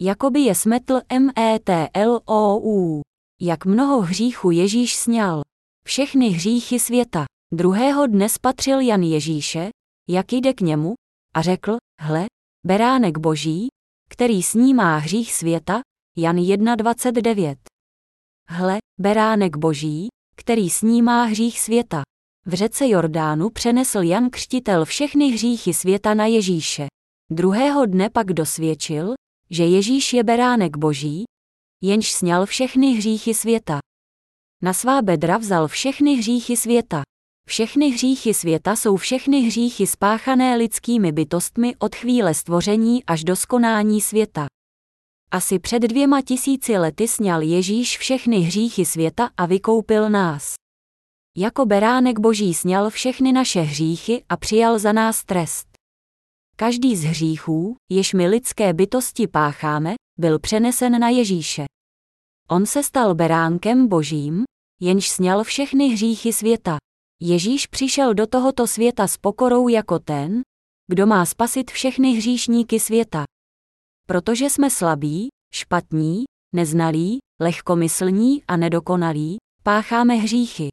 Jakoby 0.00 0.40
je 0.40 0.54
smetl 0.54 1.00
METLOU. 1.20 3.00
Jak 3.40 3.64
mnoho 3.64 4.00
hříchů 4.00 4.50
Ježíš 4.50 4.96
sněl. 4.96 5.42
Všechny 5.86 6.28
hříchy 6.28 6.80
světa. 6.80 7.24
Druhého 7.52 8.06
dne 8.06 8.28
spatřil 8.28 8.80
Jan 8.80 9.02
Ježíše, 9.02 9.68
jak 10.08 10.32
jde 10.32 10.54
k 10.54 10.60
němu, 10.60 10.94
a 11.34 11.42
řekl, 11.42 11.76
hle, 12.00 12.26
beránek 12.66 13.18
boží, 13.18 13.68
který 14.10 14.42
snímá 14.42 14.96
hřích 14.96 15.32
světa, 15.32 15.80
Jan 16.16 16.36
1.29. 16.36 17.56
Hle, 18.48 18.78
beránek 19.00 19.56
boží, 19.56 20.08
který 20.36 20.70
snímá 20.70 21.24
hřích 21.24 21.60
světa. 21.60 22.02
V 22.46 22.54
řece 22.54 22.88
Jordánu 22.88 23.50
přenesl 23.50 23.98
Jan 24.02 24.30
Křtitel 24.30 24.84
všechny 24.84 25.28
hříchy 25.28 25.74
světa 25.74 26.14
na 26.14 26.26
Ježíše. 26.26 26.86
Druhého 27.30 27.86
dne 27.86 28.10
pak 28.10 28.32
dosvědčil, 28.32 29.14
že 29.50 29.64
Ježíš 29.64 30.12
je 30.12 30.24
beránek 30.24 30.76
boží, 30.76 31.24
jenž 31.82 32.12
sněl 32.12 32.46
všechny 32.46 32.92
hříchy 32.92 33.34
světa. 33.34 33.78
Na 34.66 34.72
svá 34.72 35.02
bedra 35.02 35.38
vzal 35.38 35.68
všechny 35.68 36.14
hříchy 36.14 36.56
světa. 36.56 37.02
Všechny 37.48 37.90
hříchy 37.90 38.34
světa 38.34 38.76
jsou 38.76 38.96
všechny 38.96 39.40
hříchy 39.40 39.86
spáchané 39.86 40.56
lidskými 40.56 41.12
bytostmi 41.12 41.76
od 41.76 41.94
chvíle 41.94 42.34
stvoření 42.34 43.04
až 43.04 43.24
do 43.24 43.36
skonání 43.36 44.00
světa. 44.00 44.46
Asi 45.30 45.58
před 45.58 45.78
dvěma 45.82 46.22
tisíci 46.22 46.78
lety 46.78 47.08
sněl 47.08 47.40
Ježíš 47.40 47.98
všechny 47.98 48.38
hříchy 48.38 48.84
světa 48.84 49.30
a 49.36 49.46
vykoupil 49.46 50.10
nás. 50.10 50.54
Jako 51.36 51.66
beránek 51.66 52.18
boží 52.18 52.54
sněl 52.54 52.90
všechny 52.90 53.32
naše 53.32 53.60
hříchy 53.60 54.24
a 54.28 54.36
přijal 54.36 54.78
za 54.78 54.92
nás 54.92 55.24
trest. 55.24 55.66
Každý 56.56 56.96
z 56.96 57.04
hříchů, 57.04 57.76
jež 57.92 58.12
my 58.14 58.28
lidské 58.28 58.72
bytosti 58.72 59.28
pácháme, 59.28 59.94
byl 60.18 60.38
přenesen 60.38 61.00
na 61.00 61.08
Ježíše. 61.08 61.64
On 62.48 62.66
se 62.66 62.82
stal 62.82 63.14
beránkem 63.14 63.88
božím, 63.88 64.44
jenž 64.80 65.08
sněl 65.08 65.44
všechny 65.44 65.88
hříchy 65.88 66.32
světa. 66.32 66.76
Ježíš 67.22 67.66
přišel 67.66 68.14
do 68.14 68.26
tohoto 68.26 68.66
světa 68.66 69.06
s 69.06 69.16
pokorou 69.16 69.68
jako 69.68 69.98
ten, 69.98 70.42
kdo 70.90 71.06
má 71.06 71.26
spasit 71.26 71.70
všechny 71.70 72.12
hříšníky 72.12 72.80
světa. 72.80 73.24
Protože 74.06 74.50
jsme 74.50 74.70
slabí, 74.70 75.28
špatní, 75.54 76.24
neznalí, 76.54 77.18
lehkomyslní 77.40 78.42
a 78.48 78.56
nedokonalí, 78.56 79.36
pácháme 79.62 80.14
hříchy. 80.14 80.68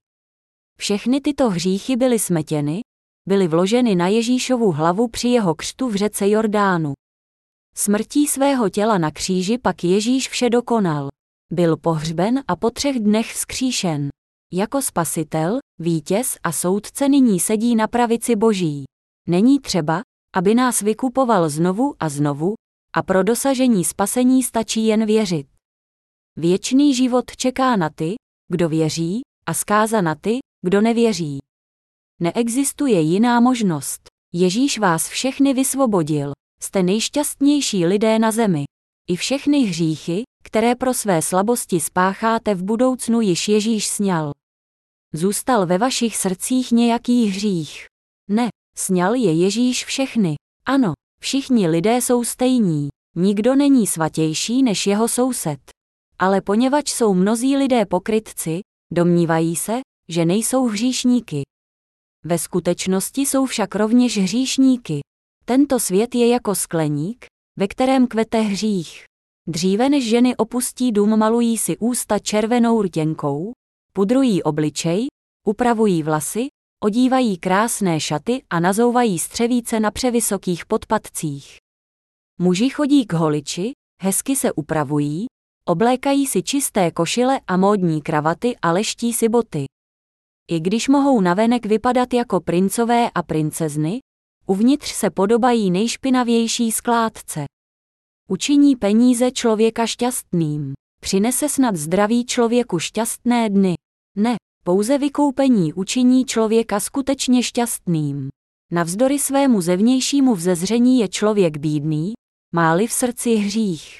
Všechny 0.80 1.22
tyto 1.22 1.49
hříchy 1.49 1.95
byly 1.95 2.20
smetěny, 2.20 2.82
byly 3.30 3.47
vloženy 3.47 3.95
na 3.95 4.08
Ježíšovu 4.08 4.72
hlavu 4.72 5.08
při 5.08 5.28
jeho 5.28 5.56
křtu 5.56 5.89
v 5.89 5.95
řece 5.95 6.30
Jordánu. 6.30 6.93
Smrtí 7.76 8.28
svého 8.28 8.70
těla 8.70 8.97
na 8.97 9.12
kříži 9.12 9.58
pak 9.58 9.84
Ježíš 9.84 10.30
vše 10.30 10.49
dokonal. 10.49 11.10
Byl 11.54 11.78
pohřben 11.78 12.43
a 12.47 12.56
po 12.56 12.70
třech 12.70 12.99
dnech 12.99 13.34
vzkříšen. 13.34 14.10
Jako 14.54 14.82
spasitel, 14.82 15.60
vítěz 15.80 16.38
a 16.43 16.51
soudce 16.51 17.10
nyní 17.10 17.39
sedí 17.39 17.76
na 17.76 17.88
pravici 17.88 18.36
boží. 18.36 18.84
Není 19.28 19.60
třeba, 19.60 20.01
aby 20.36 20.56
nás 20.56 20.82
vykupoval 20.82 21.49
znovu 21.49 21.95
a 21.99 22.10
znovu, 22.10 22.54
a 22.95 23.04
pro 23.04 23.24
dosažení 23.24 23.86
spasení 23.86 24.43
stačí 24.43 24.86
jen 24.86 25.06
věřit. 25.06 25.47
Věčný 26.36 26.95
život 26.95 27.26
čeká 27.36 27.76
na 27.76 27.89
ty, 27.89 28.16
kdo 28.51 28.70
věří, 28.70 29.22
a 29.45 29.54
zkáza 29.54 30.01
na 30.01 30.16
ty, 30.16 30.39
kdo 30.66 30.82
nevěří. 30.82 31.39
Neexistuje 32.22 33.01
jiná 33.01 33.39
možnost. 33.39 34.01
Ježíš 34.34 34.80
vás 34.80 35.08
všechny 35.08 35.54
vysvobodil. 35.54 36.32
Jste 36.62 36.84
nejšťastnější 36.84 37.86
lidé 37.86 38.20
na 38.20 38.32
zemi. 38.32 38.64
I 39.10 39.16
všechny 39.16 39.60
hříchy, 39.60 40.24
které 40.43 40.75
pro 40.75 40.93
své 40.93 41.21
slabosti 41.21 41.79
spácháte 41.79 42.55
v 42.55 42.63
budoucnu 42.63 43.21
již 43.21 43.47
Ježíš 43.47 43.87
sněl. 43.87 44.31
Zůstal 45.13 45.65
ve 45.65 45.77
vašich 45.77 46.17
srdcích 46.17 46.71
nějaký 46.71 47.25
hřích. 47.25 47.85
Ne, 48.29 48.49
sněl 48.77 49.13
je 49.13 49.33
Ježíš 49.33 49.85
všechny. 49.85 50.35
Ano, 50.65 50.93
všichni 51.21 51.67
lidé 51.67 52.01
jsou 52.01 52.23
stejní. 52.23 52.89
Nikdo 53.15 53.55
není 53.55 53.87
svatější 53.87 54.63
než 54.63 54.87
jeho 54.87 55.07
soused. 55.07 55.59
Ale 56.19 56.41
poněvadž 56.41 56.91
jsou 56.91 57.13
mnozí 57.13 57.57
lidé 57.57 57.85
pokrytci, 57.85 58.59
domnívají 58.93 59.55
se, 59.55 59.79
že 60.09 60.25
nejsou 60.25 60.67
hříšníky. 60.67 61.41
Ve 62.25 62.39
skutečnosti 62.39 63.21
jsou 63.21 63.45
však 63.45 63.75
rovněž 63.75 64.17
hříšníky. 64.17 64.99
Tento 65.45 65.79
svět 65.79 66.15
je 66.15 66.27
jako 66.27 66.55
skleník, 66.55 67.25
ve 67.59 67.67
kterém 67.67 68.07
kvete 68.07 68.41
hřích. 68.41 69.03
Dříve 69.47 69.89
než 69.89 70.09
ženy 70.09 70.35
opustí 70.35 70.91
dům 70.91 71.17
malují 71.19 71.57
si 71.57 71.77
ústa 71.77 72.19
červenou 72.19 72.81
rtěnkou, 72.81 73.51
pudrují 73.93 74.43
obličej, 74.43 75.07
upravují 75.47 76.03
vlasy, 76.03 76.47
odívají 76.83 77.37
krásné 77.37 77.99
šaty 77.99 78.43
a 78.49 78.59
nazouvají 78.59 79.19
střevíce 79.19 79.79
na 79.79 79.91
převysokých 79.91 80.65
podpatcích. 80.65 81.57
Muži 82.39 82.69
chodí 82.69 83.05
k 83.05 83.13
holiči, 83.13 83.71
hezky 84.01 84.35
se 84.35 84.53
upravují, 84.53 85.25
oblékají 85.67 86.27
si 86.27 86.43
čisté 86.43 86.91
košile 86.91 87.39
a 87.47 87.57
módní 87.57 88.01
kravaty 88.01 88.55
a 88.61 88.71
leští 88.71 89.13
si 89.13 89.29
boty. 89.29 89.65
I 90.51 90.59
když 90.59 90.87
mohou 90.87 91.21
navenek 91.21 91.65
vypadat 91.65 92.13
jako 92.13 92.41
princové 92.41 93.09
a 93.15 93.23
princezny, 93.23 93.99
uvnitř 94.45 94.91
se 94.91 95.09
podobají 95.09 95.71
nejšpinavější 95.71 96.71
skládce. 96.71 97.45
Učiní 98.30 98.76
peníze 98.76 99.32
člověka 99.32 99.86
šťastným. 99.86 100.74
Přinese 101.01 101.49
snad 101.49 101.76
zdraví 101.76 102.26
člověku 102.26 102.80
šťastné 102.80 103.49
dny. 103.49 103.76
Ne, 104.17 104.36
pouze 104.65 104.97
vykoupení 104.97 105.74
učiní 105.74 106.26
člověka 106.26 106.80
skutečně 106.80 107.43
šťastným. 107.43 108.30
Navzdory 108.71 109.19
svému 109.19 109.61
zevnějšímu 109.61 110.36
vzezření 110.36 110.99
je 110.99 111.07
člověk 111.07 111.57
bídný, 111.57 112.13
má-li 112.55 112.88
v 112.88 112.93
srdci 112.93 113.36
hřích. 113.36 113.99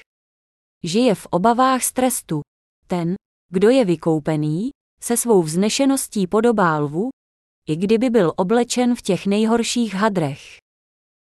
Žije 0.84 1.14
v 1.14 1.26
obavách 1.30 1.84
z 1.84 1.92
trestu. 1.92 2.40
Ten, 2.86 3.14
kdo 3.50 3.70
je 3.70 3.84
vykoupený, 3.84 4.70
se 5.00 5.16
svou 5.16 5.42
vznešeností 5.42 6.26
podobá 6.26 6.78
lvu, 6.78 7.08
i 7.68 7.76
kdyby 7.76 8.10
byl 8.10 8.32
oblečen 8.36 8.94
v 8.94 9.02
těch 9.02 9.26
nejhorších 9.26 9.94
hadrech. 9.94 10.40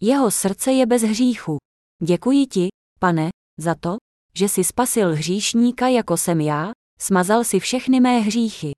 Jeho 0.02 0.32
srdce 0.32 0.72
je 0.72 0.86
bez 0.86 1.02
hříchu. 1.02 1.58
Děkuji 2.04 2.46
ti, 2.46 2.68
pane, 3.06 3.30
za 3.58 3.76
to, 3.76 3.98
že 4.34 4.50
si 4.50 4.64
spasil 4.64 5.16
hříšníka 5.16 5.88
jako 5.88 6.18
jsem 6.18 6.42
já, 6.42 6.72
smazal 7.00 7.44
si 7.44 7.60
všechny 7.60 8.00
mé 8.00 8.20
hříchy. 8.20 8.72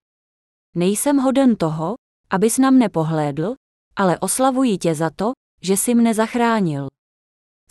Nejsem 0.75 1.17
hoden 1.17 1.55
toho, 1.55 1.95
abys 2.29 2.57
na 2.57 2.71
mne 2.71 2.89
pohlédl, 2.89 3.55
ale 3.95 4.19
oslavuji 4.19 4.77
tě 4.77 4.95
za 4.95 5.09
to, 5.09 5.31
že 5.61 5.77
jsi 5.77 5.95
mne 5.95 6.13
zachránil. 6.13 6.87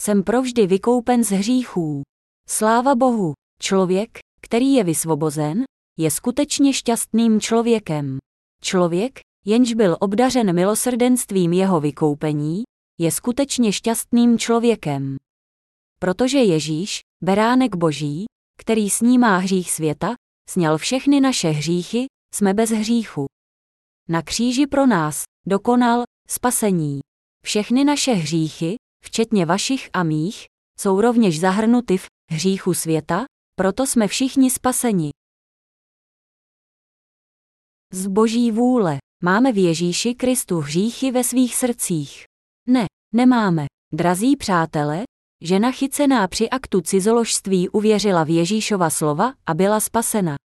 Jsem 0.00 0.22
provždy 0.22 0.66
vykoupen 0.66 1.24
z 1.24 1.30
hříchů. 1.30 2.02
Sláva 2.48 2.94
Bohu, 2.94 3.32
člověk, 3.60 4.18
který 4.40 4.72
je 4.72 4.84
vysvobozen, 4.84 5.64
je 5.98 6.10
skutečně 6.10 6.72
šťastným 6.72 7.40
člověkem. 7.40 8.18
Člověk, 8.62 9.20
jenž 9.44 9.74
byl 9.74 9.96
obdařen 10.00 10.52
milosrdenstvím 10.54 11.52
jeho 11.52 11.80
vykoupení, 11.80 12.62
je 13.00 13.10
skutečně 13.10 13.72
šťastným 13.72 14.38
člověkem. 14.38 15.16
Protože 16.06 16.38
Ježíš, 16.38 17.00
beránek 17.24 17.76
boží, 17.76 18.24
který 18.60 18.90
snímá 18.90 19.38
hřích 19.38 19.72
světa, 19.72 20.14
sněl 20.48 20.78
všechny 20.78 21.20
naše 21.20 21.48
hříchy, 21.48 22.06
jsme 22.34 22.54
bez 22.54 22.70
hříchu. 22.70 23.26
Na 24.08 24.22
kříži 24.22 24.66
pro 24.66 24.86
nás 24.86 25.22
dokonal 25.46 26.02
spasení. 26.28 27.00
Všechny 27.44 27.84
naše 27.84 28.12
hříchy, 28.12 28.76
včetně 29.04 29.46
vašich 29.46 29.90
a 29.92 30.02
mých, 30.02 30.44
jsou 30.80 31.00
rovněž 31.00 31.40
zahrnuty 31.40 31.98
v 31.98 32.06
hříchu 32.32 32.74
světa, 32.74 33.24
proto 33.54 33.86
jsme 33.86 34.08
všichni 34.08 34.50
spaseni. 34.50 35.10
Z 37.92 38.06
boží 38.06 38.50
vůle 38.50 38.98
máme 39.22 39.52
v 39.52 39.58
Ježíši 39.58 40.14
Kristu 40.14 40.58
hříchy 40.58 41.10
ve 41.10 41.24
svých 41.24 41.56
srdcích. 41.56 42.24
Ne, 42.68 42.86
nemáme. 43.14 43.66
Drazí 43.92 44.36
přátelé, 44.36 45.04
žena 45.42 45.70
chycená 45.72 46.28
při 46.28 46.50
aktu 46.50 46.80
cizoložství 46.80 47.68
uvěřila 47.68 48.24
v 48.24 48.30
Ježíšova 48.30 48.90
slova 48.90 49.34
a 49.46 49.54
byla 49.54 49.80
spasena. 49.80 50.36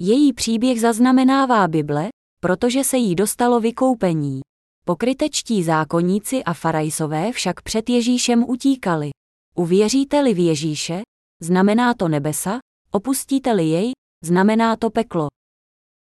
Její 0.00 0.32
příběh 0.32 0.80
zaznamenává 0.80 1.68
Bible, 1.68 2.08
protože 2.40 2.84
se 2.84 2.96
jí 2.96 3.14
dostalo 3.14 3.60
vykoupení. 3.60 4.40
Pokrytečtí 4.84 5.62
zákonníci 5.62 6.44
a 6.44 6.52
farajsové 6.54 7.32
však 7.32 7.62
před 7.62 7.88
Ježíšem 7.90 8.44
utíkali. 8.48 9.10
Uvěříte-li 9.56 10.34
v 10.34 10.38
Ježíše, 10.38 11.00
znamená 11.42 11.94
to 11.94 12.08
nebesa, 12.08 12.58
opustíte-li 12.90 13.64
jej, 13.64 13.92
znamená 14.24 14.76
to 14.76 14.90
peklo. 14.90 15.28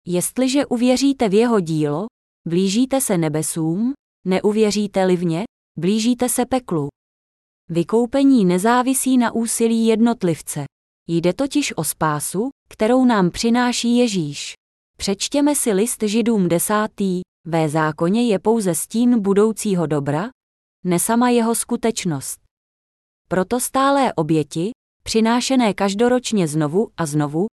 Jestliže 0.07 0.67
uvěříte 0.67 1.29
v 1.29 1.35
jeho 1.35 1.61
dílo, 1.61 2.07
blížíte 2.47 3.01
se 3.01 3.19
nebesům, 3.19 3.93
Neuvěříte-li 4.27 5.17
v 5.17 5.25
ně, 5.25 5.45
blížíte 5.79 6.29
se 6.29 6.47
peklu. 6.47 6.89
Vykoupení 7.71 8.45
nezávisí 8.45 9.19
na 9.19 9.33
úsilí 9.33 9.87
jednotlivce. 9.87 10.65
Jde 11.09 11.33
totiž 11.33 11.77
o 11.77 11.85
spásu, 11.85 12.49
kterou 12.69 13.05
nám 13.05 13.31
přináší 13.31 13.97
Ježíš. 13.97 14.55
Přečtěme 14.99 15.55
si 15.55 15.73
list 15.73 16.03
Židům 16.03 16.49
desátý, 16.49 17.21
ve 17.47 17.69
zákoně 17.69 18.27
je 18.27 18.39
pouze 18.39 18.75
stín 18.75 19.21
budoucího 19.21 19.87
dobra, 19.87 20.29
ne 20.85 20.99
sama 20.99 21.29
jeho 21.29 21.55
skutečnost. 21.55 22.41
Proto 23.29 23.61
stálé 23.61 24.15
oběti, 24.15 24.71
přinášené 25.05 25.75
každoročně 25.75 26.49
znovu 26.49 26.89
a 26.97 27.07
znovu, 27.07 27.47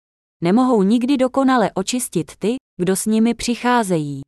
nemohou 0.44 0.84
nikdy 0.84 1.18
dokonale 1.18 1.72
očistit 1.72 2.32
ty, 2.40 2.56
kdo 2.82 2.96
s 2.96 3.06
nimi 3.06 3.34
přicházejí. 3.34 4.22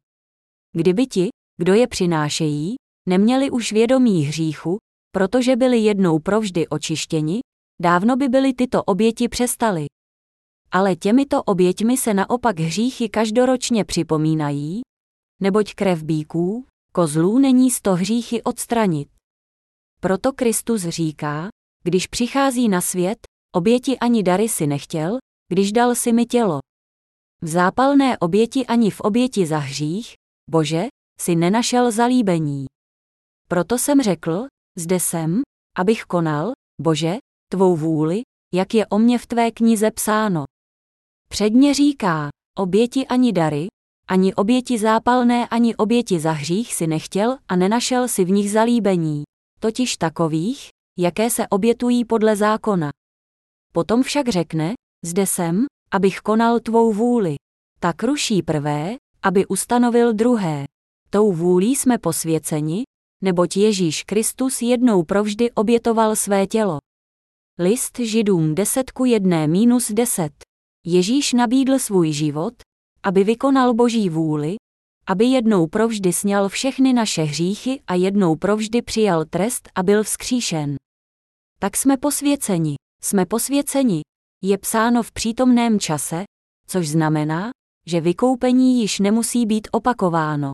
Kdyby 0.72 1.08
ti, 1.08 1.30
kdo 1.58 1.74
je 1.74 1.88
přinášejí, 1.88 2.76
neměli 3.10 3.52
už 3.52 3.72
vědomí 3.72 4.22
hříchu, 4.22 4.78
protože 5.14 5.56
byli 5.56 5.78
jednou 5.78 6.20
provždy 6.20 6.68
očištěni, 6.68 7.40
dávno 7.82 8.16
by 8.16 8.30
byly 8.30 8.54
tyto 8.54 8.84
oběti 8.84 9.30
přestaly. 9.30 9.86
Ale 10.72 10.96
těmito 10.96 11.44
oběťmi 11.44 11.98
se 11.98 12.14
naopak 12.14 12.60
hříchy 12.60 13.10
každoročně 13.10 13.86
připomínají, 13.86 14.82
neboť 15.42 15.74
krev 15.74 16.04
bíků, 16.04 16.66
kozlů 16.94 17.40
není 17.40 17.72
z 17.72 17.82
to 17.82 17.94
hříchy 17.94 18.44
odstranit. 18.44 19.10
Proto 20.00 20.34
Kristus 20.34 20.82
říká, 20.82 21.48
když 21.84 22.08
přichází 22.08 22.70
na 22.70 22.82
svět, 22.82 23.18
oběti 23.56 24.00
ani 24.00 24.24
dary 24.24 24.50
si 24.50 24.68
nechtěl, 24.68 25.18
když 25.48 25.72
dal 25.72 25.96
si 25.96 26.14
mi 26.14 26.26
tělo. 26.26 26.60
V 27.42 27.48
zápalné 27.48 28.18
oběti 28.18 28.66
ani 28.66 28.92
v 28.92 29.00
oběti 29.00 29.46
za 29.46 29.58
hřích, 29.58 30.14
Bože, 30.50 30.86
si 31.20 31.36
nenašel 31.36 31.92
zalíbení. 31.92 32.66
Proto 33.48 33.78
jsem 33.78 34.02
řekl, 34.02 34.48
zde 34.78 35.00
jsem, 35.00 35.42
abych 35.78 36.04
konal, 36.04 36.52
Bože, 36.82 37.16
tvou 37.52 37.76
vůli, 37.76 38.22
jak 38.54 38.74
je 38.74 38.88
o 38.88 39.00
mě 39.00 39.18
v 39.20 39.28
tvé 39.28 39.52
knize 39.52 39.92
psáno. 39.92 40.44
Předně 41.30 41.74
říká, 41.74 42.30
oběti 42.58 43.08
ani 43.08 43.34
dary, 43.34 43.68
ani 44.08 44.34
oběti 44.36 44.78
zápalné, 44.78 45.48
ani 45.48 45.76
oběti 45.76 46.20
za 46.20 46.32
hřích 46.32 46.74
si 46.74 46.88
nechtěl 46.88 47.38
a 47.48 47.56
nenašel 47.56 48.08
si 48.08 48.26
v 48.26 48.32
nich 48.32 48.52
zalíbení, 48.52 49.24
totiž 49.60 49.98
takových, 49.98 50.70
jaké 51.00 51.30
se 51.30 51.48
obětují 51.48 52.06
podle 52.06 52.36
zákona. 52.36 52.92
Potom 53.74 54.04
však 54.04 54.30
řekne, 54.30 54.74
zde 55.06 55.28
jsem, 55.28 55.66
abych 55.92 56.20
konal 56.20 56.60
tvou 56.60 56.94
vůli. 56.94 57.36
Tak 57.80 58.04
ruší 58.04 58.44
prvé, 58.44 58.96
aby 59.24 59.46
ustanovil 59.46 60.14
druhé. 60.14 60.66
Tou 61.10 61.32
vůlí 61.32 61.76
jsme 61.76 61.98
posvěceni, 61.98 62.84
neboť 63.24 63.58
Ježíš 63.58 64.04
Kristus 64.04 64.62
jednou 64.62 65.04
provždy 65.04 65.52
obětoval 65.52 66.16
své 66.16 66.48
tělo. 66.48 66.78
List 67.60 68.00
Židům 68.00 68.56
10 68.56 68.92
ku 68.92 69.06
1 69.06 69.46
minus 69.48 69.92
10. 69.92 70.32
Ježíš 70.86 71.34
nabídl 71.34 71.80
svůj 71.80 72.12
život, 72.12 72.54
aby 73.04 73.24
vykonal 73.24 73.74
boží 73.74 74.10
vůli, 74.10 74.56
aby 75.08 75.26
jednou 75.26 75.68
provždy 75.68 76.14
sněl 76.14 76.50
všechny 76.50 76.94
naše 76.94 77.24
hříchy 77.24 77.82
a 77.88 77.94
jednou 77.94 78.36
provždy 78.36 78.82
přijal 78.82 79.26
trest 79.26 79.70
a 79.76 79.84
byl 79.84 80.04
vzkříšen. 80.04 80.76
Tak 81.60 81.78
jsme 81.78 81.98
posvěceni, 81.98 82.76
jsme 83.04 83.26
posvěceni, 83.26 84.02
je 84.44 84.58
psáno 84.58 85.04
v 85.04 85.12
přítomném 85.12 85.80
čase, 85.80 86.24
což 86.68 86.90
znamená, 86.90 87.52
že 87.88 88.02
vykoupení 88.02 88.82
již 88.82 89.00
nemusí 89.00 89.46
být 89.46 89.68
opakováno. 89.72 90.52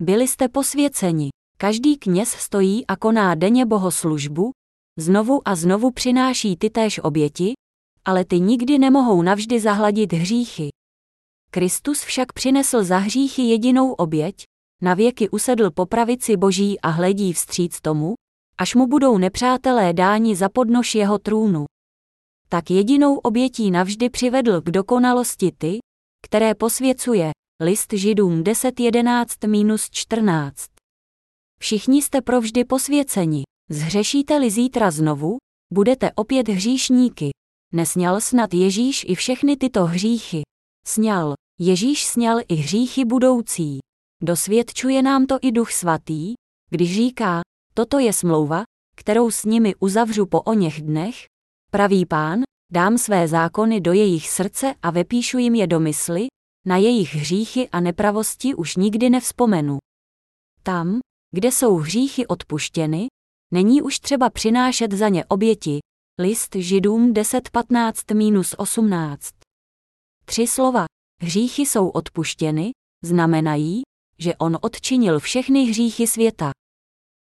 Byli 0.00 0.28
jste 0.28 0.48
posvěceni, 0.48 1.30
každý 1.60 1.98
kněz 1.98 2.28
stojí 2.28 2.86
a 2.86 2.96
koná 2.96 3.34
denně 3.34 3.66
bohoslužbu, 3.66 4.50
znovu 4.98 5.48
a 5.48 5.54
znovu 5.54 5.90
přináší 5.90 6.56
ty 6.56 6.70
též 6.70 7.00
oběti, 7.02 7.52
ale 8.04 8.24
ty 8.24 8.40
nikdy 8.40 8.78
nemohou 8.78 9.22
navždy 9.22 9.60
zahladit 9.60 10.12
hříchy. 10.12 10.68
Kristus 11.50 12.02
však 12.02 12.32
přinesl 12.32 12.84
za 12.84 12.98
hříchy 12.98 13.42
jedinou 13.42 13.92
oběť, 13.92 14.34
na 14.82 14.94
věky 14.94 15.30
usedl 15.30 15.70
po 15.70 15.86
pravici 15.86 16.36
boží 16.36 16.80
a 16.80 16.88
hledí 16.88 17.32
vstříc 17.32 17.80
tomu, 17.80 18.14
až 18.58 18.74
mu 18.74 18.86
budou 18.86 19.18
nepřátelé 19.18 19.92
dáni 19.92 20.36
za 20.36 20.48
podnož 20.48 20.94
jeho 20.94 21.18
trůnu. 21.18 21.64
Tak 22.48 22.70
jedinou 22.70 23.16
obětí 23.16 23.70
navždy 23.70 24.10
přivedl 24.10 24.60
k 24.60 24.70
dokonalosti 24.70 25.52
ty, 25.58 25.78
které 26.26 26.54
posvěcuje, 26.54 27.30
list 27.62 27.92
Židům 27.92 28.42
10.11-14. 28.42 30.79
Všichni 31.62 32.02
jste 32.02 32.20
provždy 32.20 32.64
posvěceni, 32.64 33.42
zhřešíte-li 33.70 34.50
zítra 34.50 34.90
znovu, 34.90 35.36
budete 35.72 36.12
opět 36.12 36.48
hříšníky. 36.48 37.30
Nesněl 37.72 38.20
snad 38.20 38.54
Ježíš 38.54 39.06
i 39.08 39.14
všechny 39.14 39.56
tyto 39.56 39.84
hříchy. 39.84 40.42
Sněl, 40.86 41.34
Ježíš 41.60 42.06
sněl 42.06 42.40
i 42.48 42.54
hříchy 42.54 43.04
budoucí. 43.04 43.78
Dosvědčuje 44.22 45.02
nám 45.02 45.26
to 45.26 45.38
i 45.42 45.52
Duch 45.52 45.72
Svatý, 45.72 46.34
když 46.70 46.94
říká, 46.96 47.40
toto 47.74 47.98
je 47.98 48.12
smlouva, 48.12 48.62
kterou 48.96 49.30
s 49.30 49.44
nimi 49.44 49.74
uzavřu 49.74 50.26
po 50.26 50.42
o 50.42 50.54
něch 50.54 50.82
dnech, 50.82 51.24
pravý 51.70 52.06
pán, 52.06 52.40
dám 52.72 52.98
své 52.98 53.28
zákony 53.28 53.80
do 53.80 53.92
jejich 53.92 54.30
srdce 54.30 54.74
a 54.82 54.90
vepíšu 54.90 55.38
jim 55.38 55.54
je 55.54 55.66
do 55.66 55.80
mysli, 55.80 56.26
na 56.66 56.76
jejich 56.76 57.14
hříchy 57.14 57.68
a 57.68 57.80
nepravosti 57.80 58.54
už 58.54 58.76
nikdy 58.76 59.10
nevzpomenu. 59.10 59.78
Tam, 60.62 61.00
kde 61.32 61.52
jsou 61.52 61.76
hříchy 61.76 62.26
odpuštěny, 62.26 63.06
není 63.52 63.82
už 63.82 63.98
třeba 63.98 64.30
přinášet 64.30 64.92
za 64.92 65.08
ně 65.08 65.24
oběti. 65.24 65.78
List 66.20 66.54
Židům 66.54 67.12
10.15-18 67.12 69.16
Tři 70.24 70.46
slova, 70.46 70.84
hříchy 71.22 71.62
jsou 71.62 71.88
odpuštěny, 71.88 72.70
znamenají, 73.04 73.82
že 74.18 74.36
on 74.36 74.58
odčinil 74.60 75.20
všechny 75.20 75.64
hříchy 75.64 76.06
světa. 76.06 76.50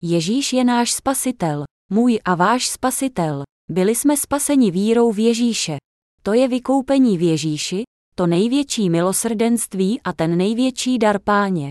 Ježíš 0.03 0.53
je 0.53 0.65
náš 0.65 0.93
spasitel, 0.93 1.65
můj 1.91 2.21
a 2.25 2.35
váš 2.35 2.69
spasitel. 2.69 3.43
Byli 3.71 3.95
jsme 3.95 4.17
spaseni 4.17 4.71
vírou 4.71 5.13
v 5.13 5.19
Ježíše. 5.19 5.77
To 6.23 6.33
je 6.33 6.49
vykoupení 6.49 7.19
v 7.19 7.23
Ježíši, 7.23 7.83
to 8.15 8.27
největší 8.27 8.91
milosrdenství 8.91 10.01
a 10.01 10.13
ten 10.13 10.37
největší 10.37 10.99
dar 10.99 11.19
páně. 11.19 11.69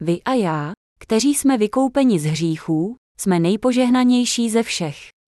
Vy 0.00 0.22
a 0.22 0.32
já, 0.32 0.72
kteří 1.00 1.34
jsme 1.34 1.58
vykoupeni 1.58 2.18
z 2.18 2.24
hříchů, 2.24 2.96
jsme 3.20 3.40
nejpožehnanější 3.40 4.50
ze 4.50 4.62
všech. 4.62 5.19